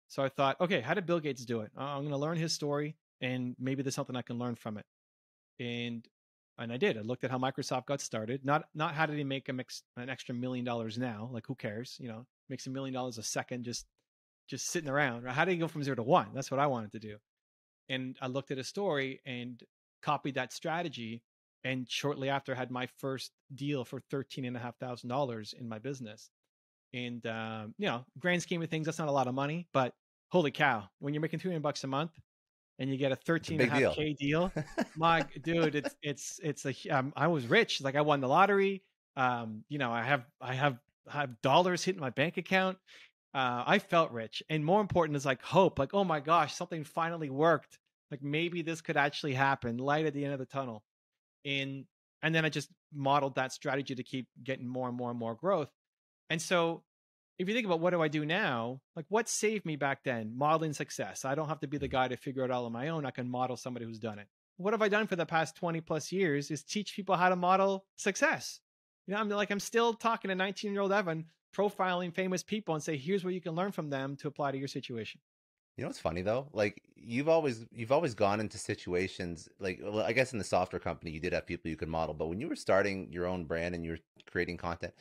So 0.07 0.23
I 0.23 0.29
thought, 0.29 0.59
okay, 0.61 0.81
how 0.81 0.93
did 0.93 1.05
Bill 1.05 1.19
Gates 1.19 1.45
do 1.45 1.61
it? 1.61 1.71
I'm 1.75 2.01
going 2.01 2.11
to 2.11 2.17
learn 2.17 2.37
his 2.37 2.53
story, 2.53 2.95
and 3.21 3.55
maybe 3.59 3.81
there's 3.81 3.95
something 3.95 4.15
I 4.15 4.21
can 4.21 4.37
learn 4.37 4.55
from 4.55 4.77
it. 4.77 4.85
And 5.59 6.05
and 6.59 6.71
I 6.71 6.77
did. 6.77 6.97
I 6.97 7.01
looked 7.01 7.23
at 7.23 7.31
how 7.31 7.37
Microsoft 7.37 7.85
got 7.85 8.01
started. 8.01 8.45
Not 8.45 8.65
not 8.73 8.93
how 8.93 9.05
did 9.05 9.17
he 9.17 9.23
make 9.23 9.49
a 9.49 9.53
mix, 9.53 9.83
an 9.95 10.09
extra 10.09 10.33
million 10.33 10.65
dollars 10.65 10.97
now? 10.97 11.29
Like 11.31 11.45
who 11.47 11.55
cares? 11.55 11.97
You 11.99 12.07
know, 12.07 12.25
makes 12.49 12.67
a 12.67 12.69
million 12.69 12.93
dollars 12.93 13.17
a 13.17 13.23
second 13.23 13.63
just 13.63 13.85
just 14.49 14.67
sitting 14.67 14.89
around. 14.89 15.25
How 15.27 15.45
did 15.45 15.51
he 15.51 15.57
go 15.57 15.67
from 15.67 15.83
zero 15.83 15.95
to 15.95 16.03
one? 16.03 16.27
That's 16.33 16.51
what 16.51 16.59
I 16.59 16.67
wanted 16.67 16.93
to 16.93 16.99
do. 16.99 17.17
And 17.89 18.17
I 18.21 18.27
looked 18.27 18.51
at 18.51 18.57
a 18.57 18.63
story 18.63 19.21
and 19.25 19.61
copied 20.01 20.35
that 20.35 20.53
strategy. 20.53 21.23
And 21.63 21.89
shortly 21.89 22.29
after, 22.29 22.55
had 22.55 22.71
my 22.71 22.87
first 22.97 23.31
deal 23.53 23.83
for 23.83 23.99
thirteen 24.09 24.45
and 24.45 24.55
a 24.55 24.59
half 24.59 24.77
thousand 24.77 25.09
dollars 25.09 25.53
in 25.57 25.67
my 25.67 25.79
business. 25.79 26.29
And 26.93 27.25
um, 27.27 27.75
you 27.77 27.87
know, 27.87 28.05
grand 28.19 28.41
scheme 28.41 28.61
of 28.61 28.69
things, 28.69 28.85
that's 28.85 28.99
not 28.99 29.09
a 29.09 29.11
lot 29.11 29.27
of 29.27 29.33
money, 29.33 29.67
but 29.73 29.93
holy 30.29 30.51
cow, 30.51 30.83
when 30.99 31.13
you're 31.13 31.21
making 31.21 31.39
300 31.39 31.61
bucks 31.61 31.83
a 31.83 31.87
month, 31.87 32.11
and 32.79 32.89
you 32.89 32.97
get 32.97 33.11
a 33.11 33.15
13 33.15 33.61
and 33.61 33.69
a 33.69 33.73
half 33.73 33.95
K 33.95 34.13
deal. 34.13 34.51
My 34.95 35.25
dude, 35.43 35.75
it's 35.75 35.95
it's 36.01 36.39
it's 36.43 36.65
a 36.65 36.89
um, 36.89 37.13
I 37.15 37.27
was 37.27 37.47
rich. 37.47 37.81
Like 37.81 37.95
I 37.95 38.01
won 38.01 38.21
the 38.21 38.27
lottery. 38.27 38.83
Um, 39.15 39.63
you 39.69 39.77
know, 39.79 39.91
I 39.91 40.03
have 40.03 40.25
I 40.41 40.53
have 40.53 40.77
I 41.11 41.21
have 41.21 41.41
dollars 41.41 41.83
hitting 41.83 42.01
my 42.01 42.11
bank 42.11 42.37
account. 42.37 42.77
Uh, 43.33 43.63
I 43.65 43.79
felt 43.79 44.11
rich, 44.11 44.43
and 44.49 44.63
more 44.63 44.81
important 44.81 45.15
is 45.15 45.25
like 45.25 45.41
hope. 45.41 45.79
Like, 45.79 45.93
oh 45.93 46.03
my 46.03 46.19
gosh, 46.19 46.53
something 46.55 46.83
finally 46.83 47.29
worked. 47.29 47.77
Like 48.11 48.23
maybe 48.23 48.61
this 48.61 48.81
could 48.81 48.97
actually 48.97 49.33
happen. 49.33 49.77
Light 49.77 50.05
at 50.05 50.13
the 50.13 50.23
end 50.23 50.33
of 50.33 50.39
the 50.39 50.45
tunnel. 50.45 50.83
And 51.45 51.85
and 52.21 52.33
then 52.33 52.45
I 52.45 52.49
just 52.49 52.69
modeled 52.93 53.35
that 53.35 53.51
strategy 53.51 53.95
to 53.95 54.03
keep 54.03 54.27
getting 54.43 54.67
more 54.67 54.87
and 54.87 54.97
more 54.97 55.09
and 55.09 55.19
more 55.19 55.35
growth. 55.35 55.69
And 56.29 56.41
so 56.41 56.83
if 57.39 57.47
you 57.47 57.53
think 57.53 57.65
about 57.65 57.79
what 57.79 57.91
do 57.91 58.01
I 58.01 58.07
do 58.07 58.25
now, 58.25 58.81
like 58.95 59.05
what 59.09 59.29
saved 59.29 59.65
me 59.65 59.75
back 59.75 60.03
then? 60.03 60.33
Modeling 60.35 60.73
success. 60.73 61.23
I 61.23 61.35
don't 61.35 61.49
have 61.49 61.59
to 61.59 61.67
be 61.67 61.77
the 61.77 61.87
mm-hmm. 61.87 61.91
guy 61.91 62.07
to 62.07 62.17
figure 62.17 62.43
it 62.43 62.51
all 62.51 62.65
on 62.65 62.71
my 62.71 62.89
own. 62.89 63.05
I 63.05 63.11
can 63.11 63.29
model 63.29 63.57
somebody 63.57 63.85
who's 63.85 63.99
done 63.99 64.19
it. 64.19 64.27
What 64.57 64.73
have 64.73 64.81
I 64.81 64.89
done 64.89 65.05
for 65.05 65.15
the 65.15 65.25
past 65.25 65.55
20 65.55 65.81
plus 65.81 66.11
years 66.11 66.49
is 66.49 66.63
teach 66.63 66.95
people 66.95 67.15
how 67.15 67.29
to 67.29 67.35
model 67.35 67.85
success. 67.95 68.59
You 69.05 69.13
know, 69.13 69.19
I'm 69.19 69.29
like, 69.29 69.51
I'm 69.51 69.59
still 69.59 69.93
talking 69.93 70.29
to 70.29 70.35
19 70.35 70.73
year 70.73 70.81
old 70.81 70.91
Evan 70.91 71.25
profiling 71.55 72.13
famous 72.13 72.43
people 72.43 72.73
and 72.73 72.83
say, 72.83 72.97
here's 72.97 73.23
what 73.23 73.33
you 73.33 73.41
can 73.41 73.55
learn 73.55 73.71
from 73.71 73.89
them 73.89 74.15
to 74.17 74.27
apply 74.27 74.51
to 74.51 74.57
your 74.57 74.67
situation. 74.67 75.21
You 75.77 75.83
know 75.83 75.89
what's 75.89 75.99
funny 75.99 76.23
though? 76.23 76.47
Like 76.53 76.81
you've 76.95 77.29
always 77.29 77.67
you've 77.71 77.91
always 77.91 78.15
gone 78.15 78.39
into 78.39 78.57
situations 78.57 79.47
like 79.59 79.79
well, 79.83 79.99
I 79.99 80.11
guess 80.11 80.33
in 80.33 80.39
the 80.39 80.43
software 80.43 80.79
company 80.79 81.11
you 81.11 81.19
did 81.19 81.33
have 81.33 81.45
people 81.45 81.69
you 81.69 81.77
could 81.77 81.87
model, 81.87 82.15
but 82.15 82.29
when 82.29 82.39
you 82.39 82.49
were 82.49 82.55
starting 82.55 83.11
your 83.11 83.27
own 83.27 83.45
brand 83.45 83.75
and 83.75 83.85
you 83.85 83.91
were 83.91 83.99
creating 84.25 84.57
content, 84.57 84.95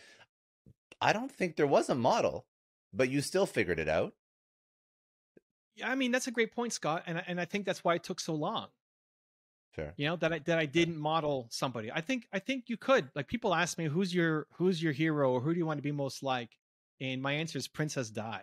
I 1.00 1.12
don't 1.12 1.30
think 1.30 1.56
there 1.56 1.66
was 1.66 1.88
a 1.88 1.94
model, 1.94 2.46
but 2.92 3.10
you 3.10 3.20
still 3.20 3.46
figured 3.46 3.78
it 3.78 3.88
out. 3.88 4.14
Yeah, 5.74 5.90
I 5.90 5.94
mean 5.94 6.10
that's 6.10 6.26
a 6.26 6.30
great 6.30 6.54
point, 6.54 6.72
Scott, 6.72 7.02
and 7.06 7.22
and 7.26 7.40
I 7.40 7.44
think 7.44 7.66
that's 7.66 7.84
why 7.84 7.94
it 7.94 8.02
took 8.02 8.20
so 8.20 8.34
long. 8.34 8.68
Fair. 9.72 9.92
You 9.98 10.06
know 10.06 10.16
that 10.16 10.32
I 10.32 10.38
that 10.40 10.58
I 10.58 10.64
didn't 10.64 10.96
model 10.96 11.48
somebody. 11.50 11.92
I 11.92 12.00
think 12.00 12.26
I 12.32 12.38
think 12.38 12.64
you 12.68 12.78
could. 12.78 13.10
Like 13.14 13.28
people 13.28 13.54
ask 13.54 13.76
me, 13.76 13.84
who's 13.84 14.14
your 14.14 14.46
who's 14.54 14.82
your 14.82 14.92
hero 14.92 15.30
or 15.32 15.40
who 15.40 15.52
do 15.52 15.58
you 15.58 15.66
want 15.66 15.78
to 15.78 15.82
be 15.82 15.92
most 15.92 16.22
like, 16.22 16.48
and 16.98 17.20
my 17.20 17.32
answer 17.32 17.58
is 17.58 17.68
Princess 17.68 18.08
Di. 18.08 18.42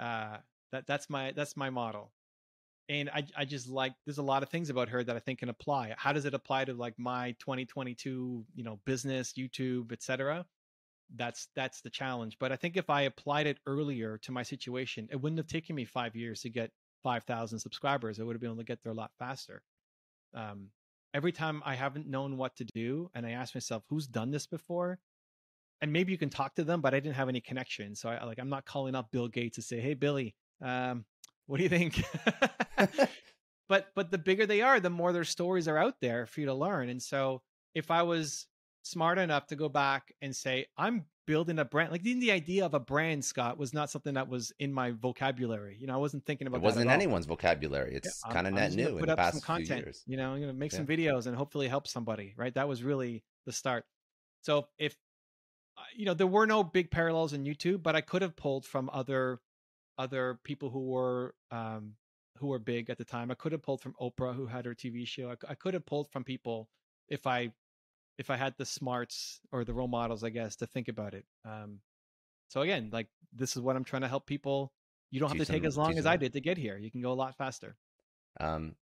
Uh, 0.00 0.38
that 0.72 0.86
that's 0.86 1.10
my 1.10 1.32
that's 1.32 1.54
my 1.54 1.68
model. 1.68 2.12
And 2.88 3.10
I 3.10 3.24
I 3.36 3.44
just 3.44 3.68
like 3.68 3.92
there's 4.06 4.16
a 4.16 4.22
lot 4.22 4.42
of 4.42 4.48
things 4.48 4.70
about 4.70 4.88
her 4.88 5.04
that 5.04 5.14
I 5.14 5.18
think 5.18 5.40
can 5.40 5.50
apply. 5.50 5.94
How 5.98 6.14
does 6.14 6.24
it 6.24 6.32
apply 6.32 6.64
to 6.64 6.72
like 6.72 6.94
my 6.98 7.32
2022, 7.38 8.46
you 8.54 8.64
know, 8.64 8.80
business, 8.86 9.34
YouTube, 9.34 9.92
etc. 9.92 10.46
That's 11.14 11.48
that's 11.54 11.80
the 11.80 11.90
challenge. 11.90 12.36
But 12.38 12.52
I 12.52 12.56
think 12.56 12.76
if 12.76 12.90
I 12.90 13.02
applied 13.02 13.46
it 13.46 13.58
earlier 13.66 14.18
to 14.18 14.32
my 14.32 14.42
situation, 14.42 15.08
it 15.10 15.20
wouldn't 15.20 15.38
have 15.38 15.46
taken 15.46 15.74
me 15.74 15.84
5 15.84 16.16
years 16.16 16.42
to 16.42 16.50
get 16.50 16.70
5,000 17.02 17.58
subscribers. 17.58 18.18
I 18.18 18.24
would 18.24 18.34
have 18.34 18.40
been 18.40 18.50
able 18.50 18.58
to 18.58 18.64
get 18.64 18.82
there 18.82 18.92
a 18.92 18.94
lot 18.94 19.12
faster. 19.18 19.62
Um, 20.34 20.70
every 21.14 21.32
time 21.32 21.62
I 21.64 21.74
haven't 21.74 22.06
known 22.06 22.36
what 22.36 22.56
to 22.56 22.64
do 22.64 23.10
and 23.14 23.24
I 23.24 23.30
ask 23.30 23.54
myself, 23.54 23.84
who's 23.88 24.06
done 24.06 24.30
this 24.30 24.46
before? 24.46 24.98
And 25.80 25.92
maybe 25.92 26.12
you 26.12 26.18
can 26.18 26.30
talk 26.30 26.56
to 26.56 26.64
them, 26.64 26.80
but 26.80 26.92
I 26.92 27.00
didn't 27.00 27.14
have 27.14 27.28
any 27.28 27.40
connection. 27.40 27.94
So 27.94 28.08
I 28.08 28.24
like 28.24 28.38
I'm 28.38 28.50
not 28.50 28.66
calling 28.66 28.94
up 28.94 29.10
Bill 29.10 29.28
Gates 29.28 29.56
to 29.56 29.62
say, 29.62 29.80
"Hey 29.80 29.94
Billy, 29.94 30.34
um, 30.60 31.04
what 31.46 31.58
do 31.58 31.62
you 31.62 31.68
think? 31.68 32.02
but 33.68 33.88
but 33.94 34.10
the 34.10 34.18
bigger 34.18 34.46
they 34.46 34.60
are, 34.60 34.80
the 34.80 34.90
more 34.90 35.12
their 35.12 35.24
stories 35.24 35.68
are 35.68 35.78
out 35.78 35.96
there 36.00 36.26
for 36.26 36.40
you 36.40 36.46
to 36.46 36.54
learn. 36.54 36.88
And 36.88 37.02
so 37.02 37.42
if 37.74 37.90
I 37.90 38.02
was 38.02 38.46
smart 38.88 39.18
enough 39.18 39.46
to 39.48 39.56
go 39.56 39.68
back 39.68 40.12
and 40.22 40.34
say, 40.34 40.66
I'm 40.76 41.04
building 41.26 41.58
a 41.58 41.64
brand, 41.64 41.92
like 41.92 42.04
even 42.06 42.20
the 42.20 42.32
idea 42.32 42.64
of 42.64 42.74
a 42.74 42.80
brand, 42.80 43.24
Scott, 43.24 43.58
was 43.58 43.74
not 43.74 43.90
something 43.90 44.14
that 44.14 44.28
was 44.28 44.52
in 44.58 44.72
my 44.72 44.92
vocabulary. 44.92 45.76
You 45.78 45.86
know, 45.86 45.94
I 45.94 45.98
wasn't 45.98 46.24
thinking 46.24 46.46
about 46.46 46.58
it. 46.58 46.62
Wasn't 46.62 46.90
anyone's 46.90 47.26
vocabulary. 47.26 47.94
It's 47.94 48.22
yeah, 48.26 48.32
kind 48.32 48.46
of 48.46 48.54
net 48.54 48.72
new 48.72 48.98
in 48.98 49.06
the 49.06 49.16
past 49.16 49.44
few 49.44 49.58
years. 49.58 50.02
You 50.06 50.16
know, 50.16 50.32
I'm 50.32 50.40
gonna 50.40 50.52
make 50.52 50.72
yeah. 50.72 50.78
some 50.78 50.86
videos 50.86 51.26
and 51.26 51.36
hopefully 51.36 51.68
help 51.68 51.86
somebody. 51.86 52.34
Right. 52.36 52.54
That 52.54 52.68
was 52.68 52.82
really 52.82 53.22
the 53.46 53.52
start. 53.52 53.84
So 54.42 54.68
if 54.78 54.96
uh, 55.76 55.82
you 55.94 56.06
know, 56.06 56.14
there 56.14 56.26
were 56.26 56.46
no 56.46 56.64
big 56.64 56.90
parallels 56.90 57.32
in 57.32 57.44
YouTube, 57.44 57.82
but 57.82 57.94
I 57.94 58.00
could 58.00 58.22
have 58.22 58.34
pulled 58.34 58.64
from 58.64 58.90
other 58.92 59.40
other 59.98 60.38
people 60.44 60.70
who 60.70 60.86
were 60.86 61.34
um, 61.50 61.94
who 62.38 62.48
were 62.48 62.58
big 62.58 62.88
at 62.88 62.98
the 62.98 63.04
time. 63.04 63.30
I 63.30 63.34
could 63.34 63.52
have 63.52 63.62
pulled 63.62 63.80
from 63.80 63.94
Oprah, 64.00 64.34
who 64.34 64.46
had 64.46 64.64
her 64.64 64.74
TV 64.74 65.06
show. 65.06 65.30
I, 65.30 65.52
I 65.52 65.54
could 65.54 65.74
have 65.74 65.86
pulled 65.86 66.10
from 66.10 66.24
people 66.24 66.68
if 67.08 67.26
I 67.26 67.52
if 68.18 68.30
I 68.30 68.36
had 68.36 68.54
the 68.58 68.66
smarts 68.66 69.40
or 69.52 69.64
the 69.64 69.72
role 69.72 69.88
models, 69.88 70.24
I 70.24 70.30
guess, 70.30 70.56
to 70.56 70.66
think 70.66 70.88
about 70.88 71.14
it. 71.14 71.24
Um, 71.44 71.80
so 72.48 72.62
again, 72.62 72.90
like 72.92 73.06
this 73.32 73.56
is 73.56 73.62
what 73.62 73.76
I'm 73.76 73.84
trying 73.84 74.02
to 74.02 74.08
help 74.08 74.26
people. 74.26 74.72
You 75.10 75.20
don't 75.20 75.30
have 75.30 75.38
to 75.38 75.50
take 75.50 75.64
as 75.64 75.76
long 75.76 75.96
as 75.96 76.04
I 76.04 76.16
did 76.16 76.32
to 76.34 76.40
get 76.40 76.58
here. 76.58 76.76
You 76.76 76.90
can 76.90 77.00
go 77.00 77.12
a 77.12 77.14
lot 77.14 77.36
faster. 77.36 77.76
Um, 78.40 78.74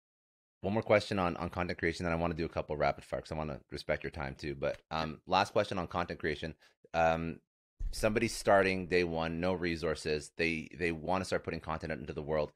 one 0.63 0.73
more 0.73 0.83
question 0.83 1.19
on 1.19 1.37
on 1.37 1.51
content 1.51 1.79
creation, 1.79 2.05
then 2.05 2.13
I 2.13 2.17
want 2.17 2.31
to 2.31 2.37
do 2.37 2.47
a 2.47 2.49
couple 2.49 2.77
rapid 2.77 3.05
fire 3.05 3.21
because 3.21 3.33
I 3.33 3.37
want 3.37 3.51
to 3.51 3.61
respect 3.71 4.03
your 4.03 4.11
time 4.11 4.35
too. 4.35 4.55
But 4.55 4.81
um, 4.91 5.21
last 5.27 5.53
question 5.53 5.79
on 5.79 5.87
content 5.87 6.19
creation. 6.19 6.55
Um, 6.95 7.41
somebody's 7.91 8.35
starting 8.35 8.87
day 8.87 9.05
one, 9.05 9.41
no 9.41 9.53
resources. 9.53 10.31
They 10.37 10.69
they 10.79 10.93
want 10.93 11.21
to 11.21 11.27
start 11.27 11.45
putting 11.45 11.61
content 11.61 11.93
out 11.93 11.99
into 11.99 12.15
the 12.15 12.23
world. 12.23 12.53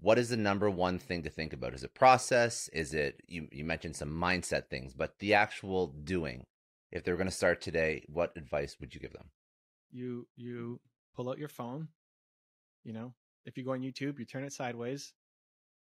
What 0.00 0.18
is 0.18 0.28
the 0.28 0.36
number 0.36 0.68
one 0.68 0.98
thing 0.98 1.22
to 1.22 1.30
think 1.30 1.52
about? 1.52 1.74
Is 1.74 1.84
it 1.84 1.94
process? 1.94 2.68
Is 2.72 2.94
it 2.94 3.22
you 3.26 3.48
you 3.50 3.64
mentioned 3.64 3.96
some 3.96 4.10
mindset 4.10 4.68
things, 4.68 4.94
but 4.94 5.18
the 5.18 5.34
actual 5.34 5.88
doing. 5.88 6.46
If 6.92 7.02
they're 7.02 7.16
going 7.16 7.28
to 7.28 7.34
start 7.34 7.60
today, 7.60 8.04
what 8.06 8.32
advice 8.36 8.76
would 8.80 8.94
you 8.94 9.00
give 9.00 9.12
them? 9.12 9.30
You 9.90 10.26
you 10.36 10.80
pull 11.14 11.28
out 11.28 11.38
your 11.38 11.48
phone. 11.48 11.88
You 12.84 12.92
know, 12.92 13.14
if 13.44 13.56
you 13.56 13.64
go 13.64 13.72
on 13.72 13.80
YouTube, 13.80 14.18
you 14.18 14.24
turn 14.24 14.44
it 14.44 14.52
sideways, 14.52 15.12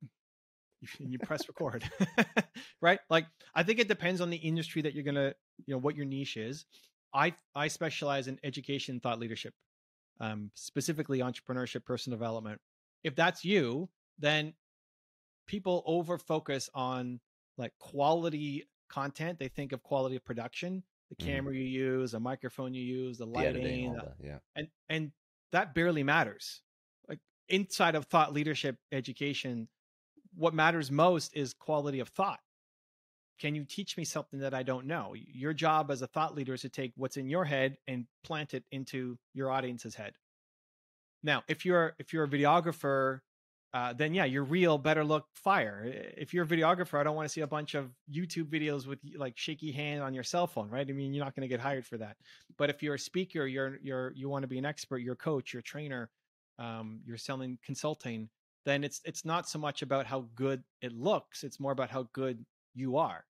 and 0.99 1.11
you 1.11 1.19
press 1.19 1.47
record 1.47 1.87
right 2.81 2.99
like 3.07 3.27
i 3.53 3.61
think 3.61 3.77
it 3.77 3.87
depends 3.87 4.19
on 4.19 4.31
the 4.31 4.37
industry 4.37 4.81
that 4.81 4.95
you're 4.95 5.03
gonna 5.03 5.31
you 5.67 5.75
know 5.75 5.77
what 5.77 5.95
your 5.95 6.07
niche 6.07 6.37
is 6.37 6.65
I 7.13 7.33
I 7.55 7.67
specialize 7.67 8.27
in 8.27 8.39
education, 8.43 8.99
thought 8.99 9.19
leadership, 9.19 9.53
um, 10.19 10.51
specifically 10.55 11.19
entrepreneurship, 11.19 11.85
personal 11.85 12.17
development. 12.17 12.61
If 13.03 13.15
that's 13.15 13.43
you, 13.43 13.89
then 14.21 14.53
people 15.47 15.83
over 15.85 16.17
focus 16.17 16.69
on 16.73 17.19
like 17.57 17.73
quality 17.79 18.67
content. 18.89 19.39
They 19.39 19.47
think 19.47 19.71
of 19.71 19.83
quality 19.83 20.15
of 20.15 20.25
production, 20.25 20.83
the 21.09 21.15
mm-hmm. 21.15 21.31
camera 21.31 21.55
you 21.55 21.63
use, 21.63 22.11
the 22.11 22.19
microphone 22.19 22.73
you 22.73 22.83
use, 22.83 23.17
the 23.17 23.25
lighting, 23.25 23.53
the 23.53 23.59
editing, 23.59 23.93
the, 23.93 24.13
yeah, 24.19 24.37
and 24.55 24.67
and 24.89 25.11
that 25.51 25.75
barely 25.75 26.03
matters. 26.03 26.61
Like 27.09 27.19
inside 27.49 27.95
of 27.95 28.05
thought 28.05 28.33
leadership 28.33 28.77
education, 28.91 29.67
what 30.35 30.53
matters 30.53 30.89
most 30.89 31.35
is 31.35 31.53
quality 31.53 31.99
of 31.99 32.09
thought 32.09 32.39
can 33.41 33.55
you 33.55 33.65
teach 33.65 33.97
me 33.97 34.05
something 34.05 34.39
that 34.39 34.53
I 34.53 34.61
don't 34.61 34.85
know? 34.85 35.15
Your 35.15 35.51
job 35.51 35.89
as 35.89 36.03
a 36.03 36.07
thought 36.07 36.35
leader 36.35 36.53
is 36.53 36.61
to 36.61 36.69
take 36.69 36.93
what's 36.95 37.17
in 37.17 37.27
your 37.27 37.43
head 37.43 37.75
and 37.87 38.05
plant 38.23 38.53
it 38.53 38.63
into 38.71 39.17
your 39.33 39.49
audience's 39.49 39.95
head. 39.95 40.13
Now, 41.23 41.41
if 41.47 41.65
you're 41.65 41.95
if 41.97 42.13
you're 42.13 42.25
a 42.25 42.29
videographer, 42.29 43.21
uh, 43.73 43.93
then 43.93 44.13
yeah, 44.13 44.25
your 44.25 44.43
reel 44.43 44.77
better 44.77 45.03
look 45.03 45.25
fire. 45.33 45.83
If 46.17 46.33
you're 46.33 46.43
a 46.43 46.47
videographer, 46.47 46.99
I 46.99 47.03
don't 47.03 47.15
want 47.15 47.27
to 47.27 47.33
see 47.33 47.41
a 47.41 47.47
bunch 47.47 47.73
of 47.73 47.91
YouTube 48.13 48.45
videos 48.45 48.85
with 48.85 48.99
like 49.15 49.37
shaky 49.37 49.71
hand 49.71 50.03
on 50.03 50.13
your 50.13 50.23
cell 50.23 50.45
phone, 50.45 50.69
right? 50.69 50.87
I 50.87 50.91
mean, 50.91 51.13
you're 51.13 51.23
not 51.23 51.35
going 51.35 51.47
to 51.47 51.47
get 51.47 51.59
hired 51.59 51.85
for 51.85 51.97
that. 51.97 52.17
But 52.57 52.69
if 52.69 52.83
you're 52.83 52.95
a 52.95 52.99
speaker, 52.99 53.47
you're 53.47 53.77
you're 53.81 54.11
you 54.13 54.29
want 54.29 54.43
to 54.43 54.47
be 54.47 54.57
an 54.57 54.65
expert, 54.65 54.99
you're 54.99 55.15
coach, 55.15 55.53
you're 55.53 55.61
trainer, 55.61 56.09
um, 56.59 56.99
you're 57.05 57.17
selling 57.17 57.57
consulting, 57.63 58.29
then 58.65 58.83
it's 58.83 59.01
it's 59.05 59.23
not 59.23 59.47
so 59.47 59.57
much 59.57 59.81
about 59.81 60.05
how 60.05 60.27
good 60.35 60.63
it 60.81 60.91
looks; 60.91 61.43
it's 61.43 61.59
more 61.59 61.71
about 61.71 61.89
how 61.89 62.09
good 62.13 62.45
you 62.73 62.97
are 62.97 63.25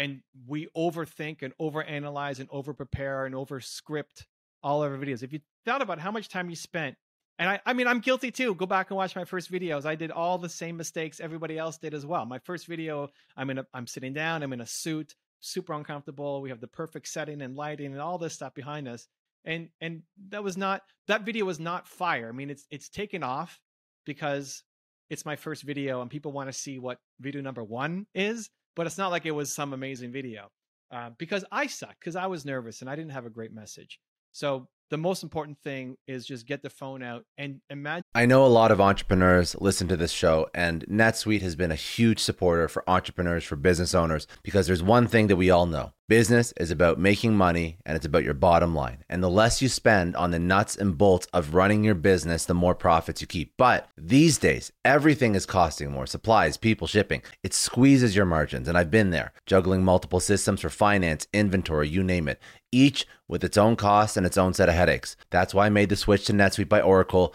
and 0.00 0.22
we 0.46 0.66
overthink 0.74 1.42
and 1.42 1.52
overanalyze 1.60 2.40
and 2.40 2.48
overprepare 2.48 3.26
and 3.26 3.34
overscript 3.34 4.24
all 4.62 4.82
of 4.82 4.90
our 4.90 4.98
videos. 4.98 5.22
If 5.22 5.32
you 5.32 5.40
thought 5.66 5.82
about 5.82 5.98
how 5.98 6.10
much 6.10 6.28
time 6.28 6.48
you 6.48 6.56
spent, 6.56 6.96
and 7.40 7.48
I, 7.48 7.60
I 7.66 7.72
mean, 7.72 7.88
I'm 7.88 7.98
guilty 7.98 8.30
too. 8.30 8.54
Go 8.54 8.66
back 8.66 8.90
and 8.90 8.96
watch 8.96 9.16
my 9.16 9.24
first 9.24 9.50
videos. 9.50 9.84
I 9.84 9.96
did 9.96 10.12
all 10.12 10.38
the 10.38 10.48
same 10.48 10.76
mistakes 10.76 11.18
everybody 11.18 11.58
else 11.58 11.78
did 11.78 11.92
as 11.92 12.06
well. 12.06 12.24
My 12.24 12.38
first 12.38 12.68
video, 12.68 13.08
I'm 13.36 13.50
in 13.50 13.58
a, 13.58 13.66
I'm 13.74 13.88
sitting 13.88 14.12
down, 14.12 14.44
I'm 14.44 14.52
in 14.52 14.60
a 14.60 14.66
suit, 14.66 15.16
super 15.40 15.72
uncomfortable. 15.72 16.40
We 16.40 16.50
have 16.50 16.60
the 16.60 16.68
perfect 16.68 17.08
setting 17.08 17.42
and 17.42 17.56
lighting 17.56 17.86
and 17.86 18.00
all 18.00 18.18
this 18.18 18.34
stuff 18.34 18.54
behind 18.54 18.86
us. 18.86 19.08
And 19.44 19.70
and 19.80 20.02
that 20.28 20.44
was 20.44 20.56
not 20.56 20.82
that 21.08 21.22
video 21.22 21.46
was 21.46 21.58
not 21.58 21.88
fire. 21.88 22.28
I 22.28 22.32
mean, 22.32 22.50
it's 22.50 22.66
it's 22.70 22.88
taken 22.88 23.24
off 23.24 23.58
because 24.04 24.62
it's 25.08 25.24
my 25.24 25.34
first 25.34 25.64
video 25.64 26.02
and 26.02 26.10
people 26.10 26.30
want 26.30 26.48
to 26.48 26.52
see 26.52 26.78
what 26.78 26.98
video 27.18 27.42
number 27.42 27.64
one 27.64 28.06
is 28.14 28.48
but 28.76 28.86
it's 28.86 28.98
not 28.98 29.10
like 29.10 29.26
it 29.26 29.32
was 29.32 29.52
some 29.52 29.72
amazing 29.72 30.12
video 30.12 30.48
uh, 30.90 31.10
because 31.18 31.44
I 31.50 31.66
sucked 31.66 32.00
because 32.00 32.16
I 32.16 32.26
was 32.26 32.44
nervous 32.44 32.80
and 32.80 32.90
I 32.90 32.96
didn't 32.96 33.12
have 33.12 33.26
a 33.26 33.30
great 33.30 33.52
message. 33.52 34.00
So 34.32 34.68
the 34.90 34.98
most 34.98 35.22
important 35.22 35.58
thing 35.62 35.96
is 36.06 36.26
just 36.26 36.46
get 36.46 36.62
the 36.62 36.70
phone 36.70 37.02
out 37.02 37.24
and 37.38 37.60
imagine. 37.70 38.02
I 38.14 38.26
know 38.26 38.44
a 38.44 38.48
lot 38.48 38.72
of 38.72 38.80
entrepreneurs 38.80 39.56
listen 39.60 39.88
to 39.88 39.96
this 39.96 40.10
show, 40.10 40.48
and 40.54 40.84
NetSuite 40.86 41.42
has 41.42 41.56
been 41.56 41.70
a 41.70 41.76
huge 41.76 42.18
supporter 42.18 42.68
for 42.68 42.88
entrepreneurs, 42.88 43.44
for 43.44 43.56
business 43.56 43.94
owners, 43.94 44.26
because 44.42 44.66
there's 44.66 44.82
one 44.82 45.06
thing 45.06 45.28
that 45.28 45.36
we 45.36 45.50
all 45.50 45.66
know 45.66 45.92
business 46.10 46.52
is 46.56 46.72
about 46.72 46.98
making 46.98 47.36
money 47.36 47.78
and 47.86 47.96
it's 47.96 48.04
about 48.04 48.24
your 48.24 48.34
bottom 48.34 48.74
line. 48.74 49.04
And 49.08 49.22
the 49.22 49.30
less 49.30 49.62
you 49.62 49.68
spend 49.68 50.16
on 50.16 50.32
the 50.32 50.40
nuts 50.40 50.74
and 50.74 50.98
bolts 50.98 51.28
of 51.32 51.54
running 51.54 51.84
your 51.84 51.94
business, 51.94 52.44
the 52.44 52.52
more 52.52 52.74
profits 52.74 53.20
you 53.20 53.28
keep. 53.28 53.52
But 53.56 53.88
these 53.96 54.36
days, 54.36 54.72
everything 54.84 55.36
is 55.36 55.46
costing 55.46 55.92
more 55.92 56.08
supplies, 56.08 56.56
people, 56.56 56.88
shipping. 56.88 57.22
It 57.44 57.54
squeezes 57.54 58.16
your 58.16 58.26
margins. 58.26 58.66
And 58.66 58.76
I've 58.76 58.90
been 58.90 59.10
there, 59.10 59.32
juggling 59.46 59.84
multiple 59.84 60.18
systems 60.18 60.62
for 60.62 60.68
finance, 60.68 61.28
inventory, 61.32 61.88
you 61.88 62.02
name 62.02 62.26
it 62.26 62.40
each 62.72 63.06
with 63.28 63.44
its 63.44 63.56
own 63.56 63.76
costs 63.76 64.16
and 64.16 64.26
its 64.26 64.38
own 64.38 64.54
set 64.54 64.68
of 64.68 64.74
headaches. 64.74 65.16
That's 65.30 65.54
why 65.54 65.66
I 65.66 65.70
made 65.70 65.88
the 65.88 65.96
switch 65.96 66.26
to 66.26 66.32
NetSuite 66.32 66.68
by 66.68 66.80
Oracle. 66.80 67.34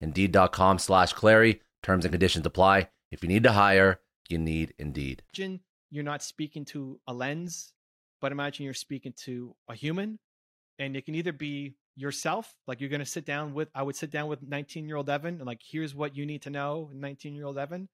Indeed.com 0.00 0.78
slash 0.78 1.12
Clary. 1.12 1.60
Terms 1.82 2.04
and 2.04 2.12
conditions 2.12 2.46
apply. 2.46 2.88
If 3.10 3.22
you 3.22 3.28
need 3.28 3.44
to 3.44 3.52
hire, 3.52 4.00
you 4.28 4.38
need 4.38 4.74
Indeed. 4.78 5.22
Imagine 5.36 5.60
you're 5.90 6.04
not 6.04 6.22
speaking 6.22 6.64
to 6.66 7.00
a 7.06 7.14
lens, 7.14 7.72
but 8.20 8.32
imagine 8.32 8.64
you're 8.64 8.74
speaking 8.74 9.14
to 9.24 9.54
a 9.68 9.74
human. 9.74 10.18
And 10.78 10.96
it 10.96 11.04
can 11.04 11.14
either 11.14 11.32
be 11.32 11.74
yourself, 11.96 12.54
like 12.66 12.80
you're 12.80 12.90
going 12.90 13.00
to 13.00 13.06
sit 13.06 13.24
down 13.24 13.54
with, 13.54 13.68
I 13.74 13.82
would 13.82 13.96
sit 13.96 14.10
down 14.10 14.28
with 14.28 14.42
19 14.42 14.86
year 14.86 14.96
old 14.96 15.10
Evan 15.10 15.36
and 15.36 15.46
like, 15.46 15.60
here's 15.64 15.94
what 15.94 16.14
you 16.14 16.24
need 16.26 16.42
to 16.42 16.50
know, 16.50 16.90
19 16.94 17.34
year 17.34 17.46
old 17.46 17.58
Evan. 17.58 17.88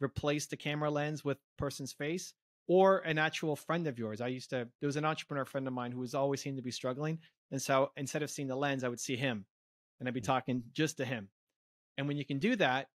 Replace 0.00 0.46
the 0.46 0.56
camera 0.56 0.90
lens 0.90 1.24
with 1.24 1.38
person's 1.56 1.92
face 1.92 2.34
or 2.68 2.98
an 2.98 3.18
actual 3.18 3.56
friend 3.56 3.88
of 3.88 3.98
yours. 3.98 4.20
I 4.20 4.28
used 4.28 4.50
to, 4.50 4.68
there 4.80 4.86
was 4.86 4.96
an 4.96 5.04
entrepreneur 5.04 5.44
friend 5.44 5.66
of 5.66 5.72
mine 5.72 5.90
who 5.90 5.98
was 5.98 6.14
always 6.14 6.40
seemed 6.40 6.58
to 6.58 6.62
be 6.62 6.70
struggling. 6.70 7.18
And 7.50 7.60
so 7.60 7.90
instead 7.96 8.22
of 8.22 8.30
seeing 8.30 8.46
the 8.46 8.54
lens, 8.54 8.84
I 8.84 8.88
would 8.88 9.00
see 9.00 9.16
him 9.16 9.46
and 9.98 10.08
I'd 10.08 10.14
be 10.14 10.20
hmm. 10.20 10.26
talking 10.26 10.62
just 10.72 10.98
to 10.98 11.04
him. 11.04 11.28
And 11.98 12.08
when 12.08 12.16
you 12.16 12.24
can 12.24 12.38
do 12.38 12.56
that, 12.56 12.88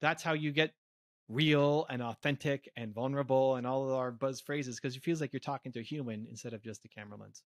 that's 0.00 0.22
how 0.22 0.32
you 0.32 0.50
get 0.50 0.72
real 1.28 1.86
and 1.90 2.02
authentic 2.02 2.70
and 2.76 2.94
vulnerable 2.94 3.56
and 3.56 3.66
all 3.66 3.84
of 3.84 3.92
our 3.92 4.10
buzz 4.10 4.40
phrases 4.40 4.76
because 4.76 4.96
it 4.96 5.02
feels 5.02 5.20
like 5.20 5.32
you're 5.32 5.40
talking 5.40 5.72
to 5.72 5.80
a 5.80 5.84
human 5.84 6.26
instead 6.28 6.54
of 6.54 6.62
just 6.62 6.84
a 6.84 6.88
camera 6.88 7.18
lens. 7.18 7.42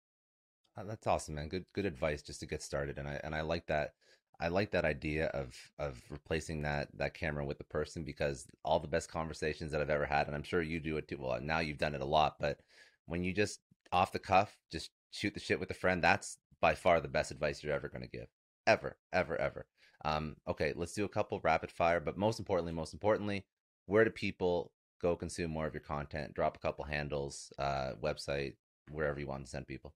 Uh, 0.77 0.85
that's 0.85 1.07
awesome, 1.07 1.35
man. 1.35 1.49
Good 1.49 1.67
good 1.75 1.87
advice 1.87 2.23
just 2.23 2.41
to 2.41 2.47
get 2.47 2.63
started. 2.63 2.99
And 2.99 3.09
I 3.09 3.21
and 3.25 3.35
I 3.35 3.41
like 3.41 3.67
that 3.67 3.95
I 4.39 4.49
like 4.49 4.71
that 4.71 4.85
idea 4.85 5.27
of 5.27 5.55
of 5.79 6.01
replacing 6.11 6.63
that 6.63 6.89
that 6.97 7.15
camera 7.15 7.45
with 7.45 7.59
the 7.59 7.65
person 7.65 8.05
because 8.05 8.47
all 8.65 8.79
the 8.79 8.89
best 8.89 9.11
conversations 9.11 9.73
that 9.73 9.81
I've 9.81 9.91
ever 9.91 10.07
had, 10.07 10.27
and 10.27 10.37
I'm 10.37 10.43
sure 10.43 10.63
you 10.63 10.81
do 10.81 10.97
it 10.97 11.09
too. 11.09 11.19
Well, 11.19 11.41
now 11.43 11.59
you've 11.59 11.79
done 11.79 11.95
it 11.95 12.01
a 12.01 12.07
lot, 12.07 12.37
but 12.39 12.61
when 13.07 13.25
you 13.25 13.33
just 13.33 13.61
off 13.93 14.13
the 14.13 14.19
cuff, 14.19 14.57
just 14.71 14.91
shoot 15.11 15.35
the 15.35 15.41
shit 15.41 15.59
with 15.59 15.71
a 15.71 15.75
friend, 15.75 16.03
that's 16.03 16.39
by 16.61 16.75
far 16.75 17.01
the 17.01 17.09
best 17.09 17.31
advice 17.31 17.63
you're 17.63 17.75
ever 17.75 17.89
going 17.89 18.03
to 18.03 18.09
give, 18.09 18.29
ever, 18.67 18.97
ever, 19.13 19.37
ever. 19.41 19.67
Um, 20.05 20.37
okay, 20.49 20.73
let's 20.77 20.95
do 20.95 21.05
a 21.05 21.09
couple 21.09 21.41
rapid 21.43 21.71
fire, 21.71 22.01
but 22.01 22.17
most 22.17 22.39
importantly, 22.39 22.73
most 22.73 22.93
importantly, 22.93 23.45
where 23.87 24.05
do 24.05 24.11
people 24.11 24.73
go 25.01 25.17
consume 25.17 25.51
more 25.51 25.67
of 25.67 25.75
your 25.75 25.83
content? 25.83 26.35
Drop 26.35 26.57
a 26.57 26.61
couple 26.61 26.85
handles, 26.85 27.53
uh, 27.59 27.93
website, 28.03 28.55
wherever 28.91 29.21
you 29.21 29.27
want 29.27 29.45
to 29.45 29.51
send 29.51 29.67
people. 29.67 29.95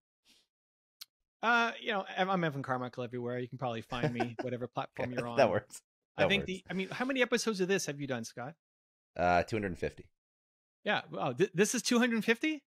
Uh, 1.42 1.72
you 1.80 1.92
know, 1.92 2.04
I'm 2.16 2.42
Evan 2.42 2.62
Carmichael 2.62 3.04
everywhere. 3.04 3.38
You 3.38 3.48
can 3.48 3.58
probably 3.58 3.82
find 3.82 4.12
me 4.18 4.34
whatever 4.42 4.66
platform 4.66 5.12
you're 5.12 5.28
on. 5.28 5.36
That 5.36 5.50
works. 5.50 5.80
I 6.16 6.26
think 6.26 6.42
works. 6.42 6.46
the. 6.46 6.64
I 6.70 6.74
mean, 6.74 6.88
how 6.90 7.04
many 7.04 7.22
episodes 7.22 7.60
of 7.60 7.68
this 7.68 7.86
have 7.86 8.00
you 8.00 8.06
done, 8.06 8.24
Scott? 8.24 8.54
uh, 9.16 9.42
250. 9.44 10.06
Yeah. 10.84 11.02
Oh, 11.12 11.32
th- 11.32 11.50
this 11.54 11.74
is 11.74 11.82
250. 11.82 12.62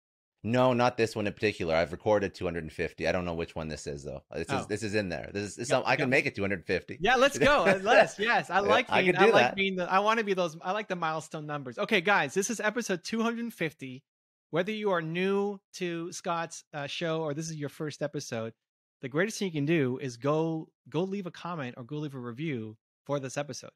No, 0.46 0.74
not 0.74 0.96
this 0.96 1.16
one 1.16 1.26
in 1.26 1.34
particular. 1.34 1.74
I've 1.74 1.91
recorded 1.91 2.36
250. 2.36 3.08
I 3.08 3.12
don't 3.12 3.26
know 3.26 3.34
which 3.34 3.56
one 3.56 3.68
this 3.68 3.88
is 3.88 4.04
though. 4.04 4.22
This 4.32 4.48
is 4.48 4.54
Oh. 4.54 4.66
this 4.70 4.84
is 4.84 4.93
in 4.93 5.10
there. 5.10 5.32
This 5.34 5.43
is 5.43 5.58
it's 5.58 5.70
some, 5.70 5.82
I 5.88 5.96
can 5.96 6.08
make 6.08 6.28
it 6.28 6.36
250. 6.36 7.00
Yeah, 7.02 7.16
let's 7.16 7.39
go. 7.39 7.66
Uh, 7.66 7.80
Let's. 7.82 8.20
Yes, 8.20 8.52
I 8.52 8.60
like 8.60 8.86
I 8.89 9.02
being. 9.02 9.16
I, 9.16 9.26
do 9.26 9.32
like 9.32 9.41
that. 9.41 9.56
being 9.56 9.76
the. 9.76 9.91
I 9.91 10.00
want 10.00 10.20
to 10.20 10.24
be 10.26 10.36
those. 10.36 10.56
I 10.62 10.72
like 10.72 10.88
the 10.88 10.96
milestone 10.96 11.48
numbers. 11.48 11.80
Okay, 11.80 12.00
guys, 12.00 12.36
this 12.36 12.52
is 12.52 12.60
episode 12.60 13.04
250. 13.04 14.04
Whether 14.52 14.72
you 14.72 14.91
are 14.91 15.02
new 15.02 15.60
to 15.74 16.12
Scott's 16.12 16.64
uh, 16.74 16.86
show 16.86 17.22
or 17.24 17.34
this 17.34 17.50
is 17.50 17.56
your 17.56 17.70
first 17.70 18.04
episode, 18.04 18.54
the 19.02 19.10
greatest 19.10 19.39
thing 19.39 19.48
you 19.48 19.52
can 19.52 19.66
do 19.66 19.98
is 20.00 20.16
go 20.18 20.70
go 20.89 21.02
leave 21.04 21.26
a 21.26 21.32
comment 21.32 21.74
or 21.76 21.84
go 21.84 21.98
leave 21.98 22.14
a 22.14 22.20
review 22.20 22.78
for 23.04 23.20
this 23.20 23.36
episode. 23.36 23.72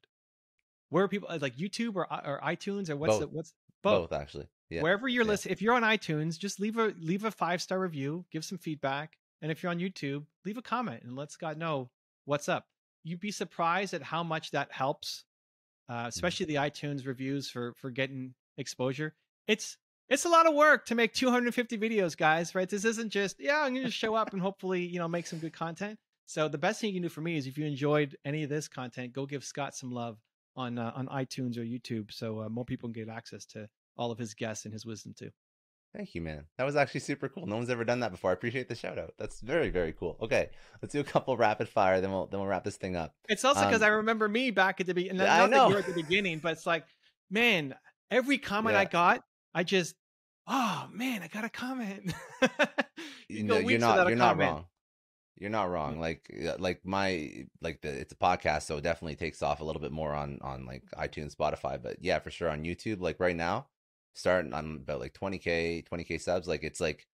Where 0.88 1.02
are 1.04 1.08
people 1.08 1.28
like 1.40 1.56
YouTube 1.56 1.96
or 1.96 2.06
or 2.12 2.40
iTunes 2.44 2.88
or 2.90 2.96
what's 2.96 3.14
Both. 3.14 3.20
the, 3.20 3.26
what's 3.28 3.54
Both 3.82 4.12
actually. 4.12 4.46
Yeah. 4.70 4.82
wherever 4.82 5.08
you're 5.08 5.24
yeah. 5.24 5.30
listening 5.30 5.52
if 5.52 5.62
you're 5.62 5.74
on 5.74 5.82
itunes 5.82 6.38
just 6.38 6.60
leave 6.60 6.78
a 6.78 6.94
leave 7.00 7.24
a 7.24 7.30
five 7.30 7.60
star 7.60 7.80
review 7.80 8.24
give 8.30 8.44
some 8.44 8.56
feedback 8.56 9.16
and 9.42 9.50
if 9.50 9.62
you're 9.62 9.70
on 9.70 9.80
youtube 9.80 10.26
leave 10.44 10.56
a 10.56 10.62
comment 10.62 11.02
and 11.02 11.16
let 11.16 11.32
scott 11.32 11.58
know 11.58 11.90
what's 12.24 12.48
up. 12.48 12.66
You'd 13.02 13.20
be 13.20 13.32
surprised 13.32 13.94
at 13.94 14.02
how 14.02 14.22
much 14.22 14.52
that 14.52 14.70
helps 14.70 15.24
uh, 15.88 16.04
especially 16.06 16.46
the 16.46 16.54
itunes 16.54 17.04
reviews 17.04 17.50
for 17.50 17.74
for 17.74 17.90
getting 17.90 18.34
exposure. 18.56 19.12
It's 19.48 19.76
it's 20.08 20.24
a 20.24 20.28
lot 20.28 20.46
of 20.46 20.54
work 20.54 20.86
to 20.86 20.94
make 20.94 21.12
250 21.12 21.76
videos 21.78 22.16
guys 22.16 22.54
right? 22.54 22.68
This 22.68 22.84
isn't 22.84 23.10
just 23.10 23.40
yeah 23.40 23.62
i'm 23.62 23.74
gonna 23.74 23.86
just 23.86 23.98
show 23.98 24.14
up 24.14 24.32
and 24.32 24.40
hopefully 24.40 24.84
you 24.84 24.98
know 24.98 25.08
make 25.08 25.26
some 25.26 25.40
good 25.40 25.52
content. 25.52 25.98
So 26.26 26.46
the 26.48 26.58
best 26.58 26.80
thing 26.80 26.90
you 26.90 27.00
can 27.00 27.02
do 27.02 27.08
for 27.08 27.22
me 27.22 27.36
is 27.36 27.48
if 27.48 27.58
you 27.58 27.66
enjoyed 27.66 28.16
any 28.24 28.44
of 28.44 28.48
this 28.48 28.68
content 28.68 29.12
go 29.12 29.26
give 29.26 29.42
scott 29.44 29.74
some 29.74 29.90
love 29.90 30.18
on 30.54 30.78
uh, 30.78 30.92
on 30.94 31.08
itunes 31.08 31.56
or 31.58 31.62
youtube 31.62 32.12
so 32.12 32.42
uh, 32.42 32.48
more 32.48 32.64
people 32.64 32.88
can 32.88 32.92
get 32.92 33.08
access 33.08 33.44
to 33.46 33.68
all 33.96 34.10
of 34.10 34.18
his 34.18 34.34
guests 34.34 34.64
and 34.64 34.72
his 34.72 34.86
wisdom 34.86 35.14
too. 35.18 35.30
Thank 35.94 36.14
you, 36.14 36.20
man. 36.22 36.44
That 36.56 36.64
was 36.64 36.76
actually 36.76 37.00
super 37.00 37.28
cool. 37.28 37.46
No 37.46 37.56
one's 37.56 37.68
ever 37.68 37.84
done 37.84 37.98
that 38.00 38.12
before. 38.12 38.30
I 38.30 38.32
appreciate 38.34 38.68
the 38.68 38.76
shout 38.76 38.96
out. 38.96 39.14
That's 39.18 39.40
very, 39.40 39.70
very 39.70 39.92
cool. 39.92 40.16
Okay, 40.22 40.50
let's 40.80 40.92
do 40.92 41.00
a 41.00 41.04
couple 41.04 41.36
rapid 41.36 41.68
fire, 41.68 42.00
then 42.00 42.12
we'll 42.12 42.26
then 42.26 42.38
we'll 42.38 42.48
wrap 42.48 42.62
this 42.64 42.76
thing 42.76 42.94
up. 42.94 43.12
It's 43.28 43.44
also 43.44 43.64
because 43.66 43.82
Um, 43.82 43.86
I 43.86 43.90
remember 43.96 44.28
me 44.28 44.52
back 44.52 44.80
at 44.80 44.86
the 44.86 44.94
beginning. 44.94 45.20
I 45.22 45.46
know. 45.46 45.68
you're 45.68 45.78
at 45.78 45.86
the 45.86 45.92
beginning, 45.92 46.38
but 46.38 46.52
it's 46.52 46.66
like, 46.66 46.84
man, 47.28 47.74
every 48.10 48.38
comment 48.38 48.76
I 48.76 48.84
got, 48.84 49.24
I 49.52 49.64
just, 49.64 49.96
oh 50.46 50.86
man, 50.92 51.22
I 51.22 51.28
got 51.28 51.44
a 51.44 51.50
comment. 51.50 52.12
You 53.28 53.38
you 53.38 53.42
know, 53.44 53.58
you're 53.58 53.78
not 53.78 54.08
you're 54.08 54.16
not 54.16 54.30
comment. 54.32 54.50
wrong. 54.50 54.64
You're 55.36 55.50
not 55.50 55.70
wrong. 55.70 56.00
Like 56.00 56.28
uh, 56.46 56.56
like 56.58 56.80
my 56.84 57.46
like 57.62 57.80
the 57.80 57.88
it's 57.88 58.12
a 58.12 58.16
podcast, 58.16 58.62
so 58.62 58.76
it 58.76 58.82
definitely 58.82 59.14
takes 59.14 59.40
off 59.40 59.60
a 59.60 59.64
little 59.64 59.80
bit 59.80 59.92
more 59.92 60.12
on 60.12 60.38
on 60.42 60.66
like 60.66 60.82
iTunes, 60.98 61.34
Spotify. 61.34 61.80
But 61.80 61.98
yeah, 62.00 62.18
for 62.18 62.30
sure 62.30 62.50
on 62.50 62.64
YouTube. 62.64 63.00
Like 63.00 63.20
right 63.20 63.36
now, 63.36 63.68
starting 64.14 64.52
I'm 64.54 64.76
about 64.76 65.00
like 65.00 65.14
20k 65.14 65.86
20k 65.88 66.20
subs. 66.20 66.48
Like 66.48 66.62
it's 66.64 66.80
like 66.80 67.06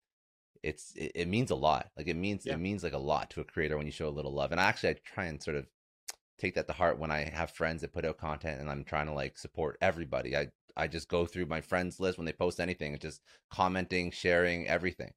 it's 0.62 0.92
it, 0.96 1.12
it 1.14 1.28
means 1.28 1.50
a 1.50 1.54
lot. 1.56 1.90
Like 1.96 2.08
it 2.08 2.16
means 2.16 2.46
Yeah. 2.46 2.54
it 2.54 2.58
means 2.58 2.82
like 2.82 2.92
a 2.94 2.98
lot 2.98 3.30
to 3.30 3.40
a 3.40 3.44
creator 3.44 3.76
when 3.76 3.86
you 3.86 3.92
show 3.92 4.08
a 4.08 4.10
little 4.10 4.32
love. 4.32 4.52
And 4.52 4.60
actually, 4.60 4.90
I 4.90 4.94
try 5.04 5.24
and 5.26 5.42
sort 5.42 5.56
of 5.56 5.66
take 6.38 6.54
that 6.54 6.66
to 6.66 6.72
heart 6.72 6.98
when 6.98 7.10
I 7.10 7.24
have 7.24 7.50
friends 7.50 7.82
that 7.82 7.92
put 7.92 8.04
out 8.04 8.18
content 8.18 8.60
and 8.60 8.70
I'm 8.70 8.84
trying 8.84 9.06
to 9.06 9.12
like 9.12 9.38
support 9.38 9.76
everybody. 9.80 10.36
I 10.36 10.48
I 10.76 10.88
just 10.88 11.08
go 11.08 11.26
through 11.26 11.46
my 11.46 11.60
friends 11.60 12.00
list 12.00 12.18
when 12.18 12.24
they 12.24 12.32
post 12.32 12.58
anything 12.60 12.92
and 12.92 13.00
just 13.00 13.20
commenting, 13.50 14.10
sharing 14.10 14.66
everything. 14.66 15.12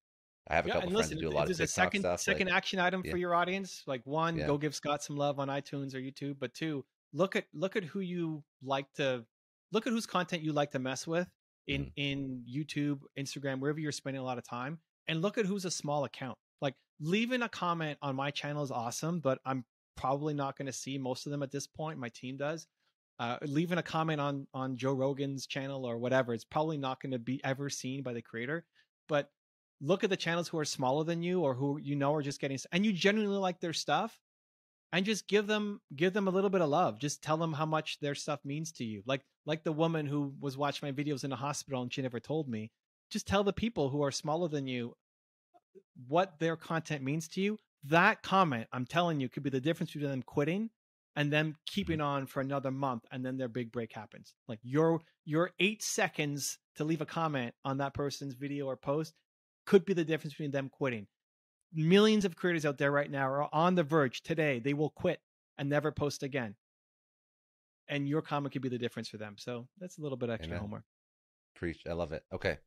I 0.50 0.56
have 0.56 0.66
a 0.66 0.70
Yeah, 0.70 0.74
couple 0.76 0.92
friends 0.92 1.12
listen, 1.12 1.18
that 1.18 1.22
do 1.22 1.30
a 1.30 1.32
lot 1.32 1.42
of 1.44 1.48
there's 1.48 1.60
a 1.60 1.68
second 1.68 2.02
stuff. 2.02 2.20
second 2.22 2.48
like, 2.48 2.56
action 2.56 2.80
item 2.80 3.02
yeah. 3.04 3.12
for 3.12 3.18
your 3.18 3.34
audience. 3.34 3.84
Like 3.88 4.02
one, 4.06 4.38
go 4.38 4.58
give 4.58 4.76
Scott 4.76 5.04
some 5.04 5.18
love 5.18 5.40
on 5.40 5.48
iTunes 5.48 5.94
or 5.96 6.00
YouTube. 6.00 6.38
But 6.40 6.54
two, 6.54 6.86
look 7.14 7.36
at 7.36 7.46
look 7.54 7.76
at 7.76 7.84
who 7.84 8.00
you 8.02 8.44
like 8.62 8.92
to 8.94 9.26
look 9.72 9.88
at 9.88 9.94
whose 9.94 10.06
content 10.06 10.44
you 10.44 10.54
like 10.54 10.72
to 10.72 10.80
mess 10.80 11.08
with 11.08 11.28
in 11.68 11.86
Mhm. 11.86 11.94
in 11.96 12.46
YouTube, 12.50 13.02
Instagram, 13.18 13.60
wherever 13.60 13.80
you're 13.80 13.92
spending 13.92 14.22
a 14.22 14.26
lot 14.26 14.38
of 14.38 14.44
time, 14.46 14.80
and 15.08 15.22
look 15.22 15.38
at 15.38 15.46
who's 15.46 15.66
a 15.66 15.72
small 15.72 16.06
account. 16.06 16.38
Like 16.62 16.76
leaving 17.00 17.42
a 17.44 17.50
comment 17.50 17.98
on 18.02 18.16
my 18.16 18.32
channel 18.32 18.64
is 18.64 18.72
awesome, 18.72 19.20
but 19.20 19.40
I'm 19.46 19.66
probably 19.96 20.34
not 20.34 20.58
going 20.58 20.68
to 20.68 20.74
see 20.74 20.98
most 20.98 21.26
of 21.26 21.32
them 21.32 21.44
at 21.44 21.52
this 21.52 21.68
point. 21.68 22.00
My 22.00 22.10
team 22.10 22.38
does. 22.38 22.68
Uh, 23.20 23.38
leaving 23.44 23.80
a 23.80 23.84
comment 23.84 24.22
on 24.22 24.48
on 24.54 24.78
Joe 24.78 24.94
Rogan's 24.94 25.48
channel 25.48 25.86
or 25.86 25.98
whatever, 25.98 26.34
it's 26.34 26.46
probably 26.46 26.78
not 26.78 27.02
going 27.02 27.12
to 27.12 27.20
be 27.20 27.44
ever 27.44 27.70
seen 27.70 28.04
by 28.04 28.14
the 28.14 28.22
creator. 28.22 28.66
But 29.08 29.32
look 29.82 30.04
at 30.04 30.10
the 30.10 30.18
channels 30.18 30.48
who 30.48 30.58
are 30.60 30.66
smaller 30.66 31.04
than 31.04 31.24
you 31.24 31.42
or 31.42 31.54
who 31.56 31.78
you 31.80 31.96
know 31.96 32.14
are 32.14 32.22
just 32.22 32.40
getting 32.40 32.58
and 32.72 32.86
you 32.86 32.94
genuinely 32.94 33.38
like 33.38 33.60
their 33.60 33.74
stuff 33.74 34.20
and 34.92 35.06
just 35.06 35.28
give 35.28 35.48
them 35.48 35.82
give 35.96 36.14
them 36.14 36.28
a 36.28 36.32
little 36.32 36.50
bit 36.50 36.62
of 36.62 36.70
love 36.70 37.00
just 37.00 37.22
tell 37.22 37.38
them 37.38 37.54
how 37.54 37.66
much 37.66 38.00
their 38.00 38.16
stuff 38.16 38.40
means 38.44 38.72
to 38.74 38.84
you. 38.84 39.04
Like 39.06 39.22
like 39.46 39.64
the 39.64 39.72
woman 39.72 40.06
who 40.06 40.34
was 40.40 40.58
watching 40.58 40.88
my 40.88 40.94
videos 40.94 41.24
in 41.24 41.30
the 41.30 41.36
hospital 41.36 41.82
and 41.82 41.94
she 41.94 42.02
never 42.02 42.20
told 42.20 42.48
me 42.48 42.72
just 43.12 43.28
tell 43.28 43.44
the 43.44 43.54
people 43.54 43.90
who 43.90 44.04
are 44.04 44.12
smaller 44.12 44.48
than 44.48 44.68
you 44.68 44.94
uh, 45.56 45.80
what 46.08 46.40
their 46.40 46.56
content 46.56 47.04
means 47.04 47.28
to 47.30 47.42
you. 47.42 47.58
That 47.84 48.22
comment 48.24 48.68
i'm 48.72 48.86
telling 48.86 49.20
you 49.20 49.30
could 49.30 49.44
be 49.44 49.50
the 49.50 49.62
difference 49.62 49.92
between 49.92 50.10
them 50.10 50.24
quitting 50.24 50.70
and 51.18 51.34
them 51.34 51.48
mm-hmm. 51.48 51.56
keeping 51.66 52.00
on 52.00 52.28
for 52.28 52.40
another 52.40 52.72
month 52.72 53.04
and 53.12 53.26
then 53.26 53.38
their 53.38 53.50
big 53.50 53.72
break 53.72 53.92
happens. 53.92 54.34
Like 54.48 54.60
your 54.64 55.02
your 55.26 55.52
8 55.60 55.84
seconds 55.84 56.60
to 56.78 56.86
leave 56.86 57.02
a 57.02 57.06
comment 57.06 57.54
on 57.66 57.80
that 57.80 57.94
person's 57.94 58.36
video 58.36 58.68
or 58.68 58.78
post 58.78 59.14
could 59.66 59.84
be 59.84 59.94
the 59.94 60.06
difference 60.06 60.34
between 60.34 60.52
them 60.52 60.70
quitting. 60.70 61.08
Millions 61.78 62.26
of 62.26 62.36
creators 62.36 62.66
out 62.66 62.80
there 62.80 62.92
right 62.92 63.10
now 63.10 63.30
are 63.30 63.48
on 63.54 63.76
the 63.76 63.84
verge 63.84 64.24
today. 64.24 64.58
They 64.58 64.74
will 64.74 64.90
quit 64.90 65.22
and 65.60 65.70
never 65.70 65.92
post 65.92 66.24
again. 66.24 66.56
And 67.88 68.10
your 68.10 68.24
comment 68.24 68.52
could 68.52 68.64
be 68.64 68.70
the 68.70 68.80
difference 68.80 69.08
for 69.08 69.18
them. 69.18 69.36
So 69.38 69.68
that's 69.80 70.00
a 70.00 70.02
little 70.02 70.18
bit 70.18 70.32
extra 70.32 70.56
Amen. 70.56 70.62
homework. 70.62 70.84
Preach. 71.56 71.84
I 71.88 71.94
love 71.94 72.14
it. 72.14 72.24
Okay. 72.34 72.58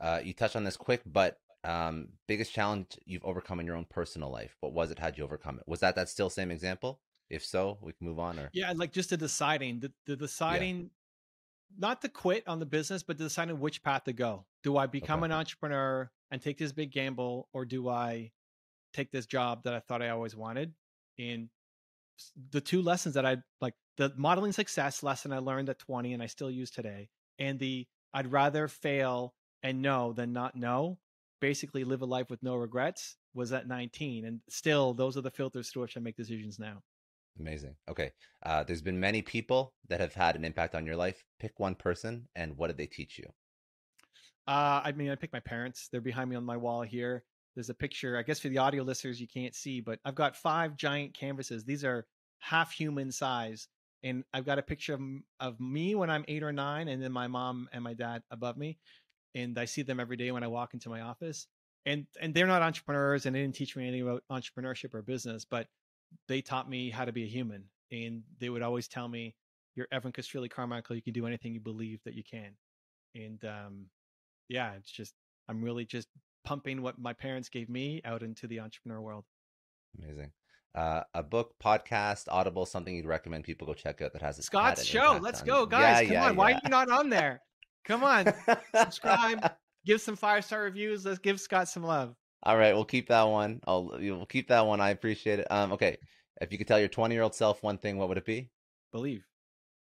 Uh, 0.00 0.20
you 0.22 0.32
touched 0.34 0.56
on 0.56 0.64
this 0.64 0.76
quick, 0.76 1.00
but 1.06 1.38
um, 1.62 2.08
biggest 2.26 2.52
challenge 2.52 2.98
you've 3.04 3.24
overcome 3.24 3.60
in 3.60 3.66
your 3.66 3.76
own 3.76 3.86
personal 3.88 4.30
life. 4.30 4.56
What 4.60 4.72
was 4.72 4.90
it? 4.90 4.98
How'd 4.98 5.16
you 5.16 5.24
overcome 5.24 5.58
it? 5.58 5.64
Was 5.66 5.80
that 5.80 5.94
that 5.94 6.08
still 6.08 6.28
same 6.28 6.50
example? 6.50 7.00
If 7.30 7.44
so, 7.44 7.78
we 7.80 7.92
can 7.92 8.06
move 8.06 8.18
on. 8.18 8.38
Or 8.38 8.50
Yeah, 8.52 8.72
like 8.74 8.92
just 8.92 9.10
the 9.10 9.16
deciding, 9.16 9.80
the, 9.80 9.92
the 10.06 10.16
deciding, 10.16 10.90
not 11.78 12.02
to 12.02 12.08
quit 12.08 12.46
on 12.46 12.58
the 12.58 12.66
business, 12.66 13.02
but 13.02 13.16
deciding 13.16 13.58
which 13.58 13.82
path 13.82 14.04
to 14.04 14.12
go. 14.12 14.44
Do 14.62 14.76
I 14.76 14.86
become 14.86 15.20
Okay. 15.20 15.26
an 15.26 15.32
entrepreneur 15.32 16.10
and 16.30 16.42
take 16.42 16.58
this 16.58 16.72
big 16.72 16.90
gamble, 16.90 17.48
or 17.52 17.64
do 17.64 17.88
I 17.88 18.32
take 18.96 19.12
this 19.12 19.26
job 19.26 19.64
that 19.64 19.74
I 19.74 19.80
thought 19.80 20.02
I 20.02 20.10
always 20.10 20.36
wanted? 20.36 20.72
And 21.18 21.48
the 22.50 22.60
two 22.60 22.82
lessons 22.82 23.14
that 23.14 23.26
I 23.26 23.38
like 23.60 23.74
the 23.96 24.12
modeling 24.16 24.52
success 24.52 25.02
lesson 25.02 25.32
I 25.32 25.38
learned 25.38 25.68
at 25.68 25.78
20 25.78 26.14
and 26.14 26.22
I 26.22 26.26
still 26.26 26.50
use 26.50 26.70
today, 26.70 27.08
and 27.38 27.58
the 27.58 27.86
I'd 28.14 28.32
rather 28.32 28.68
fail 28.68 29.34
and 29.62 29.82
know 29.82 30.12
than 30.12 30.32
not 30.32 30.56
know. 30.56 30.98
Basically, 31.40 31.84
live 31.84 32.00
a 32.00 32.06
life 32.06 32.30
with 32.30 32.42
no 32.42 32.56
regrets 32.56 33.16
was 33.34 33.52
at 33.52 33.68
19. 33.68 34.24
And 34.24 34.40
still, 34.48 34.94
those 34.94 35.16
are 35.16 35.20
the 35.20 35.30
filters 35.30 35.68
through 35.68 35.82
which 35.82 35.96
I 35.96 36.00
make 36.00 36.16
decisions 36.16 36.58
now. 36.58 36.82
amazing. 37.38 37.76
Okay. 37.90 38.12
Uh, 38.42 38.62
there's 38.64 38.80
been 38.80 38.98
many 38.98 39.20
people 39.20 39.74
that 39.88 40.00
have 40.00 40.14
had 40.14 40.36
an 40.36 40.44
impact 40.44 40.74
on 40.74 40.86
your 40.86 40.96
life. 40.96 41.22
Pick 41.38 41.60
one 41.60 41.74
person, 41.74 42.28
and 42.34 42.56
what 42.56 42.68
did 42.68 42.78
they 42.78 42.86
teach 42.86 43.18
you? 43.18 43.26
Uh, 44.48 44.80
I 44.84 44.92
mean, 44.92 45.10
I 45.10 45.16
picked 45.16 45.32
my 45.32 45.40
parents. 45.40 45.88
They're 45.90 46.00
behind 46.00 46.30
me 46.30 46.36
on 46.36 46.44
my 46.44 46.56
wall 46.56 46.82
here. 46.82 47.24
There's 47.56 47.70
a 47.70 47.74
picture. 47.74 48.18
I 48.18 48.22
guess 48.22 48.38
for 48.38 48.48
the 48.48 48.58
audio 48.58 48.82
listeners, 48.82 49.20
you 49.20 49.26
can't 49.26 49.54
see, 49.54 49.80
but 49.80 49.98
I've 50.04 50.14
got 50.14 50.36
five 50.36 50.76
giant 50.76 51.14
canvases. 51.14 51.64
These 51.64 51.84
are 51.84 52.06
half 52.38 52.70
human 52.70 53.10
size, 53.10 53.68
and 54.02 54.24
I've 54.34 54.44
got 54.44 54.58
a 54.58 54.62
picture 54.62 54.94
of, 54.94 55.00
of 55.40 55.58
me 55.58 55.94
when 55.94 56.10
I'm 56.10 56.26
eight 56.28 56.42
or 56.42 56.52
nine, 56.52 56.88
and 56.88 57.02
then 57.02 57.12
my 57.12 57.26
mom 57.26 57.68
and 57.72 57.82
my 57.82 57.94
dad 57.94 58.22
above 58.30 58.58
me, 58.58 58.78
and 59.34 59.58
I 59.58 59.64
see 59.64 59.82
them 59.82 59.98
every 59.98 60.18
day 60.18 60.30
when 60.30 60.44
I 60.44 60.48
walk 60.48 60.74
into 60.74 60.90
my 60.90 61.00
office. 61.00 61.46
And 61.86 62.06
and 62.20 62.34
they're 62.34 62.46
not 62.46 62.62
entrepreneurs, 62.62 63.24
and 63.24 63.34
they 63.34 63.40
didn't 63.40 63.54
teach 63.54 63.74
me 63.74 63.88
anything 63.88 64.06
about 64.06 64.22
entrepreneurship 64.30 64.92
or 64.92 65.00
business, 65.00 65.46
but 65.46 65.66
they 66.28 66.42
taught 66.42 66.68
me 66.68 66.90
how 66.90 67.06
to 67.06 67.12
be 67.12 67.24
a 67.24 67.28
human. 67.28 67.64
And 67.90 68.22
they 68.38 68.50
would 68.50 68.62
always 68.62 68.86
tell 68.86 69.08
me, 69.08 69.34
"You're 69.76 69.88
Evan 69.90 70.12
Castrilli 70.12 70.50
Carmichael. 70.50 70.96
You 70.96 71.02
can 71.02 71.14
do 71.14 71.26
anything 71.26 71.54
you 71.54 71.60
believe 71.60 72.00
that 72.04 72.14
you 72.14 72.24
can." 72.24 72.56
And 73.14 73.42
um, 73.44 73.86
yeah, 74.48 74.74
it's 74.74 74.90
just 74.90 75.14
I'm 75.48 75.62
really 75.62 75.86
just 75.86 76.08
pumping 76.46 76.80
what 76.80 76.98
my 76.98 77.12
parents 77.12 77.48
gave 77.48 77.68
me 77.68 78.00
out 78.04 78.22
into 78.22 78.46
the 78.46 78.60
entrepreneur 78.60 79.00
world. 79.00 79.24
Amazing. 80.02 80.30
Uh, 80.74 81.02
a 81.14 81.22
book, 81.22 81.54
podcast, 81.62 82.24
Audible, 82.30 82.66
something 82.66 82.94
you'd 82.94 83.06
recommend 83.06 83.44
people 83.44 83.66
go 83.66 83.74
check 83.74 84.00
out 84.02 84.12
that 84.12 84.22
has 84.22 84.36
had 84.36 84.44
Scott's 84.44 84.84
show. 84.84 85.18
Let's 85.20 85.40
on 85.40 85.46
go, 85.46 85.66
guys. 85.66 86.02
Yeah, 86.02 86.06
Come 86.06 86.12
yeah, 86.12 86.28
on. 86.28 86.36
Why 86.36 86.52
are 86.52 86.60
you 86.62 86.70
not 86.70 86.90
on 86.90 87.08
there? 87.10 87.42
Come 87.84 88.04
on. 88.04 88.32
Subscribe. 88.74 89.52
Give 89.86 90.00
some 90.00 90.16
five 90.16 90.44
star 90.44 90.62
reviews. 90.62 91.04
Let's 91.04 91.20
give 91.20 91.40
Scott 91.40 91.68
some 91.68 91.84
love. 91.84 92.16
All 92.42 92.56
right, 92.56 92.74
we'll 92.74 92.84
keep 92.84 93.08
that 93.08 93.22
one. 93.22 93.60
I'll 93.68 93.86
we'll 93.86 94.26
keep 94.26 94.48
that 94.48 94.66
one. 94.66 94.80
I 94.80 94.90
appreciate 94.90 95.38
it. 95.38 95.46
Um, 95.48 95.70
okay. 95.72 95.96
If 96.40 96.50
you 96.50 96.58
could 96.58 96.66
tell 96.66 96.80
your 96.80 96.88
20 96.88 97.14
year 97.14 97.22
old 97.22 97.36
self 97.36 97.62
one 97.62 97.78
thing, 97.78 97.96
what 97.96 98.08
would 98.08 98.18
it 98.18 98.24
be? 98.24 98.50
Believe. 98.90 99.24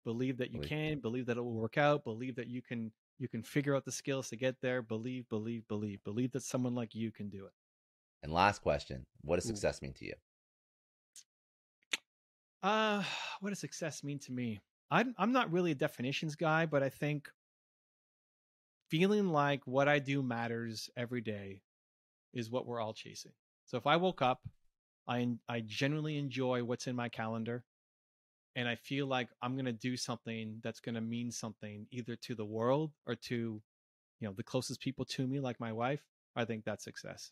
Believe 0.04 0.38
that 0.40 0.52
you 0.52 0.60
Believe. 0.60 0.70
can, 0.70 1.00
believe 1.00 1.26
that 1.28 1.38
it 1.38 1.42
will 1.42 1.54
work 1.54 1.78
out, 1.78 2.04
believe 2.04 2.36
that 2.36 2.48
you 2.48 2.62
can 2.62 2.92
you 3.24 3.30
can 3.30 3.42
figure 3.42 3.74
out 3.74 3.86
the 3.86 3.92
skills 3.92 4.28
to 4.30 4.36
get 4.36 4.60
there. 4.62 4.82
Believe, 4.82 5.30
believe, 5.30 5.66
believe. 5.70 6.04
Believe 6.04 6.34
that 6.34 6.44
someone 6.44 6.76
like 6.76 6.94
you 6.94 7.10
can 7.10 7.30
do 7.30 7.46
it. 7.46 7.54
And 8.22 8.34
last 8.34 8.62
question: 8.62 9.06
What 9.22 9.38
does 9.38 9.46
success 9.46 9.82
mean 9.82 9.94
to 9.94 10.06
you? 10.06 10.14
Uh, 12.62 13.04
what 13.40 13.50
does 13.50 13.60
success 13.60 14.04
mean 14.04 14.20
to 14.20 14.34
me? 14.34 14.60
I'm 14.92 15.16
I'm 15.18 15.32
not 15.32 15.52
really 15.52 15.72
a 15.72 15.76
definitions 15.76 16.36
guy, 16.36 16.66
but 16.66 16.84
I 16.84 16.90
think 16.90 17.30
feeling 18.90 19.30
like 19.30 19.66
what 19.66 19.88
I 19.88 20.00
do 20.00 20.22
matters 20.22 20.90
every 20.98 21.22
day 21.22 21.62
is 22.34 22.52
what 22.52 22.68
we're 22.68 22.82
all 22.82 22.94
chasing. 22.94 23.32
So 23.66 23.78
if 23.78 23.88
I 23.88 23.96
woke 23.96 24.22
up, 24.22 24.42
I 25.08 25.30
I 25.48 25.62
genuinely 25.66 26.18
enjoy 26.18 26.66
what's 26.66 26.88
in 26.88 26.96
my 26.98 27.08
calendar, 27.08 27.64
and 28.56 28.68
I 28.68 28.76
feel 28.76 29.08
like 29.08 29.30
I'm 29.42 29.56
gonna 29.56 29.72
do 29.72 29.98
something 29.98 30.60
that's 30.64 30.80
gonna 30.80 31.02
mean 31.02 31.32
something 31.32 31.88
either 31.92 32.16
to 32.18 32.36
the 32.36 32.46
world 32.46 32.92
or 33.06 33.16
to, 33.16 33.62
you 34.20 34.28
know, 34.28 34.34
the 34.34 34.44
closest 34.44 34.80
people 34.82 35.06
to 35.06 35.28
me, 35.28 35.40
like 35.40 35.60
my 35.60 35.72
wife. 35.72 36.02
I 36.36 36.46
think 36.46 36.64
that's 36.66 36.84
success. 36.84 37.32